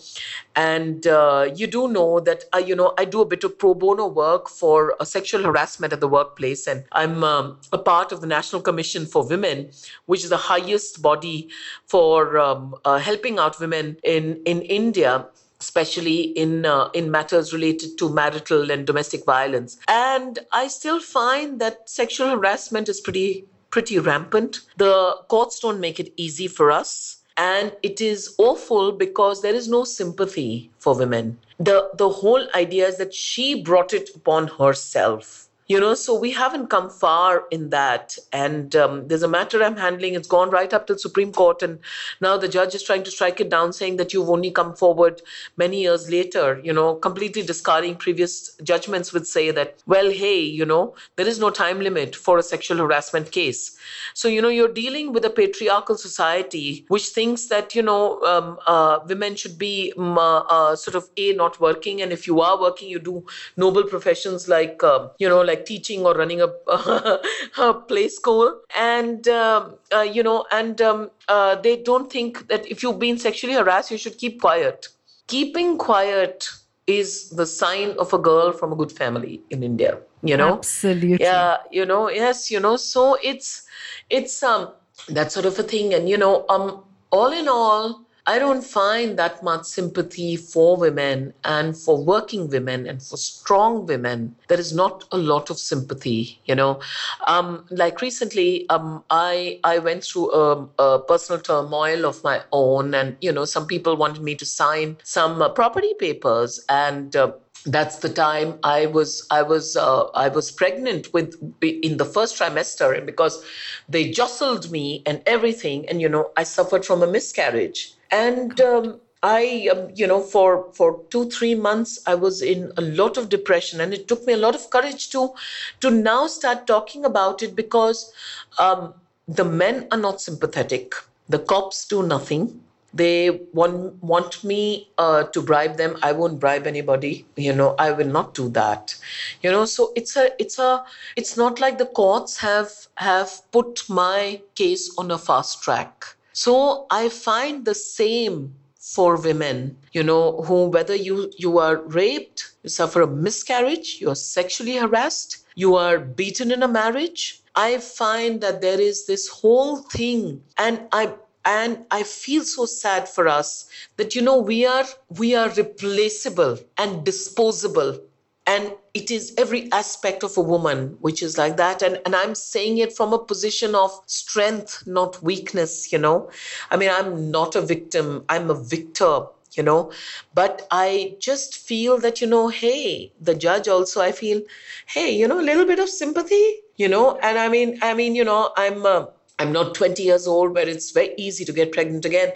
And 0.54 1.06
uh, 1.06 1.48
you 1.54 1.66
do 1.66 1.88
know 1.88 2.20
that 2.20 2.44
uh, 2.54 2.58
you 2.58 2.76
know 2.76 2.92
i 2.98 3.06
do 3.06 3.22
a 3.22 3.24
bit 3.24 3.44
of 3.44 3.58
pro 3.58 3.72
bono 3.72 4.06
work 4.08 4.50
for 4.50 4.94
uh, 5.00 5.06
sexual 5.06 5.42
harassment 5.42 5.94
at 5.94 6.00
the 6.00 6.08
workplace. 6.08 6.66
And 6.66 6.84
i'm 6.92 7.24
um, 7.24 7.60
a 7.72 7.78
part 7.78 8.12
of 8.12 8.20
the 8.20 8.26
national 8.26 8.60
commission 8.60 9.06
for 9.06 9.26
women 9.26 9.70
which 10.04 10.22
is 10.22 10.28
the 10.28 10.36
highest 10.36 11.00
body 11.00 11.48
for 11.86 12.38
um, 12.38 12.74
uh, 12.84 12.98
helping 12.98 13.38
out 13.38 13.58
women 13.58 13.96
in 14.04 14.42
in 14.44 14.60
india 14.60 15.26
especially 15.64 16.20
in 16.44 16.66
uh, 16.66 16.88
in 17.00 17.10
matters 17.16 17.52
related 17.52 17.96
to 17.98 18.12
marital 18.20 18.70
and 18.70 18.86
domestic 18.90 19.24
violence 19.24 19.78
and 19.88 20.40
i 20.52 20.66
still 20.78 21.00
find 21.00 21.60
that 21.64 21.88
sexual 21.98 22.30
harassment 22.36 22.88
is 22.94 23.00
pretty 23.00 23.30
pretty 23.72 23.98
rampant. 23.98 24.60
The 24.76 25.16
courts 25.28 25.58
don't 25.58 25.80
make 25.80 25.98
it 25.98 26.12
easy 26.16 26.46
for 26.46 26.70
us. 26.70 27.16
And 27.38 27.72
it 27.82 28.00
is 28.00 28.34
awful 28.38 28.92
because 28.92 29.40
there 29.40 29.54
is 29.54 29.66
no 29.66 29.84
sympathy 29.84 30.70
for 30.78 30.94
women. 30.94 31.38
The, 31.58 31.88
the 31.96 32.10
whole 32.10 32.46
idea 32.54 32.86
is 32.88 32.98
that 32.98 33.14
she 33.14 33.62
brought 33.62 33.94
it 33.94 34.10
upon 34.14 34.48
herself 34.48 35.41
you 35.68 35.78
know 35.80 35.94
so 35.94 36.18
we 36.18 36.30
haven't 36.32 36.68
come 36.68 36.90
far 36.90 37.44
in 37.50 37.70
that. 37.70 38.16
And 38.32 38.74
um, 38.76 39.08
there's 39.08 39.22
a 39.22 39.28
matter 39.28 39.62
i'm 39.62 39.76
handling. 39.76 40.14
It's 40.14 40.28
gone 40.28 40.50
right 40.50 40.72
up 40.72 40.86
to 40.86 40.94
the 40.94 40.98
supreme 40.98 41.32
court. 41.32 41.62
And 41.62 41.78
now 42.20 42.36
the 42.36 42.48
judge 42.48 42.74
is 42.74 42.82
trying 42.82 43.04
to 43.04 43.10
strike 43.10 43.40
it 43.40 43.48
down 43.48 43.72
saying 43.72 43.96
that 43.96 44.12
you've 44.12 44.30
only 44.30 44.50
come 44.50 44.74
forward 44.74 45.22
many 45.56 45.82
years 45.82 46.10
later 46.10 46.60
you 46.64 46.72
know 46.72 46.94
completely 46.94 47.42
discarding 47.42 47.96
previous 47.96 48.56
judgments 48.62 49.12
would 49.12 49.26
say 49.26 49.50
that 49.50 49.82
well 49.86 50.10
hey 50.10 50.40
you 50.40 50.64
know 50.64 50.94
there 51.16 51.26
is 51.26 51.38
no 51.38 51.50
time 51.50 51.80
limit 51.80 52.16
for 52.16 52.38
a 52.38 52.42
sexual 52.42 52.78
harassment 52.78 53.30
case. 53.30 53.76
So 54.14 54.28
you 54.28 54.42
know 54.42 54.48
you're 54.48 54.72
dealing 54.72 55.12
with 55.12 55.24
a 55.24 55.30
patriarchal 55.30 55.96
society 55.96 56.84
which 56.88 57.08
thinks 57.08 57.46
that 57.46 57.74
you 57.74 57.82
know 57.82 58.20
um, 58.22 58.58
uh, 58.66 59.00
women 59.06 59.36
should 59.36 59.58
be 59.58 59.92
um, 59.96 60.18
uh, 60.18 60.40
uh, 60.40 60.76
sort 60.76 60.94
of 60.94 61.08
a 61.16 61.32
not 61.34 61.60
working. 61.60 62.02
And 62.02 62.12
if 62.12 62.26
you 62.26 62.40
are 62.40 62.60
working 62.60 62.88
you 62.88 62.98
do 62.98 63.24
noble 63.56 63.84
professions 63.84 64.48
like 64.48 64.82
uh, 64.82 65.08
you 65.18 65.28
know 65.28 65.40
like 65.40 65.51
like 65.52 65.64
teaching 65.66 66.04
or 66.06 66.14
running 66.14 66.40
a, 66.40 66.48
a 67.66 67.74
play 67.90 68.08
school. 68.08 68.60
And 68.76 69.28
um, 69.28 69.76
uh, 69.92 70.06
you 70.16 70.22
know 70.22 70.44
and 70.50 70.80
um, 70.80 71.10
uh, 71.28 71.54
they 71.66 71.76
don't 71.90 72.10
think 72.16 72.48
that 72.48 72.66
if 72.74 72.82
you've 72.82 72.98
been 72.98 73.18
sexually 73.18 73.54
harassed 73.54 73.90
you 73.90 73.98
should 73.98 74.18
keep 74.18 74.40
quiet. 74.40 74.88
Keeping 75.26 75.78
quiet 75.78 76.48
is 76.86 77.30
the 77.30 77.46
sign 77.46 77.90
of 78.04 78.12
a 78.12 78.18
girl 78.18 78.52
from 78.52 78.72
a 78.72 78.76
good 78.76 78.90
family 79.00 79.34
in 79.50 79.62
india 79.62 79.92
you 80.30 80.36
know? 80.36 80.54
Absolutely. 80.58 81.18
Yeah 81.20 81.58
you 81.70 81.84
know 81.90 82.02
yes 82.10 82.50
you 82.50 82.60
know 82.64 82.76
so 82.76 83.02
it's 83.22 83.62
it's 84.10 84.42
um 84.42 84.72
that 85.08 85.32
sort 85.32 85.46
of 85.46 85.58
a 85.58 85.62
thing. 85.62 85.94
And 85.94 86.08
you 86.08 86.16
know 86.16 86.34
um 86.48 86.84
all 87.10 87.32
in 87.32 87.48
all 87.48 88.04
I 88.24 88.38
don't 88.38 88.62
find 88.62 89.18
that 89.18 89.42
much 89.42 89.64
sympathy 89.64 90.36
for 90.36 90.76
women 90.76 91.34
and 91.42 91.76
for 91.76 92.00
working 92.04 92.48
women 92.48 92.86
and 92.86 93.02
for 93.02 93.16
strong 93.16 93.84
women. 93.84 94.36
There 94.46 94.60
is 94.60 94.72
not 94.72 95.04
a 95.10 95.18
lot 95.18 95.50
of 95.50 95.58
sympathy, 95.58 96.38
you 96.44 96.54
know. 96.54 96.78
Um, 97.26 97.66
like 97.70 98.00
recently, 98.00 98.68
um, 98.68 99.02
I 99.10 99.58
I 99.64 99.80
went 99.80 100.04
through 100.04 100.32
a, 100.32 100.68
a, 100.78 101.00
personal 101.00 101.40
turmoil 101.40 102.04
of 102.04 102.22
my 102.22 102.42
own, 102.52 102.94
and 102.94 103.16
you 103.20 103.32
know, 103.32 103.44
some 103.44 103.66
people 103.66 103.96
wanted 103.96 104.22
me 104.22 104.36
to 104.36 104.46
sign 104.46 104.98
some 105.02 105.42
uh, 105.42 105.48
property 105.48 105.94
papers, 105.98 106.64
and 106.68 107.16
uh, 107.16 107.32
that's 107.66 107.96
the 107.96 108.08
time 108.08 108.56
I 108.62 108.86
was 108.86 109.26
I 109.32 109.42
was 109.42 109.76
uh, 109.76 110.04
I 110.14 110.28
was 110.28 110.52
pregnant 110.52 111.12
with 111.12 111.34
in 111.60 111.96
the 111.96 112.04
first 112.04 112.38
trimester, 112.38 112.96
and 112.96 113.04
because 113.04 113.44
they 113.88 114.12
jostled 114.12 114.70
me 114.70 115.02
and 115.06 115.22
everything, 115.26 115.88
and 115.88 116.00
you 116.00 116.08
know, 116.08 116.30
I 116.36 116.44
suffered 116.44 116.84
from 116.84 117.02
a 117.02 117.08
miscarriage 117.08 117.94
and 118.12 118.60
um, 118.60 119.00
I, 119.22 119.68
um, 119.72 119.90
you 119.94 120.06
know, 120.06 120.20
for 120.20 120.72
for 120.72 121.00
two 121.10 121.28
three 121.30 121.54
months, 121.54 121.98
I 122.06 122.14
was 122.14 122.42
in 122.42 122.72
a 122.76 122.82
lot 122.82 123.16
of 123.16 123.28
depression, 123.28 123.80
and 123.80 123.94
it 123.94 124.06
took 124.08 124.26
me 124.26 124.34
a 124.34 124.36
lot 124.36 124.54
of 124.54 124.68
courage 124.70 125.10
to 125.10 125.32
to 125.80 125.90
now 125.90 126.26
start 126.26 126.66
talking 126.66 127.04
about 127.04 127.42
it 127.42 127.56
because 127.56 128.12
um, 128.58 128.94
the 129.28 129.44
men 129.44 129.86
are 129.90 129.98
not 129.98 130.20
sympathetic. 130.20 130.92
The 131.28 131.38
cops 131.38 131.86
do 131.86 132.02
nothing. 132.02 132.60
They 132.94 133.30
want 133.54 134.02
want 134.02 134.44
me 134.44 134.90
uh, 134.98 135.22
to 135.24 135.40
bribe 135.40 135.76
them. 135.78 135.96
I 136.02 136.12
won't 136.12 136.38
bribe 136.38 136.66
anybody. 136.66 137.24
You 137.36 137.54
know, 137.54 137.74
I 137.78 137.92
will 137.92 138.12
not 138.18 138.34
do 138.34 138.50
that. 138.50 138.96
You 139.42 139.50
know, 139.50 139.64
so 139.64 139.92
it's 139.96 140.16
a 140.16 140.30
it's 140.38 140.58
a 140.58 140.84
it's 141.16 141.36
not 141.36 141.60
like 141.60 141.78
the 141.78 141.86
courts 141.86 142.38
have 142.38 142.72
have 142.96 143.40
put 143.52 143.88
my 143.88 144.42
case 144.56 144.90
on 144.98 145.10
a 145.10 145.16
fast 145.16 145.62
track 145.62 146.16
so 146.32 146.86
I 146.90 147.08
find 147.08 147.64
the 147.64 147.74
same 147.74 148.54
for 148.78 149.16
women, 149.16 149.78
you 149.92 150.02
know, 150.02 150.42
who 150.42 150.66
whether 150.66 150.94
you 150.94 151.32
you 151.38 151.58
are 151.58 151.76
raped, 151.82 152.52
you 152.62 152.70
suffer 152.70 153.02
a 153.02 153.06
miscarriage, 153.06 153.98
you 154.00 154.10
are 154.10 154.16
sexually 154.16 154.76
harassed, 154.76 155.38
you 155.54 155.76
are 155.76 155.98
beaten 155.98 156.50
in 156.50 156.62
a 156.62 156.68
marriage. 156.68 157.42
I 157.54 157.78
find 157.78 158.40
that 158.40 158.60
there 158.60 158.80
is 158.80 159.06
this 159.06 159.28
whole 159.28 159.76
thing, 159.76 160.42
and 160.58 160.88
I 160.92 161.14
and 161.44 161.84
i 161.90 162.02
feel 162.04 162.44
so 162.44 162.64
sad 162.66 163.08
for 163.08 163.26
us 163.26 163.66
that 163.96 164.14
you 164.14 164.22
know 164.22 164.38
we 164.38 164.64
are 164.64 164.86
we 165.18 165.34
are 165.34 165.48
replaceable 165.50 166.56
and 166.78 167.04
disposable 167.04 167.98
and 168.46 168.72
it 168.92 169.10
is 169.10 169.32
every 169.38 169.70
aspect 169.72 170.22
of 170.24 170.36
a 170.36 170.40
woman 170.40 170.96
which 171.00 171.22
is 171.22 171.38
like 171.38 171.56
that. 171.56 171.82
And 171.82 172.00
and 172.04 172.14
i'm 172.16 172.34
saying 172.34 172.78
it 172.78 172.92
from 172.96 173.12
a 173.12 173.18
position 173.24 173.74
of 173.74 173.92
strength 174.06 174.82
not 174.86 175.22
weakness 175.22 175.92
you 175.92 175.98
know. 175.98 176.30
I 176.70 176.76
mean 176.76 176.90
i'm 176.90 177.30
not 177.30 177.54
a 177.56 177.60
victim. 177.62 178.24
I'm 178.28 178.50
a 178.50 178.54
victor 178.60 179.26
you 179.52 179.62
know. 179.62 179.92
But 180.34 180.66
i 180.70 181.14
just 181.20 181.56
feel 181.56 181.98
that 181.98 182.20
you 182.20 182.26
know 182.26 182.48
hey 182.48 183.12
the 183.20 183.34
judge 183.34 183.68
also 183.68 184.00
i 184.00 184.12
feel 184.12 184.42
hey 184.86 185.14
you 185.14 185.28
know 185.28 185.40
a 185.40 185.48
little 185.50 185.66
bit 185.66 185.78
of 185.78 185.88
sympathy 185.88 186.44
you 186.76 186.88
know. 186.88 187.16
And 187.22 187.38
i 187.38 187.48
mean 187.48 187.78
i 187.82 187.94
mean 187.94 188.14
you 188.14 188.24
know 188.24 188.52
i'm 188.56 188.84
uh, 188.86 189.06
I'm 189.38 189.50
not 189.52 189.74
20 189.74 190.02
years 190.04 190.26
old 190.28 190.54
where 190.54 190.68
it's 190.68 190.92
very 190.92 191.14
easy 191.16 191.44
to 191.46 191.52
get 191.52 191.72
pregnant 191.72 192.04
again. 192.04 192.32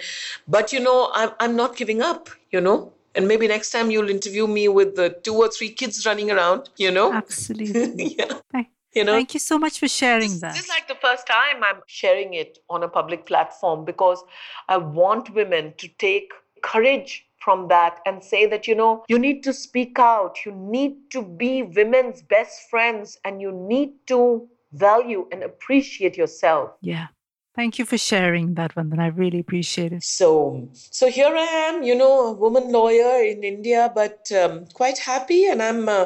But, 0.48 0.72
you 0.72 0.80
know, 0.80 1.10
I'm, 1.14 1.30
I'm 1.38 1.54
not 1.54 1.76
giving 1.76 2.02
up, 2.02 2.30
you 2.50 2.60
know 2.60 2.95
and 3.16 3.26
maybe 3.26 3.48
next 3.48 3.70
time 3.70 3.90
you'll 3.90 4.10
interview 4.10 4.46
me 4.46 4.68
with 4.68 4.96
the 4.96 5.08
two 5.24 5.34
or 5.34 5.48
three 5.48 5.70
kids 5.70 6.04
running 6.06 6.30
around 6.30 6.70
you 6.76 6.90
know? 6.90 7.12
Absolutely. 7.12 8.16
Yeah. 8.52 8.62
You 8.92 9.04
know? 9.04 9.12
thank 9.12 9.34
you 9.34 9.40
so 9.40 9.58
much 9.58 9.78
for 9.78 9.88
sharing 9.88 10.38
that 10.38 10.54
this 10.54 10.62
is 10.62 10.68
like 10.70 10.88
the 10.88 10.94
first 10.94 11.26
time 11.26 11.62
i'm 11.62 11.82
sharing 11.86 12.32
it 12.32 12.60
on 12.70 12.82
a 12.82 12.88
public 12.88 13.26
platform 13.26 13.84
because 13.84 14.24
i 14.70 14.78
want 14.78 15.34
women 15.34 15.74
to 15.76 15.88
take 15.98 16.32
courage 16.62 17.26
from 17.46 17.68
that 17.68 18.00
and 18.06 18.24
say 18.24 18.44
that 18.44 18.66
you 18.66 18.74
know 18.74 19.04
you 19.06 19.18
need 19.20 19.42
to 19.44 19.52
speak 19.52 20.00
out. 20.00 20.44
You 20.44 20.50
need 20.50 20.94
to 21.12 21.22
be 21.22 21.62
women's 21.62 22.20
best 22.20 22.68
friends 22.68 23.18
and 23.24 23.40
you 23.40 23.52
need 23.52 23.90
to 24.08 24.48
value 24.72 25.28
and 25.30 25.44
appreciate 25.44 26.16
yourself. 26.16 26.72
Yeah. 26.80 27.06
Thank 27.56 27.78
you 27.78 27.86
for 27.86 27.96
sharing 27.96 28.52
that 28.54 28.76
one. 28.76 28.90
Then 28.90 29.00
I 29.00 29.06
really 29.06 29.40
appreciate 29.40 29.90
it. 29.90 30.02
So, 30.04 30.68
so 30.72 31.08
here 31.08 31.34
I 31.34 31.70
am, 31.70 31.82
you 31.82 31.94
know, 31.94 32.26
a 32.26 32.32
woman 32.32 32.70
lawyer 32.70 33.24
in 33.24 33.42
India, 33.42 33.90
but 33.94 34.30
um, 34.30 34.66
quite 34.74 34.98
happy. 34.98 35.46
And 35.46 35.62
I'm, 35.62 35.88
uh, 35.88 36.04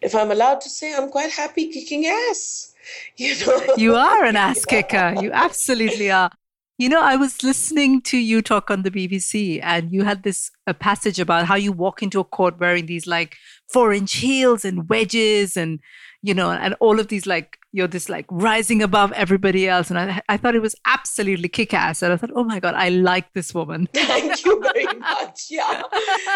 if 0.00 0.14
I'm 0.14 0.30
allowed 0.30 0.60
to 0.60 0.70
say, 0.70 0.94
I'm 0.94 1.10
quite 1.10 1.32
happy 1.32 1.70
kicking 1.70 2.06
ass. 2.06 2.68
You 3.16 3.36
know, 3.46 3.74
You 3.76 3.94
are 3.94 4.24
an 4.24 4.34
ass 4.34 4.64
kicker. 4.72 5.14
You 5.20 5.30
absolutely 5.30 6.10
are. 6.10 6.32
You 6.78 6.88
know, 6.88 7.00
I 7.00 7.14
was 7.14 7.44
listening 7.44 8.02
to 8.02 8.18
you 8.18 8.42
talk 8.42 8.72
on 8.72 8.82
the 8.82 8.90
BBC, 8.90 9.60
and 9.62 9.92
you 9.92 10.02
had 10.02 10.24
this 10.24 10.50
a 10.66 10.74
passage 10.74 11.20
about 11.20 11.46
how 11.46 11.54
you 11.54 11.70
walk 11.70 12.02
into 12.02 12.18
a 12.18 12.24
court 12.24 12.58
wearing 12.58 12.86
these 12.86 13.06
like 13.06 13.36
four 13.72 13.92
inch 13.92 14.14
heels 14.14 14.64
and 14.64 14.88
wedges, 14.88 15.56
and 15.56 15.78
you 16.22 16.34
know, 16.34 16.50
and 16.50 16.74
all 16.80 17.00
of 17.00 17.08
these 17.08 17.26
like 17.26 17.58
you're 17.72 17.88
this 17.88 18.08
like 18.08 18.26
rising 18.30 18.82
above 18.82 19.12
everybody 19.12 19.66
else. 19.66 19.88
And 19.90 19.98
I, 19.98 20.20
I 20.28 20.36
thought 20.36 20.54
it 20.54 20.62
was 20.62 20.76
absolutely 20.84 21.48
kick 21.48 21.72
ass. 21.72 22.02
And 22.02 22.12
I 22.12 22.16
thought, 22.18 22.30
oh 22.34 22.44
my 22.44 22.60
God, 22.60 22.74
I 22.74 22.90
like 22.90 23.32
this 23.32 23.54
woman. 23.54 23.88
Thank 23.94 24.44
you 24.44 24.60
very 24.60 24.98
much. 24.98 25.46
Yeah. 25.50 25.82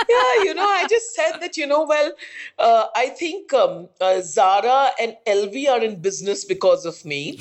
Yeah. 0.08 0.44
You 0.44 0.54
know, 0.54 0.64
I 0.64 0.86
just 0.88 1.14
said 1.14 1.38
that, 1.40 1.56
you 1.58 1.66
know, 1.66 1.84
well, 1.84 2.12
uh, 2.58 2.86
I 2.96 3.08
think 3.10 3.52
um, 3.52 3.88
uh, 4.00 4.20
Zara 4.22 4.90
and 4.98 5.16
LV 5.26 5.68
are 5.68 5.84
in 5.84 6.00
business 6.00 6.44
because 6.46 6.86
of 6.86 7.04
me, 7.04 7.38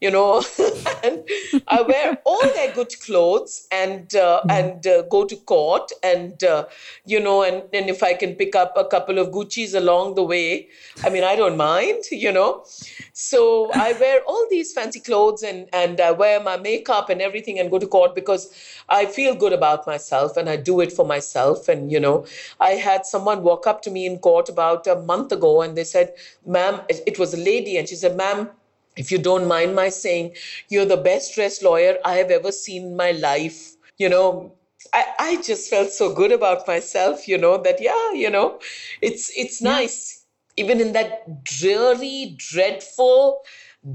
you 0.00 0.10
know, 0.10 0.44
and 1.02 1.26
I 1.68 1.80
wear 1.82 2.18
all 2.24 2.42
their 2.42 2.74
good 2.74 2.92
clothes 3.00 3.66
and, 3.72 4.14
uh, 4.14 4.42
and 4.50 4.86
uh, 4.86 5.02
go 5.02 5.24
to 5.24 5.36
court 5.36 5.90
and, 6.02 6.44
uh, 6.44 6.66
you 7.06 7.18
know, 7.18 7.44
and, 7.44 7.62
and 7.72 7.88
if 7.88 8.02
I 8.02 8.12
can 8.12 8.34
pick 8.34 8.54
up 8.54 8.74
a 8.76 8.84
couple 8.84 9.18
of 9.18 9.28
Gucci's 9.28 9.72
along 9.72 10.16
the 10.16 10.22
way, 10.22 10.68
I 11.02 11.08
mean, 11.08 11.24
I 11.24 11.34
don't 11.34 11.56
mind, 11.56 11.87
you 12.10 12.32
know. 12.32 12.64
So 13.12 13.70
I 13.72 13.92
wear 13.92 14.20
all 14.26 14.46
these 14.50 14.72
fancy 14.72 15.00
clothes 15.00 15.42
and, 15.42 15.68
and 15.72 16.00
I 16.00 16.10
wear 16.12 16.40
my 16.40 16.56
makeup 16.56 17.10
and 17.10 17.20
everything 17.20 17.58
and 17.58 17.70
go 17.70 17.78
to 17.78 17.86
court 17.86 18.14
because 18.14 18.52
I 18.88 19.06
feel 19.06 19.34
good 19.34 19.52
about 19.52 19.86
myself 19.86 20.36
and 20.36 20.48
I 20.48 20.56
do 20.56 20.80
it 20.80 20.92
for 20.92 21.04
myself. 21.04 21.68
And, 21.68 21.90
you 21.90 22.00
know, 22.00 22.26
I 22.60 22.70
had 22.70 23.06
someone 23.06 23.42
walk 23.42 23.66
up 23.66 23.82
to 23.82 23.90
me 23.90 24.06
in 24.06 24.18
court 24.18 24.48
about 24.48 24.86
a 24.86 24.96
month 24.96 25.32
ago 25.32 25.62
and 25.62 25.76
they 25.76 25.84
said, 25.84 26.14
ma'am, 26.46 26.80
it 26.88 27.02
it 27.06 27.18
was 27.18 27.34
a 27.34 27.36
lady, 27.36 27.76
and 27.78 27.88
she 27.88 27.96
said, 27.96 28.16
ma'am, 28.16 28.50
if 28.96 29.10
you 29.10 29.18
don't 29.18 29.46
mind 29.46 29.74
my 29.74 29.88
saying, 29.88 30.34
you're 30.68 30.84
the 30.84 30.96
best 30.96 31.34
dressed 31.34 31.62
lawyer 31.62 31.98
I 32.04 32.14
have 32.16 32.30
ever 32.30 32.52
seen 32.52 32.84
in 32.86 32.96
my 32.96 33.12
life. 33.12 33.76
You 33.98 34.08
know, 34.08 34.52
I, 34.92 35.04
I 35.18 35.42
just 35.42 35.70
felt 35.70 35.90
so 35.90 36.14
good 36.14 36.32
about 36.32 36.66
myself, 36.66 37.28
you 37.28 37.38
know, 37.38 37.58
that 37.62 37.80
yeah, 37.80 38.12
you 38.12 38.30
know, 38.30 38.60
it's 39.02 39.30
it's 39.36 39.60
nice. 39.62 40.17
Even 40.58 40.80
in 40.80 40.92
that 40.92 41.44
dreary, 41.44 42.34
dreadful, 42.36 43.40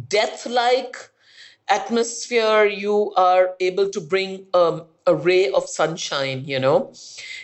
death-like 0.08 0.96
atmosphere, 1.70 2.66
you 2.66 3.14
are 3.16 3.56
able 3.60 3.90
to 3.90 4.02
bring 4.02 4.46
um, 4.54 4.86
a 5.06 5.16
ray 5.16 5.50
of 5.52 5.68
sunshine, 5.68 6.44
you 6.46 6.60
know, 6.60 6.94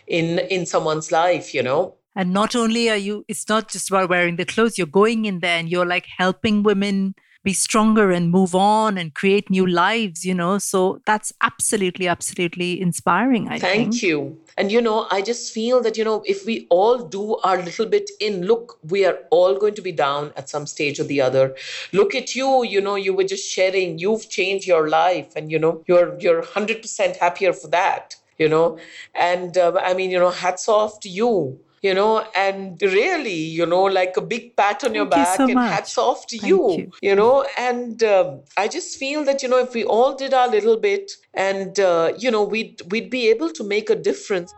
in 0.07 0.39
in 0.39 0.65
someone's 0.65 1.11
life, 1.11 1.53
you 1.53 1.63
know. 1.63 1.95
And 2.15 2.34
not 2.34 2.55
only 2.55 2.89
are 2.89 2.97
you, 2.97 3.24
it's 3.28 3.47
not 3.47 3.70
just 3.70 3.89
about 3.89 4.09
wearing 4.09 4.36
the 4.36 4.45
clothes, 4.45 4.78
you're 4.78 4.88
going 4.88 5.26
in 5.26 5.39
there 5.39 5.57
and 5.59 5.70
you're 5.70 5.86
like 5.86 6.07
helping 6.17 6.63
women 6.63 7.15
be 7.43 7.53
stronger 7.53 8.11
and 8.11 8.31
move 8.31 8.53
on 8.53 8.97
and 8.97 9.13
create 9.13 9.49
new 9.49 9.65
lives, 9.65 10.25
you 10.25 10.33
know. 10.33 10.57
So 10.57 11.01
that's 11.05 11.31
absolutely, 11.41 12.07
absolutely 12.07 12.81
inspiring, 12.81 13.47
I 13.47 13.59
Thank 13.59 13.91
think. 13.91 14.03
you. 14.03 14.39
And 14.57 14.71
you 14.71 14.81
know, 14.81 15.07
I 15.09 15.21
just 15.21 15.53
feel 15.53 15.81
that, 15.83 15.97
you 15.97 16.03
know, 16.03 16.21
if 16.25 16.45
we 16.45 16.67
all 16.69 16.97
do 16.97 17.37
our 17.37 17.61
little 17.61 17.85
bit 17.85 18.09
in, 18.19 18.45
look, 18.45 18.77
we 18.83 19.05
are 19.05 19.19
all 19.31 19.57
going 19.57 19.73
to 19.75 19.81
be 19.81 19.93
down 19.93 20.33
at 20.35 20.49
some 20.49 20.67
stage 20.67 20.99
or 20.99 21.05
the 21.05 21.21
other. 21.21 21.55
Look 21.93 22.13
at 22.13 22.35
you, 22.35 22.65
you 22.65 22.81
know, 22.81 22.95
you 22.95 23.13
were 23.13 23.23
just 23.23 23.49
sharing, 23.49 23.99
you've 23.99 24.29
changed 24.29 24.67
your 24.67 24.89
life 24.89 25.33
and, 25.35 25.49
you 25.49 25.59
know, 25.59 25.83
you're 25.87 26.19
you're 26.19 26.43
100% 26.43 27.17
happier 27.17 27.53
for 27.53 27.69
that, 27.69 28.17
you 28.37 28.49
know. 28.49 28.77
And 29.15 29.57
uh, 29.57 29.79
I 29.81 29.93
mean, 29.93 30.11
you 30.11 30.19
know, 30.19 30.31
hats 30.31 30.67
off 30.67 30.99
to 31.01 31.09
you. 31.09 31.59
You 31.82 31.93
know, 31.93 32.25
and 32.36 32.82
really, 32.82 33.34
you 33.34 33.65
know, 33.65 33.84
like 33.84 34.17
a 34.17 34.21
big 34.21 34.55
pat 34.55 34.84
on 34.84 34.93
your 34.93 35.05
Thank 35.09 35.15
you 35.15 35.23
back 35.23 35.38
so 35.38 35.43
and 35.45 35.53
much. 35.53 35.71
hats 35.71 35.97
off 35.97 36.27
to 36.27 36.38
you 36.38 36.71
you. 36.71 36.91
you 37.01 37.15
know 37.15 37.45
and 37.57 38.03
um, 38.03 38.41
i 38.57 38.67
just 38.67 38.97
feel 38.97 39.23
that 39.25 39.41
you 39.43 39.49
know 39.49 39.57
if 39.59 39.73
we 39.73 39.84
all 39.84 40.15
did 40.15 40.34
our 40.34 40.47
little 40.47 40.77
bit 40.77 41.11
and 41.34 41.80
uh, 41.80 42.11
you 42.17 42.32
know 42.32 42.43
we'd 42.43 42.82
we'd 42.91 43.09
be 43.09 43.30
able 43.30 43.49
to 43.49 43.63
make 43.63 43.89
a 43.89 43.95
difference 43.95 44.53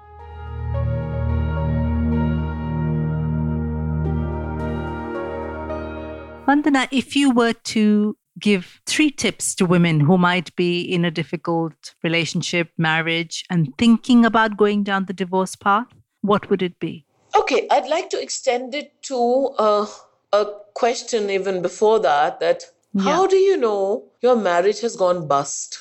Vandana, 6.48 6.88
if 6.92 7.16
you 7.16 7.32
were 7.32 7.54
to 7.54 8.18
give 8.40 8.82
three 8.86 9.10
tips 9.10 9.56
to 9.56 9.66
women 9.66 10.02
who 10.02 10.18
might 10.18 10.54
be 10.56 10.82
in 10.82 11.06
a 11.06 11.12
difficult 11.12 11.94
relationship, 12.04 12.72
marriage, 12.78 13.46
and 13.50 13.74
thinking 13.78 14.26
about 14.26 14.58
going 14.58 14.84
down 14.84 15.06
the 15.06 15.14
divorce 15.14 15.56
path, 15.56 15.88
what 16.22 16.50
would 16.50 16.62
it 16.62 16.78
be? 16.80 17.06
Okay 17.36 17.68
i'd 17.72 17.88
like 17.88 18.10
to 18.10 18.22
extend 18.22 18.74
it 18.76 18.92
to 19.02 19.50
uh, 19.58 19.86
a 20.34 20.46
question 20.74 21.30
even 21.30 21.62
before 21.62 22.00
that 22.00 22.40
that 22.40 22.64
how 23.00 23.26
do 23.26 23.38
you 23.38 23.56
know 23.56 24.04
your 24.20 24.36
marriage 24.36 24.82
has 24.82 24.98
gone 24.98 25.26
bust? 25.26 25.80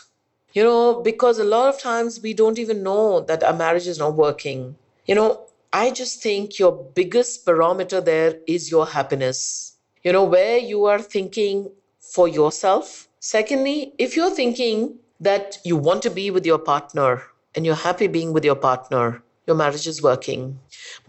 You 0.52 0.62
know 0.62 1.00
because 1.02 1.38
a 1.38 1.44
lot 1.44 1.68
of 1.68 1.80
times 1.80 2.20
we 2.22 2.34
don't 2.34 2.58
even 2.58 2.82
know 2.82 3.20
that 3.20 3.42
our 3.42 3.52
marriage 3.52 3.86
is 3.88 3.98
not 3.98 4.14
working. 4.14 4.76
You 5.06 5.14
know 5.16 5.46
i 5.72 5.90
just 5.90 6.22
think 6.22 6.58
your 6.58 6.72
biggest 6.72 7.44
barometer 7.44 8.00
there 8.00 8.38
is 8.46 8.70
your 8.70 8.86
happiness. 8.86 9.76
You 10.04 10.12
know 10.12 10.24
where 10.24 10.58
you 10.58 10.84
are 10.84 11.00
thinking 11.00 11.70
for 11.98 12.28
yourself. 12.28 13.08
Secondly 13.18 13.92
if 13.98 14.16
you're 14.16 14.30
thinking 14.30 14.98
that 15.20 15.58
you 15.64 15.76
want 15.76 16.02
to 16.02 16.10
be 16.10 16.30
with 16.30 16.46
your 16.46 16.58
partner 16.58 17.22
and 17.54 17.66
you're 17.66 17.82
happy 17.86 18.06
being 18.06 18.32
with 18.32 18.44
your 18.44 18.56
partner 18.56 19.22
your 19.50 19.58
marriage 19.60 19.88
is 19.92 20.02
working 20.06 20.46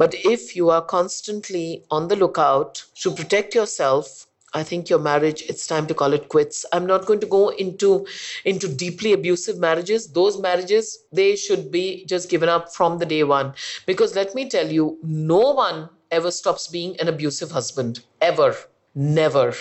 but 0.03 0.19
if 0.35 0.55
you 0.55 0.69
are 0.75 0.81
constantly 0.97 1.65
on 1.99 2.07
the 2.07 2.19
lookout 2.25 2.83
to 3.05 3.15
protect 3.21 3.55
yourself 3.61 4.27
I 4.53 4.63
think 4.63 4.89
your 4.89 4.99
marriage, 4.99 5.43
it's 5.47 5.65
time 5.65 5.87
to 5.87 5.93
call 5.93 6.11
it 6.11 6.27
quits. 6.27 6.65
I'm 6.73 6.85
not 6.85 7.05
going 7.05 7.21
to 7.21 7.25
go 7.25 7.49
into 7.49 8.05
into 8.43 8.67
deeply 8.67 9.13
abusive 9.13 9.57
marriages. 9.57 10.07
Those 10.07 10.41
marriages, 10.41 11.05
they 11.13 11.37
should 11.37 11.71
be 11.71 12.05
just 12.05 12.29
given 12.29 12.49
up 12.49 12.73
from 12.73 12.97
the 12.97 13.05
day 13.05 13.23
one. 13.23 13.53
Because 13.85 14.13
let 14.13 14.35
me 14.35 14.49
tell 14.49 14.69
you, 14.69 14.97
no 15.03 15.51
one 15.51 15.89
ever 16.11 16.31
stops 16.31 16.67
being 16.67 16.99
an 16.99 17.07
abusive 17.07 17.51
husband. 17.51 18.01
Ever. 18.19 18.57
Never 18.93 19.55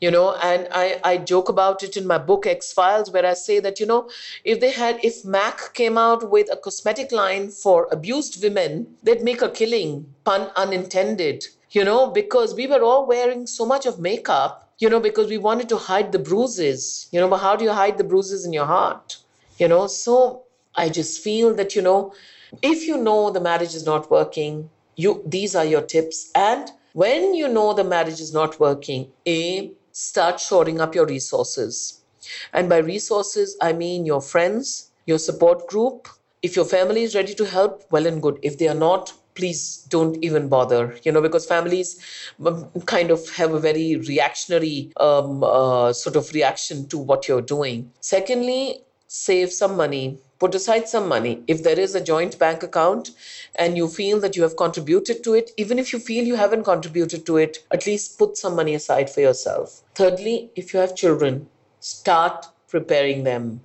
you 0.00 0.10
know 0.10 0.34
and 0.42 0.68
i 0.72 1.00
i 1.04 1.16
joke 1.16 1.48
about 1.48 1.82
it 1.82 1.96
in 1.96 2.06
my 2.06 2.18
book 2.18 2.46
Ex 2.46 2.72
Files 2.72 3.10
where 3.10 3.26
i 3.26 3.34
say 3.34 3.60
that 3.60 3.80
you 3.80 3.86
know 3.86 4.08
if 4.44 4.60
they 4.60 4.70
had 4.70 4.98
if 5.04 5.24
MAC 5.24 5.74
came 5.74 5.98
out 5.98 6.30
with 6.30 6.52
a 6.52 6.56
cosmetic 6.56 7.12
line 7.12 7.50
for 7.50 7.88
abused 7.92 8.42
women 8.42 8.86
they'd 9.02 9.22
make 9.22 9.42
a 9.42 9.50
killing 9.50 10.06
pun 10.24 10.50
unintended 10.56 11.46
you 11.70 11.84
know 11.84 12.10
because 12.10 12.54
we 12.54 12.66
were 12.66 12.82
all 12.82 13.06
wearing 13.06 13.46
so 13.46 13.66
much 13.66 13.86
of 13.86 14.00
makeup 14.00 14.72
you 14.78 14.88
know 14.88 15.00
because 15.00 15.28
we 15.28 15.38
wanted 15.38 15.68
to 15.68 15.76
hide 15.76 16.12
the 16.12 16.18
bruises 16.18 17.08
you 17.12 17.20
know 17.20 17.28
but 17.28 17.38
how 17.46 17.54
do 17.56 17.64
you 17.64 17.72
hide 17.72 17.98
the 17.98 18.10
bruises 18.12 18.44
in 18.44 18.52
your 18.52 18.66
heart 18.66 19.18
you 19.58 19.68
know? 19.68 19.86
So 19.86 20.44
i 20.74 20.88
just 20.88 21.22
feel 21.22 21.54
that 21.54 21.74
you 21.76 21.82
know 21.82 22.14
if 22.62 22.86
you 22.86 22.96
know 22.96 23.30
the 23.30 23.40
marriage 23.40 23.74
is 23.74 23.84
not 23.84 24.10
working 24.10 24.70
you 25.00 25.22
these 25.26 25.54
are 25.54 25.64
your 25.64 25.82
tips. 25.82 26.30
And 26.34 26.70
when 26.92 27.34
you 27.34 27.48
know 27.48 27.72
the 27.72 27.84
marriage 27.84 28.20
is 28.20 28.32
not 28.32 28.58
working 28.60 29.10
a 29.26 29.72
start 30.00 30.40
shoring 30.40 30.80
up 30.80 30.94
your 30.94 31.06
resources. 31.06 32.00
And 32.52 32.68
by 32.68 32.78
resources 32.78 33.56
i 33.60 33.72
mean 33.72 34.06
your 34.06 34.20
friends 34.20 34.90
your 35.06 35.18
support 35.18 35.66
group. 35.68 36.08
If 36.42 36.56
your 36.56 36.64
family 36.64 37.02
is 37.02 37.14
ready 37.14 37.34
to 37.34 37.44
help 37.44 37.84
well 37.90 38.06
and 38.06 38.22
good. 38.22 38.38
If 38.42 38.58
they 38.58 38.68
are 38.68 38.80
not 38.82 39.12
please 39.34 39.86
don't 39.88 40.22
even 40.24 40.48
bother 40.48 40.96
you 41.04 41.12
know 41.12 41.20
because 41.22 41.46
families 41.46 41.90
um, 42.44 42.68
kind 42.86 43.10
of 43.10 43.28
have 43.30 43.52
a 43.54 43.60
very 43.60 43.96
reactionary 43.96 44.92
um, 44.96 45.44
uh, 45.44 45.92
sort 45.92 46.16
of 46.16 46.32
reaction 46.32 46.86
to 46.88 46.98
what 46.98 47.28
you're 47.28 47.48
doing. 47.56 47.90
Secondly 48.00 48.82
save 49.06 49.52
some 49.52 49.76
money 49.76 50.18
put 50.40 50.54
aside 50.54 50.88
some 50.88 51.06
money. 51.06 51.44
If 51.46 51.62
there 51.62 51.78
is 51.78 51.94
a 51.94 52.02
joint 52.02 52.38
bank 52.38 52.62
account 52.62 53.10
and 53.54 53.76
you 53.76 53.86
feel 53.86 54.18
that 54.20 54.34
you 54.34 54.42
have 54.42 54.56
contributed 54.56 55.22
to 55.24 55.34
it 55.34 55.50
even 55.56 55.78
if 55.78 55.92
you 55.92 55.98
feel 55.98 56.24
you 56.24 56.34
haven't 56.34 56.64
contributed 56.64 57.26
to 57.26 57.36
it 57.36 57.58
at 57.70 57.86
least 57.86 58.18
put 58.18 58.36
some 58.36 58.56
money 58.56 58.74
aside 58.74 59.10
for 59.10 59.20
yourself. 59.20 59.82
Thirdly 59.94 60.50
if 60.56 60.74
you 60.74 60.80
have 60.80 60.96
children 60.96 61.48
start 61.80 62.46
preparing 62.68 63.24
them 63.24 63.60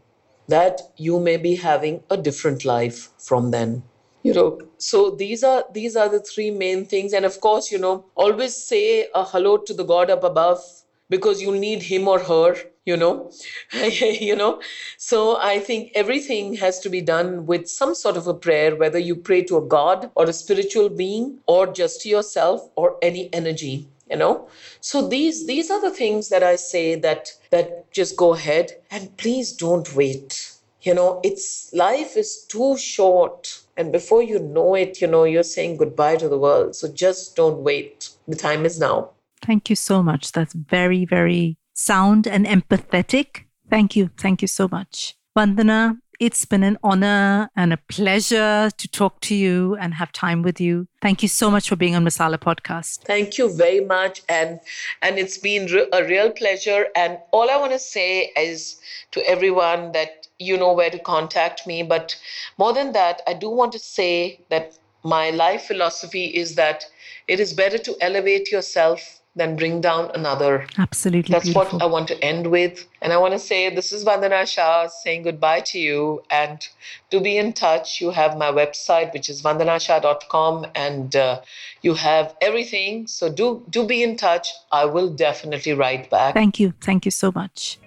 that 0.47 0.81
you 0.97 1.19
may 1.19 1.37
be 1.37 1.55
having 1.55 2.03
a 2.09 2.17
different 2.17 2.65
life 2.65 3.09
from 3.17 3.51
then 3.51 3.83
you 4.23 4.33
know 4.33 4.59
so 4.77 5.09
these 5.11 5.43
are 5.43 5.63
these 5.73 5.95
are 5.95 6.09
the 6.09 6.19
three 6.19 6.51
main 6.51 6.85
things. 6.85 7.13
And 7.13 7.25
of 7.25 7.39
course 7.41 7.71
you 7.71 7.77
know 7.77 8.05
always 8.15 8.55
say 8.55 9.07
a 9.13 9.23
hello 9.23 9.57
to 9.57 9.73
the 9.73 9.83
god 9.83 10.09
up 10.09 10.23
above 10.23 10.63
because 11.09 11.41
you 11.41 11.55
need 11.55 11.83
him 11.83 12.07
or 12.07 12.19
her 12.19 12.55
you 12.85 12.95
know? 12.95 13.31
You 13.73 14.35
know? 14.35 14.61
So 14.97 15.37
i 15.37 15.59
think 15.59 15.91
everything 15.95 16.53
has 16.55 16.79
to 16.81 16.89
be 16.89 17.01
done 17.01 17.45
with 17.45 17.67
some 17.67 17.95
sort 17.95 18.17
of 18.17 18.27
a 18.27 18.33
prayer 18.33 18.75
whether 18.75 18.99
you 18.99 19.15
pray 19.15 19.41
to 19.43 19.57
a 19.57 19.67
god 19.75 20.11
or 20.15 20.25
a 20.25 20.33
spiritual 20.33 20.89
being 20.89 21.39
or 21.47 21.67
just 21.67 22.01
to 22.01 22.09
yourself 22.09 22.69
or 22.75 22.97
any 23.01 23.33
energy 23.33 23.87
you 24.09 24.17
know? 24.17 24.47
So 24.81 25.07
these 25.07 25.47
these 25.47 25.71
are 25.71 25.81
the 25.81 25.89
things 25.89 26.29
that 26.29 26.43
i 26.43 26.55
say 26.55 26.95
that 26.95 27.33
that 27.49 27.91
just 27.91 28.15
go 28.15 28.33
ahead 28.35 28.73
and 28.91 29.15
please 29.17 29.51
don't 29.51 29.95
wait. 29.95 30.51
You 30.83 30.93
know 30.93 31.19
it's 31.23 31.73
life 31.73 32.15
is 32.15 32.45
too 32.47 32.77
short 32.77 33.61
and 33.75 33.91
before 33.91 34.21
you 34.21 34.37
know 34.37 34.75
it 34.75 35.01
you 35.01 35.07
know 35.07 35.23
you're 35.23 35.51
saying 35.55 35.77
goodbye 35.77 36.17
to 36.17 36.29
the 36.29 36.37
world. 36.37 36.75
So 36.75 36.87
just 36.87 37.35
don't 37.35 37.63
wait. 37.63 38.09
The 38.27 38.35
time 38.35 38.65
is 38.65 38.79
now 38.79 39.09
Thank 39.41 39.69
you 39.69 39.75
so 39.75 40.01
much. 40.01 40.31
That's 40.31 40.53
very, 40.53 41.05
very 41.05 41.57
sound 41.73 42.27
and 42.27 42.45
empathetic. 42.45 43.45
Thank 43.69 43.95
you. 43.95 44.09
Thank 44.17 44.41
you 44.41 44.47
so 44.47 44.67
much. 44.67 45.15
Vandana, 45.37 45.97
it's 46.19 46.45
been 46.45 46.63
an 46.63 46.77
honor 46.81 47.49
and 47.55 47.73
a 47.73 47.77
pleasure 47.77 48.69
to 48.77 48.87
talk 48.87 49.19
to 49.21 49.35
you 49.35 49.75
and 49.75 49.93
have 49.95 50.11
time 50.11 50.41
with 50.41 50.61
you. 50.61 50.87
Thank 51.01 51.21
you 51.21 51.27
so 51.27 51.51
much 51.51 51.67
for 51.67 51.75
being 51.75 51.95
on 51.95 52.05
Masala 52.05 52.37
Podcast. 52.37 52.99
Thank 53.01 53.37
you 53.37 53.53
very 53.53 53.81
much, 53.81 54.21
and 54.29 54.59
and 55.01 55.17
it's 55.19 55.37
been 55.37 55.65
re- 55.65 55.89
a 55.91 56.05
real 56.05 56.31
pleasure. 56.31 56.87
And 56.95 57.17
all 57.31 57.49
I 57.49 57.57
want 57.57 57.73
to 57.73 57.79
say 57.79 58.31
is 58.37 58.79
to 59.11 59.27
everyone 59.27 59.91
that 59.91 60.27
you 60.39 60.57
know 60.57 60.73
where 60.73 60.89
to 60.89 60.99
contact 60.99 61.67
me. 61.67 61.83
But 61.83 62.15
more 62.57 62.73
than 62.73 62.93
that, 62.93 63.21
I 63.27 63.33
do 63.33 63.49
want 63.49 63.73
to 63.73 63.79
say 63.79 64.39
that 64.49 64.77
my 65.03 65.29
life 65.31 65.63
philosophy 65.63 66.25
is 66.25 66.55
that 66.55 66.85
it 67.27 67.39
is 67.39 67.53
better 67.53 67.77
to 67.77 67.95
elevate 68.01 68.51
yourself 68.51 69.21
than 69.35 69.55
bring 69.55 69.81
down 69.81 70.11
another. 70.15 70.65
Absolutely. 70.77 71.33
That's 71.33 71.45
beautiful. 71.45 71.79
what 71.79 71.83
I 71.83 71.85
want 71.87 72.07
to 72.07 72.23
end 72.23 72.47
with. 72.47 72.87
And 73.01 73.11
I 73.11 73.17
want 73.17 73.33
to 73.33 73.39
say 73.39 73.73
this 73.73 73.91
is 73.91 74.05
Vandana 74.05 74.47
Shah 74.47 74.87
saying 74.87 75.23
goodbye 75.23 75.61
to 75.71 75.79
you. 75.79 76.23
And 76.29 76.65
to 77.11 77.19
be 77.19 77.37
in 77.37 77.53
touch, 77.53 77.99
you 77.99 78.11
have 78.11 78.37
my 78.37 78.51
website, 78.51 79.13
which 79.13 79.29
is 79.29 79.41
vandanashah.com, 79.41 80.67
and 80.73 81.15
uh, 81.15 81.41
you 81.81 81.93
have 81.95 82.35
everything. 82.41 83.07
So 83.07 83.31
do, 83.31 83.63
do 83.69 83.85
be 83.85 84.03
in 84.03 84.15
touch. 84.15 84.47
I 84.71 84.85
will 84.85 85.13
definitely 85.13 85.73
write 85.73 86.09
back. 86.09 86.33
Thank 86.33 86.59
you. 86.59 86.73
Thank 86.81 87.05
you 87.05 87.11
so 87.11 87.31
much. 87.33 87.79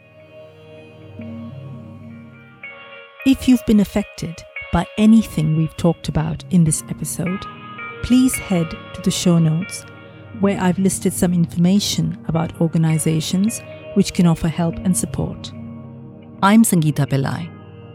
If 3.27 3.49
you've 3.49 3.65
been 3.67 3.81
affected 3.81 4.43
by 4.73 4.87
anything 4.97 5.57
we've 5.57 5.77
talked 5.77 6.09
about 6.09 6.45
in 6.51 6.65
this 6.65 6.83
episode, 6.89 7.45
please 8.03 8.35
head 8.37 8.71
to 8.95 9.03
the 9.03 9.11
show 9.11 9.39
notes 9.39 9.85
where 10.41 10.61
I've 10.61 10.79
listed 10.79 11.13
some 11.13 11.33
information 11.33 12.17
about 12.29 12.61
organizations 12.61 13.61
which 13.95 14.15
can 14.15 14.27
offer 14.27 14.49
help 14.49 14.77
and 14.77 14.97
support. 14.97 15.51
I'm 16.43 16.63
Sangeeta 16.63 17.07
Pillai. 17.07 17.53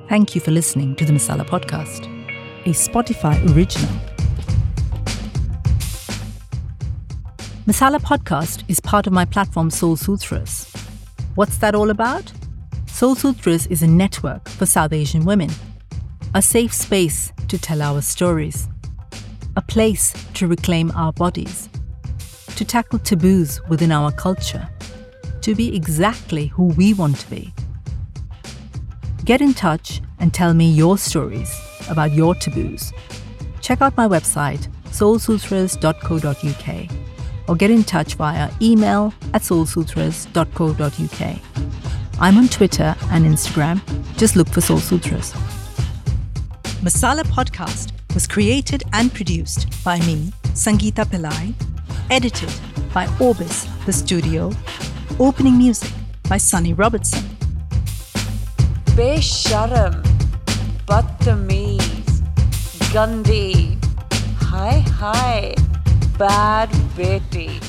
Thank 0.10 0.36
you 0.36 0.42
for 0.42 0.52
listening 0.52 0.96
to 0.98 1.06
the 1.06 1.14
Masala 1.14 1.48
Podcast, 1.48 2.06
a 2.66 2.70
Spotify 2.70 3.40
original. 3.56 3.90
Masala 7.66 8.00
Podcast 8.02 8.64
is 8.68 8.82
part 8.82 9.08
of 9.08 9.14
my 9.14 9.24
platform 9.24 9.70
Soul 9.70 9.96
Sutras. 9.96 10.70
What's 11.36 11.58
that 11.60 11.76
all 11.76 11.90
about? 11.90 12.34
Soul 12.88 13.16
Sutras 13.16 13.68
is 13.68 13.82
a 13.82 13.88
network 13.88 14.50
for 14.50 14.66
South 14.66 14.92
Asian 14.92 15.24
women, 15.24 15.50
a 16.36 16.42
safe 16.42 16.74
space 16.74 17.32
to 17.48 17.58
tell 17.58 17.82
our 17.82 18.02
stories, 18.02 18.68
a 19.56 19.62
place 19.62 20.14
to 20.34 20.48
reclaim 20.48 20.92
our 20.92 21.14
bodies, 21.14 21.70
to 22.56 22.66
tackle 22.66 23.00
taboos 23.00 23.62
within 23.70 23.92
our 23.92 24.12
culture, 24.12 24.68
to 25.42 25.56
be 25.56 25.76
exactly 25.76 26.48
who 26.48 26.66
we 26.66 26.94
want 26.94 27.20
to 27.20 27.30
be. 27.30 27.54
Get 29.26 29.42
in 29.42 29.54
touch 29.54 30.02
and 30.20 30.34
tell 30.34 30.54
me 30.54 30.70
your 30.70 30.98
stories 30.98 31.54
about 31.90 32.12
your 32.12 32.36
taboos. 32.36 32.92
Check 33.62 33.82
out 33.82 33.96
my 33.98 34.08
website, 34.08 34.68
soulsutras.co.uk, 34.86 36.92
or 37.48 37.56
get 37.56 37.72
in 37.72 37.84
touch 37.84 38.16
via 38.16 38.52
email 38.62 39.14
at 39.34 39.42
soulsutras.co.uk. 39.42 41.40
I'm 42.20 42.38
on 42.38 42.48
Twitter 42.48 42.96
and 43.12 43.26
Instagram. 43.26 43.82
Just 44.18 44.36
look 44.36 44.48
for 44.50 44.62
Soul 44.62 44.80
Sutras. 44.80 45.34
Masala 46.84 47.24
Podcast 47.24 47.92
was 48.14 48.28
created 48.28 48.84
and 48.94 49.14
produced 49.14 49.68
by 49.84 49.98
me, 50.00 50.32
Sangeeta 50.54 51.06
Pillai, 51.06 51.54
edited 52.10 52.52
by 52.94 53.08
Orbis, 53.20 53.68
the 53.86 53.94
studio, 53.94 54.52
opening 55.20 55.58
music 55.58 55.92
by 56.30 56.38
Sunny 56.38 56.74
Robertson. 56.74 57.24
Besharam. 58.96 60.04
Badtameez. 60.86 62.22
Gandi. 62.94 63.78
Hi, 64.52 64.80
hi. 65.00 65.56
Bad 66.18 66.70
Betty. 66.96 67.60